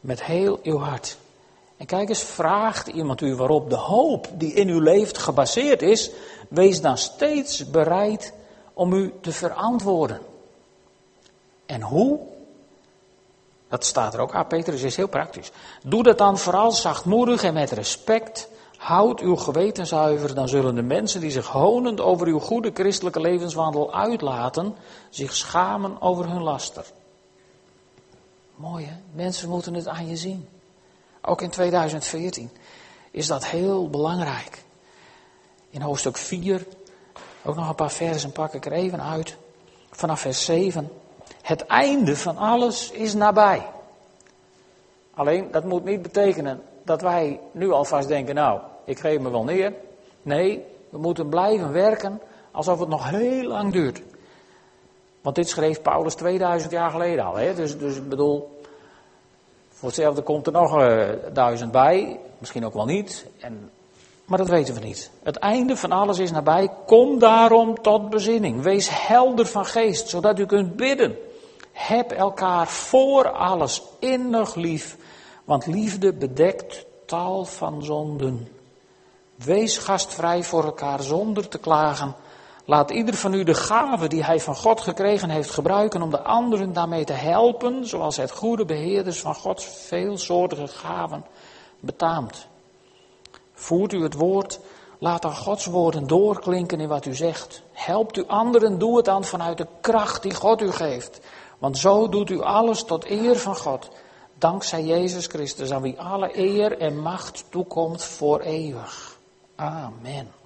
met 0.00 0.24
heel 0.24 0.58
uw 0.62 0.78
hart. 0.78 1.18
En 1.78 1.86
kijk 1.86 2.08
eens, 2.08 2.22
vraagt 2.22 2.86
iemand 2.86 3.20
u 3.20 3.34
waarop 3.34 3.70
de 3.70 3.76
hoop 3.76 4.28
die 4.32 4.52
in 4.52 4.68
u 4.68 4.82
leeft 4.82 5.18
gebaseerd 5.18 5.82
is, 5.82 6.10
wees 6.48 6.80
dan 6.80 6.98
steeds 6.98 7.70
bereid 7.70 8.32
om 8.72 8.92
u 8.92 9.12
te 9.20 9.32
verantwoorden. 9.32 10.20
En 11.66 11.82
hoe? 11.82 12.18
Dat 13.68 13.84
staat 13.84 14.14
er 14.14 14.20
ook. 14.20 14.34
Ah, 14.34 14.48
Petrus 14.48 14.82
is 14.82 14.96
heel 14.96 15.08
praktisch. 15.08 15.50
Doe 15.84 16.02
dat 16.02 16.18
dan 16.18 16.38
vooral 16.38 16.72
zachtmoedig 16.72 17.42
en 17.42 17.54
met 17.54 17.70
respect. 17.70 18.48
Houd 18.76 19.20
uw 19.20 19.36
geweten 19.36 19.86
zuiver, 19.86 20.34
dan 20.34 20.48
zullen 20.48 20.74
de 20.74 20.82
mensen 20.82 21.20
die 21.20 21.30
zich 21.30 21.46
honend 21.46 22.00
over 22.00 22.26
uw 22.26 22.38
goede 22.38 22.70
christelijke 22.74 23.20
levenswandel 23.20 23.94
uitlaten, 23.94 24.74
zich 25.10 25.34
schamen 25.34 26.00
over 26.00 26.28
hun 26.28 26.42
laster. 26.42 26.84
Mooi 28.54 28.84
hè? 28.84 28.96
Mensen 29.12 29.48
moeten 29.48 29.74
het 29.74 29.88
aan 29.88 30.08
je 30.08 30.16
zien. 30.16 30.48
Ook 31.28 31.42
in 31.42 31.50
2014 31.50 32.50
is 33.10 33.26
dat 33.26 33.46
heel 33.46 33.90
belangrijk. 33.90 34.62
In 35.70 35.80
hoofdstuk 35.80 36.16
4, 36.16 36.66
ook 37.44 37.56
nog 37.56 37.68
een 37.68 37.74
paar 37.74 37.90
versen 37.90 38.32
pak 38.32 38.54
ik 38.54 38.66
er 38.66 38.72
even 38.72 39.02
uit. 39.02 39.36
Vanaf 39.90 40.20
vers 40.20 40.44
7. 40.44 40.90
Het 41.42 41.66
einde 41.66 42.16
van 42.16 42.36
alles 42.36 42.90
is 42.90 43.14
nabij. 43.14 43.66
Alleen, 45.14 45.50
dat 45.50 45.64
moet 45.64 45.84
niet 45.84 46.02
betekenen 46.02 46.62
dat 46.84 47.00
wij 47.00 47.40
nu 47.52 47.70
alvast 47.70 48.08
denken, 48.08 48.34
nou, 48.34 48.60
ik 48.84 48.98
geef 48.98 49.20
me 49.20 49.30
wel 49.30 49.44
neer. 49.44 49.72
Nee, 50.22 50.64
we 50.88 50.98
moeten 50.98 51.28
blijven 51.28 51.72
werken 51.72 52.20
alsof 52.50 52.78
het 52.78 52.88
nog 52.88 53.10
heel 53.10 53.48
lang 53.48 53.72
duurt. 53.72 54.02
Want 55.20 55.36
dit 55.36 55.48
schreef 55.48 55.82
Paulus 55.82 56.14
2000 56.14 56.72
jaar 56.72 56.90
geleden 56.90 57.24
al. 57.24 57.36
Hè? 57.36 57.54
Dus, 57.54 57.78
dus 57.78 57.96
ik 57.96 58.08
bedoel, 58.08 58.57
voor 59.78 59.88
hetzelfde 59.88 60.22
komt 60.22 60.46
er 60.46 60.52
nog 60.52 60.80
uh, 60.80 61.08
duizend 61.32 61.72
bij. 61.72 62.20
Misschien 62.38 62.66
ook 62.66 62.74
wel 62.74 62.84
niet. 62.84 63.26
En, 63.40 63.70
maar 64.24 64.38
dat 64.38 64.48
weten 64.48 64.74
we 64.74 64.80
niet. 64.80 65.10
Het 65.22 65.36
einde 65.36 65.76
van 65.76 65.92
alles 65.92 66.18
is 66.18 66.30
nabij. 66.30 66.70
Kom 66.86 67.18
daarom 67.18 67.82
tot 67.82 68.10
bezinning. 68.10 68.62
Wees 68.62 69.06
helder 69.06 69.46
van 69.46 69.66
geest, 69.66 70.08
zodat 70.08 70.38
u 70.38 70.46
kunt 70.46 70.76
bidden. 70.76 71.16
Heb 71.72 72.10
elkaar 72.10 72.66
voor 72.66 73.30
alles 73.30 73.82
innig 73.98 74.54
lief, 74.54 74.96
want 75.44 75.66
liefde 75.66 76.12
bedekt 76.12 76.86
tal 77.06 77.44
van 77.44 77.84
zonden. 77.84 78.48
Wees 79.34 79.78
gastvrij 79.78 80.42
voor 80.42 80.64
elkaar 80.64 81.02
zonder 81.02 81.48
te 81.48 81.58
klagen. 81.58 82.14
Laat 82.68 82.90
ieder 82.90 83.14
van 83.14 83.34
u 83.34 83.44
de 83.44 83.54
gave 83.54 84.08
die 84.08 84.24
hij 84.24 84.40
van 84.40 84.56
God 84.56 84.80
gekregen 84.80 85.30
heeft 85.30 85.50
gebruiken 85.50 86.02
om 86.02 86.10
de 86.10 86.22
anderen 86.22 86.72
daarmee 86.72 87.04
te 87.04 87.12
helpen, 87.12 87.86
zoals 87.86 88.16
het 88.16 88.30
goede 88.30 88.64
beheerders 88.64 89.20
van 89.20 89.34
Gods 89.34 89.64
veelsoortige 89.64 90.66
gaven 90.66 91.24
betaamt. 91.80 92.46
Voert 93.52 93.92
u 93.92 94.02
het 94.02 94.14
woord, 94.14 94.60
laat 94.98 95.22
dan 95.22 95.36
Gods 95.36 95.66
woorden 95.66 96.06
doorklinken 96.06 96.80
in 96.80 96.88
wat 96.88 97.06
u 97.06 97.14
zegt. 97.14 97.62
Helpt 97.72 98.16
u 98.16 98.26
anderen, 98.26 98.78
doe 98.78 98.96
het 98.96 99.04
dan 99.04 99.24
vanuit 99.24 99.58
de 99.58 99.66
kracht 99.80 100.22
die 100.22 100.34
God 100.34 100.62
u 100.62 100.70
geeft. 100.70 101.20
Want 101.58 101.78
zo 101.78 102.08
doet 102.08 102.30
u 102.30 102.40
alles 102.40 102.84
tot 102.84 103.10
eer 103.10 103.36
van 103.36 103.56
God, 103.56 103.88
dankzij 104.34 104.84
Jezus 104.84 105.26
Christus, 105.26 105.72
aan 105.72 105.82
wie 105.82 106.00
alle 106.00 106.38
eer 106.38 106.78
en 106.78 107.00
macht 107.00 107.44
toekomt 107.50 108.04
voor 108.04 108.40
eeuwig. 108.40 109.18
Amen. 109.56 110.37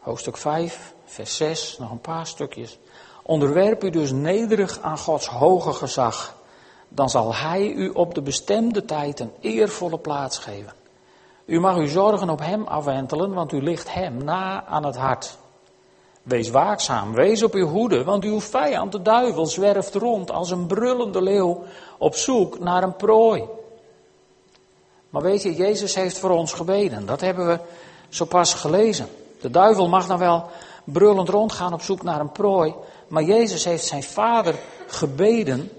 Hoofdstuk 0.00 0.36
5, 0.36 0.94
vers 1.04 1.36
6, 1.36 1.76
nog 1.78 1.90
een 1.90 2.00
paar 2.00 2.26
stukjes. 2.26 2.78
Onderwerp 3.22 3.84
u 3.84 3.90
dus 3.90 4.10
nederig 4.10 4.80
aan 4.80 4.98
Gods 4.98 5.26
hoge 5.26 5.72
gezag. 5.72 6.34
Dan 6.88 7.10
zal 7.10 7.34
Hij 7.34 7.72
u 7.72 7.88
op 7.88 8.14
de 8.14 8.22
bestemde 8.22 8.84
tijd 8.84 9.20
een 9.20 9.32
eervolle 9.40 9.98
plaats 9.98 10.38
geven. 10.38 10.72
U 11.44 11.60
mag 11.60 11.76
uw 11.76 11.86
zorgen 11.86 12.30
op 12.30 12.40
Hem 12.40 12.66
afwentelen, 12.66 13.32
want 13.32 13.52
u 13.52 13.62
ligt 13.62 13.94
Hem 13.94 14.24
na 14.24 14.64
aan 14.66 14.84
het 14.84 14.96
hart. 14.96 15.38
Wees 16.22 16.50
waakzaam, 16.50 17.12
wees 17.12 17.42
op 17.42 17.54
uw 17.54 17.66
hoede, 17.66 18.04
want 18.04 18.24
uw 18.24 18.40
vijand, 18.40 18.92
de 18.92 19.02
duivel, 19.02 19.46
zwerft 19.46 19.94
rond 19.94 20.30
als 20.30 20.50
een 20.50 20.66
brullende 20.66 21.22
leeuw 21.22 21.62
op 21.98 22.14
zoek 22.14 22.58
naar 22.58 22.82
een 22.82 22.96
prooi. 22.96 23.44
Maar 25.10 25.22
weet 25.22 25.42
je, 25.42 25.54
Jezus 25.54 25.94
heeft 25.94 26.18
voor 26.18 26.30
ons 26.30 26.52
gebeden. 26.52 27.06
Dat 27.06 27.20
hebben 27.20 27.46
we 27.46 27.58
zo 28.08 28.24
pas 28.24 28.54
gelezen. 28.54 29.08
De 29.40 29.50
duivel 29.50 29.88
mag 29.88 30.06
dan 30.06 30.18
wel 30.18 30.44
brullend 30.84 31.28
rondgaan 31.28 31.72
op 31.72 31.82
zoek 31.82 32.02
naar 32.02 32.20
een 32.20 32.32
prooi. 32.32 32.74
Maar 33.08 33.22
Jezus 33.22 33.64
heeft 33.64 33.84
zijn 33.84 34.02
vader 34.02 34.54
gebeden 34.86 35.70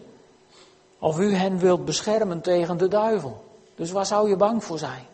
of 1.00 1.20
u 1.20 1.34
hen 1.36 1.58
wilt 1.58 1.86
beschermen 1.86 2.42
tegen 2.42 2.78
de 2.78 2.88
duivel. 2.88 3.44
Dus 3.76 3.92
waar 3.92 4.06
zou 4.06 4.30
je 4.30 4.36
bang 4.36 4.64
voor 4.64 4.78
zijn? 4.78 5.10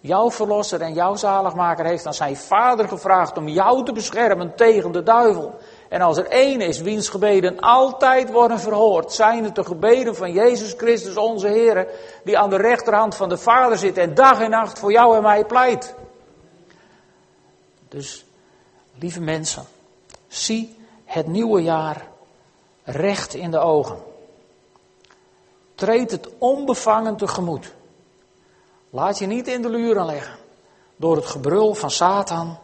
Jouw 0.00 0.30
verlosser 0.30 0.80
en 0.80 0.92
jouw 0.92 1.14
zaligmaker 1.14 1.84
heeft 1.84 2.06
aan 2.06 2.14
zijn 2.14 2.36
vader 2.36 2.88
gevraagd 2.88 3.36
om 3.36 3.48
jou 3.48 3.84
te 3.84 3.92
beschermen 3.92 4.54
tegen 4.54 4.92
de 4.92 5.02
duivel. 5.02 5.54
En 5.88 6.00
als 6.00 6.16
er 6.16 6.26
één 6.26 6.60
is 6.60 6.80
wiens 6.80 7.08
gebeden 7.08 7.60
altijd 7.60 8.32
worden 8.32 8.60
verhoord, 8.60 9.12
zijn 9.12 9.44
het 9.44 9.54
de 9.54 9.64
gebeden 9.64 10.16
van 10.16 10.32
Jezus 10.32 10.74
Christus 10.76 11.16
onze 11.16 11.46
Heer, 11.46 11.88
die 12.24 12.38
aan 12.38 12.50
de 12.50 12.56
rechterhand 12.56 13.14
van 13.14 13.28
de 13.28 13.36
Vader 13.36 13.78
zit 13.78 13.98
en 13.98 14.14
dag 14.14 14.40
en 14.40 14.50
nacht 14.50 14.78
voor 14.78 14.92
jou 14.92 15.16
en 15.16 15.22
mij 15.22 15.44
pleit. 15.44 15.94
Dus, 17.94 18.24
lieve 18.98 19.20
mensen, 19.20 19.66
zie 20.28 20.76
het 21.04 21.26
nieuwe 21.26 21.62
jaar 21.62 22.08
recht 22.82 23.34
in 23.34 23.50
de 23.50 23.58
ogen. 23.58 24.02
Treed 25.74 26.10
het 26.10 26.28
onbevangen 26.38 27.16
tegemoet. 27.16 27.72
Laat 28.90 29.18
je 29.18 29.26
niet 29.26 29.48
in 29.48 29.62
de 29.62 29.68
luren 29.68 30.06
leggen 30.06 30.36
door 30.96 31.16
het 31.16 31.26
gebrul 31.26 31.74
van 31.74 31.90
Satan. 31.90 32.58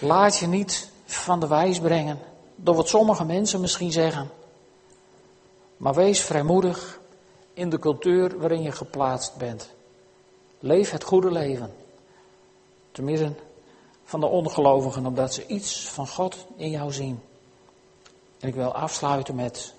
Laat 0.00 0.38
je 0.38 0.46
niet 0.46 0.90
van 1.04 1.40
de 1.40 1.46
wijs 1.46 1.80
brengen 1.80 2.18
door 2.54 2.74
wat 2.74 2.88
sommige 2.88 3.24
mensen 3.24 3.60
misschien 3.60 3.92
zeggen. 3.92 4.30
Maar 5.76 5.94
wees 5.94 6.20
vrijmoedig 6.20 7.00
in 7.54 7.70
de 7.70 7.78
cultuur 7.78 8.38
waarin 8.38 8.62
je 8.62 8.72
geplaatst 8.72 9.36
bent. 9.36 9.70
Leef 10.58 10.90
het 10.90 11.04
goede 11.04 11.30
leven. 11.30 11.74
Te 12.92 13.02
midden 13.02 13.36
van 14.04 14.20
de 14.20 14.26
ongelovigen, 14.26 15.06
omdat 15.06 15.34
ze 15.34 15.46
iets 15.46 15.88
van 15.88 16.08
God 16.08 16.46
in 16.56 16.70
jou 16.70 16.92
zien. 16.92 17.20
En 18.40 18.48
ik 18.48 18.54
wil 18.54 18.74
afsluiten 18.74 19.34
met 19.34 19.74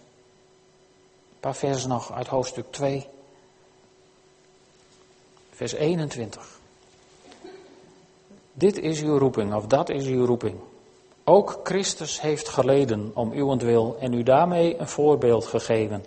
een 1.32 1.40
paar 1.40 1.56
versen 1.56 1.90
nog 1.90 2.12
uit 2.12 2.28
hoofdstuk 2.28 2.72
2, 2.72 3.08
vers 5.50 5.74
21. 5.74 6.60
Dit 8.54 8.78
is 8.78 9.02
uw 9.02 9.18
roeping, 9.18 9.54
of 9.54 9.66
dat 9.66 9.90
is 9.90 10.06
uw 10.06 10.26
roeping. 10.26 10.56
Ook 11.24 11.60
Christus 11.64 12.22
heeft 12.22 12.50
geleden 12.50 13.12
om 13.14 13.34
uwentwil 13.34 13.98
en 14.00 14.14
u 14.14 14.24
daarmee 14.24 14.80
een 14.80 14.88
voorbeeld 14.88 15.46
gegeven. 15.46 16.06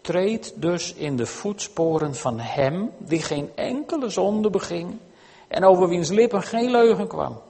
Treed 0.00 0.52
dus 0.56 0.94
in 0.94 1.16
de 1.16 1.26
voetsporen 1.26 2.14
van 2.14 2.38
hem 2.38 2.90
die 2.98 3.22
geen 3.22 3.50
enkele 3.54 4.08
zonde 4.08 4.50
beging 4.50 4.98
en 5.48 5.64
over 5.64 5.88
wiens 5.88 6.08
lippen 6.10 6.42
geen 6.42 6.70
leugen 6.70 7.06
kwam. 7.06 7.40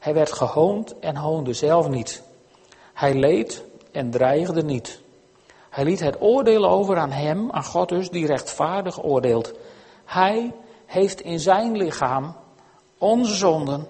Hij 0.00 0.14
werd 0.14 0.32
gehoond 0.32 0.98
en 0.98 1.16
hoonde 1.16 1.52
zelf 1.52 1.88
niet. 1.88 2.22
Hij 2.92 3.14
leed 3.14 3.64
en 3.92 4.10
dreigde 4.10 4.62
niet. 4.62 5.00
Hij 5.70 5.84
liet 5.84 6.00
het 6.00 6.20
oordeel 6.20 6.68
over 6.68 6.96
aan 6.96 7.10
hem, 7.10 7.50
aan 7.50 7.64
God 7.64 7.88
dus, 7.88 8.10
die 8.10 8.26
rechtvaardig 8.26 9.02
oordeelt. 9.02 9.52
Hij 10.04 10.52
heeft 10.86 11.20
in 11.20 11.40
zijn 11.40 11.76
lichaam 11.76 12.36
onze 12.98 13.34
zonden 13.34 13.88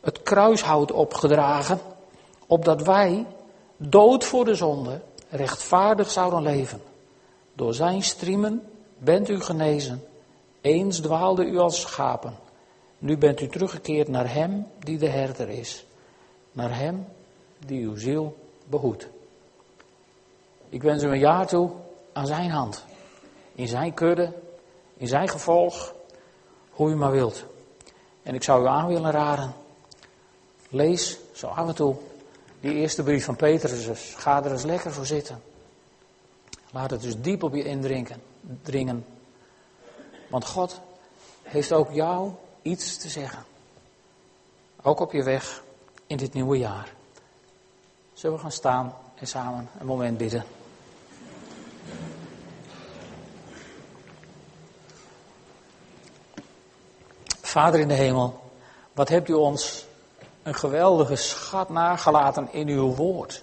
het 0.00 0.22
kruishout 0.22 0.92
opgedragen, 0.92 1.80
opdat 2.46 2.82
wij, 2.82 3.26
dood 3.76 4.24
voor 4.24 4.44
de 4.44 4.54
zonde, 4.54 5.00
rechtvaardig 5.28 6.10
zouden 6.10 6.42
leven. 6.42 6.82
Door 7.52 7.74
zijn 7.74 8.02
striemen 8.02 8.62
bent 8.98 9.28
u 9.28 9.40
genezen. 9.40 10.04
Eens 10.60 11.00
dwaalde 11.00 11.44
u 11.44 11.58
als 11.58 11.80
schapen. 11.80 12.43
Nu 13.04 13.16
bent 13.16 13.40
u 13.40 13.48
teruggekeerd 13.48 14.08
naar 14.08 14.32
hem 14.32 14.66
die 14.78 14.98
de 14.98 15.08
herder 15.08 15.48
is. 15.48 15.86
Naar 16.52 16.76
hem 16.76 17.06
die 17.66 17.84
uw 17.84 17.96
ziel 17.96 18.36
behoedt. 18.66 19.08
Ik 20.68 20.82
wens 20.82 21.02
u 21.02 21.06
een 21.06 21.18
jaar 21.18 21.46
toe 21.46 21.70
aan 22.12 22.26
zijn 22.26 22.50
hand. 22.50 22.84
In 23.54 23.68
zijn 23.68 23.94
kudde, 23.94 24.32
in 24.96 25.06
zijn 25.06 25.28
gevolg, 25.28 25.94
hoe 26.70 26.90
u 26.90 26.94
maar 26.94 27.10
wilt. 27.10 27.44
En 28.22 28.34
ik 28.34 28.42
zou 28.42 28.62
u 28.62 28.66
aan 28.66 28.88
willen 28.88 29.10
raden. 29.10 29.54
Lees 30.68 31.18
zo 31.32 31.46
af 31.46 31.68
en 31.68 31.74
toe 31.74 31.96
die 32.60 32.74
eerste 32.74 33.02
brief 33.02 33.24
van 33.24 33.36
Petrus. 33.36 34.14
Ga 34.16 34.44
er 34.44 34.52
eens 34.52 34.64
lekker 34.64 34.92
voor 34.92 35.06
zitten. 35.06 35.42
Laat 36.70 36.90
het 36.90 37.00
dus 37.00 37.20
diep 37.20 37.42
op 37.42 37.54
je 37.54 37.64
indringen. 37.64 38.22
Dringen. 38.62 39.06
Want 40.28 40.46
God 40.46 40.80
heeft 41.42 41.72
ook 41.72 41.92
jou 41.92 42.32
iets 42.64 42.96
te 42.96 43.08
zeggen. 43.08 43.44
Ook 44.82 45.00
op 45.00 45.12
je 45.12 45.22
weg 45.22 45.62
in 46.06 46.16
dit 46.16 46.32
nieuwe 46.32 46.58
jaar. 46.58 46.92
Zullen 48.12 48.36
we 48.36 48.42
gaan 48.42 48.52
staan 48.52 48.94
en 49.14 49.26
samen 49.26 49.68
een 49.78 49.86
moment 49.86 50.18
bidden? 50.18 50.44
Vader 57.40 57.80
in 57.80 57.88
de 57.88 57.94
hemel, 57.94 58.40
wat 58.92 59.08
hebt 59.08 59.28
u 59.28 59.32
ons 59.32 59.86
een 60.42 60.54
geweldige 60.54 61.16
schat 61.16 61.68
nagelaten 61.68 62.52
in 62.52 62.68
uw 62.68 62.94
woord. 62.94 63.42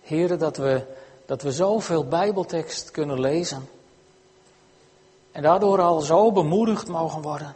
Heren, 0.00 0.38
dat 0.38 0.56
we, 0.56 0.82
dat 1.26 1.42
we 1.42 1.52
zoveel 1.52 2.04
Bijbeltekst 2.04 2.90
kunnen 2.90 3.20
lezen. 3.20 3.68
En 5.32 5.42
daardoor 5.42 5.80
al 5.80 6.00
zo 6.00 6.32
bemoedigd 6.32 6.88
mogen 6.88 7.22
worden. 7.22 7.54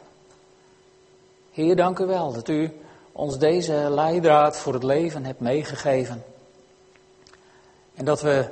Heer, 1.58 1.76
dank 1.76 1.98
u 1.98 2.06
wel 2.06 2.32
dat 2.32 2.48
u 2.48 2.80
ons 3.12 3.38
deze 3.38 3.86
leidraad 3.90 4.56
voor 4.56 4.72
het 4.72 4.82
leven 4.82 5.24
hebt 5.24 5.40
meegegeven. 5.40 6.24
En 7.94 8.04
dat 8.04 8.20
we 8.20 8.48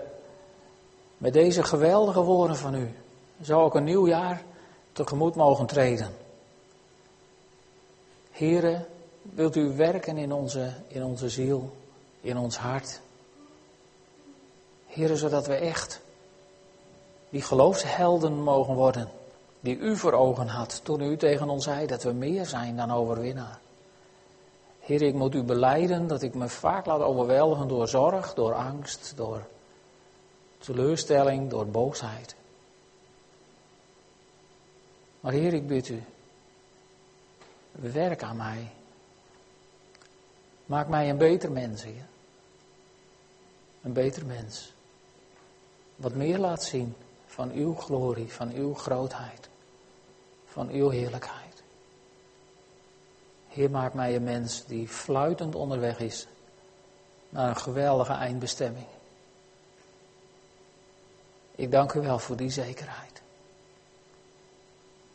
met 1.18 1.32
deze 1.32 1.62
geweldige 1.62 2.20
woorden 2.20 2.56
van 2.56 2.74
u 2.74 2.94
zo 3.42 3.62
ook 3.62 3.74
een 3.74 3.84
nieuw 3.84 4.06
jaar 4.06 4.42
tegemoet 4.92 5.34
mogen 5.34 5.66
treden. 5.66 6.16
Heren, 8.30 8.86
wilt 9.22 9.56
u 9.56 9.76
werken 9.76 10.16
in 10.16 10.32
onze, 10.32 10.72
in 10.86 11.04
onze 11.04 11.28
ziel, 11.28 11.76
in 12.20 12.38
ons 12.38 12.56
hart? 12.56 13.00
Heren, 14.86 15.16
zodat 15.16 15.46
we 15.46 15.54
echt 15.54 16.00
die 17.30 17.42
geloofshelden 17.42 18.42
mogen 18.42 18.74
worden 18.74 19.08
die 19.60 19.78
u 19.78 19.96
voor 19.96 20.12
ogen 20.12 20.48
had 20.48 20.84
toen 20.84 21.00
u 21.00 21.16
tegen 21.16 21.48
ons 21.48 21.64
zei 21.64 21.86
dat 21.86 22.02
we 22.02 22.12
meer 22.12 22.46
zijn 22.46 22.76
dan 22.76 22.90
overwinnaar. 22.90 23.58
Heer, 24.80 25.02
ik 25.02 25.14
moet 25.14 25.34
u 25.34 25.42
beleiden 25.42 26.06
dat 26.06 26.22
ik 26.22 26.34
me 26.34 26.48
vaak 26.48 26.86
laat 26.86 27.00
overweldigen 27.00 27.68
door 27.68 27.88
zorg, 27.88 28.34
door 28.34 28.54
angst, 28.54 29.12
door 29.16 29.46
teleurstelling, 30.58 31.50
door 31.50 31.66
boosheid. 31.66 32.34
Maar 35.20 35.32
Heer, 35.32 35.54
ik 35.54 35.66
bid 35.66 35.88
u, 35.88 36.02
werk 37.72 38.22
aan 38.22 38.36
mij. 38.36 38.70
Maak 40.66 40.88
mij 40.88 41.10
een 41.10 41.18
beter 41.18 41.52
mens, 41.52 41.82
Heer. 41.82 42.06
Een 43.82 43.92
beter 43.92 44.26
mens. 44.26 44.72
Wat 45.96 46.14
meer 46.14 46.38
laat 46.38 46.62
zien 46.62 46.94
van 47.36 47.50
uw 47.50 47.74
glorie, 47.74 48.32
van 48.32 48.52
uw 48.52 48.74
grootheid, 48.74 49.48
van 50.46 50.68
uw 50.68 50.88
heerlijkheid. 50.88 51.62
Heer, 53.48 53.70
maak 53.70 53.94
mij 53.94 54.16
een 54.16 54.24
mens 54.24 54.64
die 54.64 54.88
fluitend 54.88 55.54
onderweg 55.54 55.98
is 55.98 56.26
naar 57.28 57.48
een 57.48 57.56
geweldige 57.56 58.12
eindbestemming. 58.12 58.86
Ik 61.54 61.70
dank 61.70 61.92
u 61.92 62.00
wel 62.00 62.18
voor 62.18 62.36
die 62.36 62.50
zekerheid. 62.50 63.22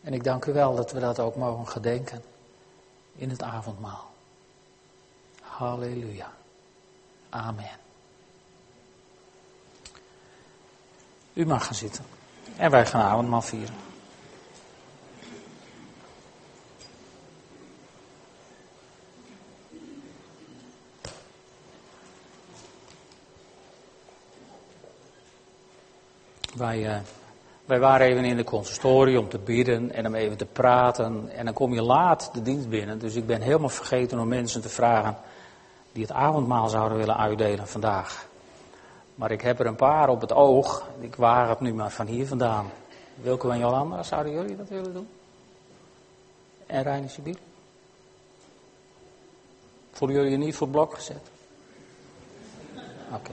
En 0.01 0.13
ik 0.13 0.24
dank 0.24 0.45
u 0.45 0.53
wel 0.53 0.76
dat 0.76 0.91
we 0.91 0.99
dat 0.99 1.19
ook 1.19 1.36
mogen 1.36 1.67
gedenken 1.67 2.24
in 3.15 3.30
het 3.30 3.43
avondmaal. 3.43 4.11
Halleluja. 5.41 6.32
Amen. 7.30 7.80
U 11.34 11.45
mag 11.45 11.65
gaan 11.65 11.75
zitten. 11.75 12.05
En 12.57 12.71
wij 12.71 12.86
gaan 12.86 13.01
avondmaal 13.01 13.41
vieren. 13.41 13.75
Wij, 26.55 26.86
uh, 26.86 26.95
wij 27.65 27.79
waren 27.79 28.07
even 28.07 28.25
in 28.25 28.38
de 28.38 28.43
consistorie 28.43 29.19
om 29.19 29.29
te 29.29 29.38
bidden 29.38 29.91
en 29.91 30.07
om 30.07 30.15
even 30.15 30.38
te 30.38 30.45
praten. 30.45 31.29
En 31.29 31.45
dan 31.45 31.53
kom 31.53 31.73
je 31.73 31.82
laat 31.82 32.29
de 32.34 32.41
dienst 32.41 32.69
binnen. 32.69 32.99
Dus 32.99 33.15
ik 33.15 33.25
ben 33.25 33.41
helemaal 33.41 33.69
vergeten 33.69 34.19
om 34.19 34.27
mensen 34.27 34.61
te 34.61 34.69
vragen 34.69 35.17
die 35.91 36.03
het 36.03 36.11
avondmaal 36.11 36.69
zouden 36.69 36.97
willen 36.97 37.17
uitdelen 37.17 37.67
vandaag. 37.67 38.29
Maar 39.16 39.32
ik 39.32 39.41
heb 39.41 39.59
er 39.59 39.66
een 39.66 39.76
paar 39.76 40.09
op 40.09 40.22
het 40.22 40.34
oog. 40.34 40.88
Ik 40.99 41.16
waag 41.16 41.49
het 41.49 41.59
nu 41.59 41.74
maar 41.74 41.91
van 41.91 42.07
hier 42.07 42.28
vandaan. 42.28 42.72
Wilco 43.16 43.49
en 43.49 43.59
Jolanda, 43.59 44.03
zouden 44.03 44.34
jullie 44.34 44.57
dat 44.57 44.70
willen 44.70 44.93
doen? 44.93 45.07
En 46.66 46.84
Reine 46.84 47.07
Sibiel? 47.07 47.36
Voelen 49.91 50.18
jullie 50.18 50.32
je 50.32 50.38
niet 50.38 50.55
voor 50.55 50.68
blok 50.68 50.93
gezet? 50.93 51.32
Oké. 53.14 53.32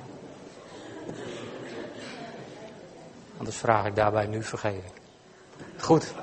Anders 3.39 3.57
vraag 3.57 3.87
ik 3.87 3.95
daarbij 3.95 4.27
nu 4.27 4.43
vergeving. 4.43 4.93
Goed. 5.79 6.15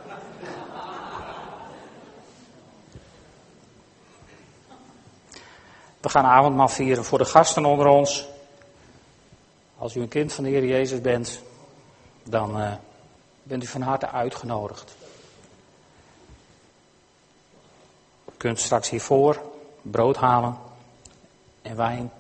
We 6.02 6.10
gaan 6.10 6.26
avondmaal 6.26 6.68
vieren 6.68 7.06
voor 7.06 7.18
de 7.18 7.26
gasten 7.26 7.66
onder 7.66 7.88
ons. 7.88 8.28
Als 9.78 9.96
u 9.96 10.02
een 10.02 10.08
kind 10.08 10.34
van 10.34 10.44
de 10.44 10.50
Heer 10.50 10.66
Jezus 10.66 11.02
bent, 11.02 11.42
dan 12.24 12.62
uh, 12.62 12.74
bent 13.44 13.64
u 13.64 13.68
van 13.68 13.82
harte 13.82 14.10
uitgenodigd. 14.10 14.96
U 18.30 18.32
kunt 18.38 18.60
straks 18.60 18.90
hiervoor 18.90 19.42
brood 19.82 20.18
halen 20.18 20.58
en 21.62 21.76
wijn. 21.76 22.12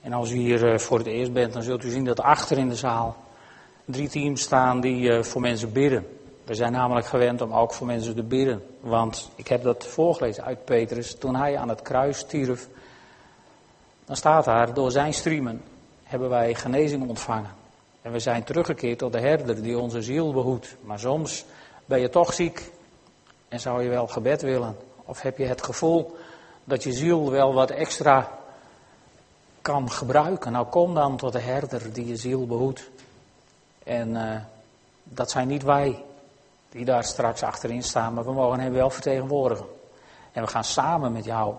En 0.00 0.12
als 0.12 0.30
u 0.30 0.36
hier 0.36 0.72
uh, 0.72 0.78
voor 0.78 0.98
het 0.98 1.06
eerst 1.06 1.32
bent, 1.32 1.52
dan 1.52 1.62
zult 1.62 1.84
u 1.84 1.90
zien 1.90 2.04
dat 2.04 2.20
achter 2.20 2.58
in 2.58 2.68
de 2.68 2.76
zaal 2.76 3.16
drie 3.84 4.08
teams 4.08 4.42
staan 4.42 4.80
die 4.80 5.02
uh, 5.02 5.22
voor 5.22 5.40
mensen 5.40 5.72
bidden. 5.72 6.06
We 6.44 6.54
zijn 6.54 6.72
namelijk 6.72 7.06
gewend 7.06 7.40
om 7.40 7.52
ook 7.52 7.72
voor 7.72 7.86
mensen 7.86 8.14
te 8.14 8.22
bidden. 8.22 8.62
Want 8.80 9.30
ik 9.34 9.48
heb 9.48 9.62
dat 9.62 9.86
voorgelezen 9.86 10.44
uit 10.44 10.64
Petrus. 10.64 11.18
Toen 11.18 11.36
hij 11.36 11.56
aan 11.56 11.68
het 11.68 11.82
kruis 11.82 12.18
stierf, 12.18 12.68
dan 14.04 14.16
staat 14.16 14.44
daar, 14.44 14.74
door 14.74 14.90
zijn 14.90 15.14
striemen 15.14 15.62
hebben 16.14 16.32
wij 16.32 16.54
genezing 16.54 17.08
ontvangen. 17.08 17.50
En 18.02 18.12
we 18.12 18.18
zijn 18.18 18.44
teruggekeerd 18.44 18.98
tot 18.98 19.12
de 19.12 19.20
herder 19.20 19.62
die 19.62 19.78
onze 19.78 20.02
ziel 20.02 20.32
behoedt. 20.32 20.76
Maar 20.80 20.98
soms 20.98 21.44
ben 21.84 22.00
je 22.00 22.08
toch 22.08 22.34
ziek 22.34 22.70
en 23.48 23.60
zou 23.60 23.82
je 23.82 23.88
wel 23.88 24.06
gebed 24.06 24.42
willen. 24.42 24.76
Of 25.04 25.22
heb 25.22 25.38
je 25.38 25.44
het 25.44 25.62
gevoel 25.62 26.16
dat 26.64 26.82
je 26.82 26.92
ziel 26.92 27.30
wel 27.30 27.54
wat 27.54 27.70
extra 27.70 28.38
kan 29.62 29.90
gebruiken. 29.90 30.52
Nou 30.52 30.66
kom 30.66 30.94
dan 30.94 31.16
tot 31.16 31.32
de 31.32 31.40
herder 31.40 31.92
die 31.92 32.06
je 32.06 32.16
ziel 32.16 32.46
behoedt. 32.46 32.90
En 33.84 34.08
uh, 34.10 34.36
dat 35.02 35.30
zijn 35.30 35.48
niet 35.48 35.62
wij 35.62 36.04
die 36.68 36.84
daar 36.84 37.04
straks 37.04 37.42
achterin 37.42 37.82
staan, 37.82 38.14
maar 38.14 38.24
we 38.24 38.32
mogen 38.32 38.60
hem 38.60 38.72
wel 38.72 38.90
vertegenwoordigen. 38.90 39.66
En 40.32 40.42
we 40.42 40.48
gaan 40.48 40.64
samen 40.64 41.12
met 41.12 41.24
jou 41.24 41.54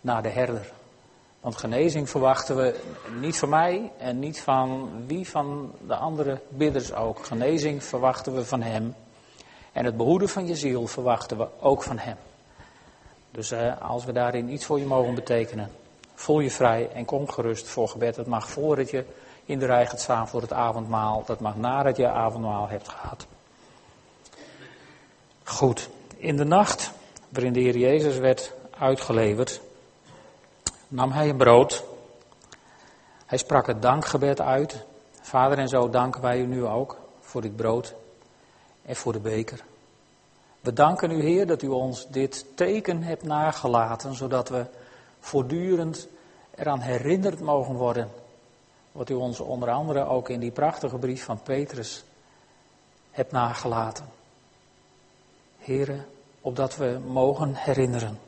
naar 0.00 0.22
de 0.22 0.28
herder. 0.28 0.72
Want 1.46 1.58
genezing 1.58 2.10
verwachten 2.10 2.56
we 2.56 2.74
niet 3.20 3.38
van 3.38 3.48
mij 3.48 3.92
en 3.98 4.18
niet 4.18 4.40
van 4.40 4.90
wie 5.06 5.28
van 5.28 5.72
de 5.86 5.96
andere 5.96 6.40
bidders 6.48 6.92
ook. 6.92 7.26
Genezing 7.26 7.84
verwachten 7.84 8.34
we 8.34 8.44
van 8.44 8.62
Hem. 8.62 8.94
En 9.72 9.84
het 9.84 9.96
behoeden 9.96 10.28
van 10.28 10.46
je 10.46 10.56
ziel 10.56 10.86
verwachten 10.86 11.38
we 11.38 11.48
ook 11.60 11.82
van 11.82 11.98
Hem. 11.98 12.16
Dus 13.30 13.50
eh, 13.50 13.82
als 13.82 14.04
we 14.04 14.12
daarin 14.12 14.52
iets 14.52 14.64
voor 14.64 14.78
je 14.78 14.84
mogen 14.84 15.14
betekenen, 15.14 15.70
voel 16.14 16.40
je 16.40 16.50
vrij 16.50 16.90
en 16.92 17.04
kom 17.04 17.28
gerust 17.28 17.68
voor 17.68 17.88
gebed. 17.88 18.14
Dat 18.14 18.26
mag 18.26 18.50
voordat 18.50 18.90
je 18.90 19.04
in 19.44 19.58
de 19.58 19.66
rij 19.66 19.86
gaat 19.86 20.00
staan 20.00 20.28
voor 20.28 20.40
het 20.40 20.52
avondmaal. 20.52 21.22
Dat 21.26 21.40
mag 21.40 21.56
nadat 21.56 21.96
je 21.96 22.08
avondmaal 22.08 22.68
hebt 22.68 22.88
gehad. 22.88 23.26
Goed, 25.44 25.88
in 26.16 26.36
de 26.36 26.44
nacht 26.44 26.92
waarin 27.28 27.52
de 27.52 27.60
Heer 27.60 27.76
Jezus 27.76 28.18
werd 28.18 28.52
uitgeleverd, 28.78 29.60
nam 30.88 31.10
hij 31.10 31.28
een 31.28 31.36
brood. 31.36 31.84
Hij 33.26 33.38
sprak 33.38 33.66
het 33.66 33.82
dankgebed 33.82 34.40
uit. 34.40 34.84
Vader 35.20 35.58
en 35.58 35.68
zo 35.68 35.90
danken 35.90 36.20
wij 36.20 36.40
u 36.40 36.46
nu 36.46 36.66
ook 36.66 36.98
voor 37.20 37.40
dit 37.40 37.56
brood 37.56 37.94
en 38.82 38.96
voor 38.96 39.12
de 39.12 39.20
beker. 39.20 39.64
We 40.60 40.72
danken 40.72 41.10
u, 41.10 41.22
Heer, 41.22 41.46
dat 41.46 41.62
u 41.62 41.68
ons 41.68 42.06
dit 42.08 42.46
teken 42.54 43.02
hebt 43.02 43.22
nagelaten, 43.22 44.14
zodat 44.14 44.48
we 44.48 44.64
voortdurend 45.20 46.08
eraan 46.54 46.80
herinnerd 46.80 47.40
mogen 47.40 47.74
worden. 47.74 48.10
Wat 48.92 49.10
u 49.10 49.14
ons 49.14 49.40
onder 49.40 49.70
andere 49.70 50.04
ook 50.04 50.28
in 50.28 50.40
die 50.40 50.50
prachtige 50.50 50.96
brief 50.96 51.24
van 51.24 51.42
Petrus 51.42 52.04
hebt 53.10 53.32
nagelaten. 53.32 54.04
Heren, 55.58 56.06
opdat 56.40 56.76
we 56.76 56.98
mogen 57.06 57.54
herinneren. 57.54 58.25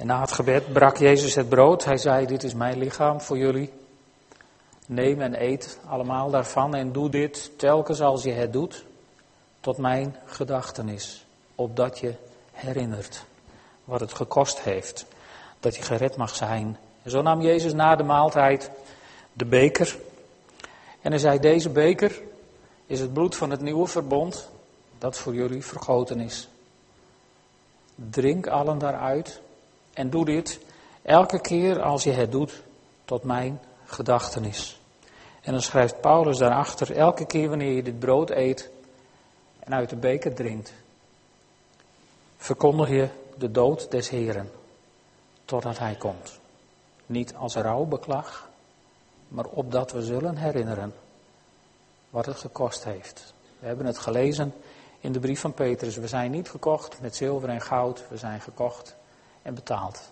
En 0.00 0.06
na 0.06 0.20
het 0.20 0.32
gebed 0.32 0.72
brak 0.72 0.96
Jezus 0.96 1.34
het 1.34 1.48
brood. 1.48 1.84
Hij 1.84 1.96
zei: 1.96 2.26
Dit 2.26 2.42
is 2.42 2.54
mijn 2.54 2.78
lichaam 2.78 3.20
voor 3.20 3.38
jullie. 3.38 3.72
Neem 4.86 5.20
en 5.20 5.42
eet 5.42 5.78
allemaal 5.86 6.30
daarvan 6.30 6.74
en 6.74 6.92
doe 6.92 7.10
dit 7.10 7.58
telkens 7.58 8.00
als 8.00 8.22
je 8.22 8.32
het 8.32 8.52
doet, 8.52 8.84
tot 9.60 9.76
mijn 9.76 10.16
gedachtenis, 10.24 11.24
opdat 11.54 11.98
je 11.98 12.14
herinnert 12.52 13.24
wat 13.84 14.00
het 14.00 14.14
gekost 14.14 14.60
heeft, 14.60 15.06
dat 15.60 15.76
je 15.76 15.82
gered 15.82 16.16
mag 16.16 16.34
zijn. 16.34 16.78
En 17.02 17.10
zo 17.10 17.22
nam 17.22 17.40
Jezus 17.40 17.72
na 17.72 17.96
de 17.96 18.02
maaltijd 18.04 18.70
de 19.32 19.44
beker 19.44 19.98
en 21.00 21.10
hij 21.10 21.20
zei, 21.20 21.38
deze 21.38 21.70
beker 21.70 22.20
is 22.86 23.00
het 23.00 23.12
bloed 23.12 23.36
van 23.36 23.50
het 23.50 23.60
nieuwe 23.60 23.86
verbond, 23.86 24.48
dat 24.98 25.18
voor 25.18 25.34
jullie 25.34 25.64
vergoten 25.64 26.20
is. 26.20 26.48
Drink 27.94 28.46
allen 28.46 28.78
daaruit 28.78 29.40
en 30.00 30.10
doe 30.10 30.24
dit 30.24 30.60
elke 31.02 31.40
keer 31.40 31.82
als 31.82 32.04
je 32.04 32.10
het 32.10 32.32
doet 32.32 32.62
tot 33.04 33.24
mijn 33.24 33.60
gedachtenis. 33.84 34.80
En 35.42 35.52
dan 35.52 35.62
schrijft 35.62 36.00
Paulus 36.00 36.38
daarachter, 36.38 36.96
elke 36.96 37.26
keer 37.26 37.48
wanneer 37.48 37.72
je 37.72 37.82
dit 37.82 37.98
brood 37.98 38.30
eet 38.30 38.70
en 39.58 39.74
uit 39.74 39.90
de 39.90 39.96
beker 39.96 40.34
drinkt, 40.34 40.72
verkondig 42.36 42.88
je 42.88 43.08
de 43.38 43.50
dood 43.50 43.90
des 43.90 44.08
Heren 44.08 44.50
totdat 45.44 45.78
hij 45.78 45.94
komt. 45.94 46.38
Niet 47.06 47.34
als 47.34 47.54
rouwbeklag, 47.54 48.48
maar 49.28 49.46
opdat 49.46 49.92
we 49.92 50.02
zullen 50.02 50.36
herinneren 50.36 50.94
wat 52.10 52.26
het 52.26 52.36
gekost 52.36 52.84
heeft. 52.84 53.34
We 53.58 53.66
hebben 53.66 53.86
het 53.86 53.98
gelezen 53.98 54.54
in 55.00 55.12
de 55.12 55.20
brief 55.20 55.40
van 55.40 55.54
Petrus. 55.54 55.96
We 55.96 56.08
zijn 56.08 56.30
niet 56.30 56.50
gekocht 56.50 57.00
met 57.00 57.16
zilver 57.16 57.48
en 57.48 57.60
goud, 57.60 58.04
we 58.08 58.16
zijn 58.16 58.40
gekocht 58.40 58.98
en 59.42 59.54
betaald 59.54 60.10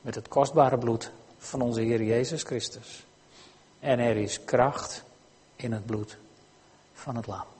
met 0.00 0.14
het 0.14 0.28
kostbare 0.28 0.78
bloed 0.78 1.10
van 1.38 1.60
onze 1.60 1.80
Heer 1.80 2.02
Jezus 2.02 2.42
Christus. 2.42 3.04
En 3.80 3.98
er 3.98 4.16
is 4.16 4.44
kracht 4.44 5.04
in 5.56 5.72
het 5.72 5.86
bloed 5.86 6.18
van 6.92 7.16
het 7.16 7.26
lam. 7.26 7.55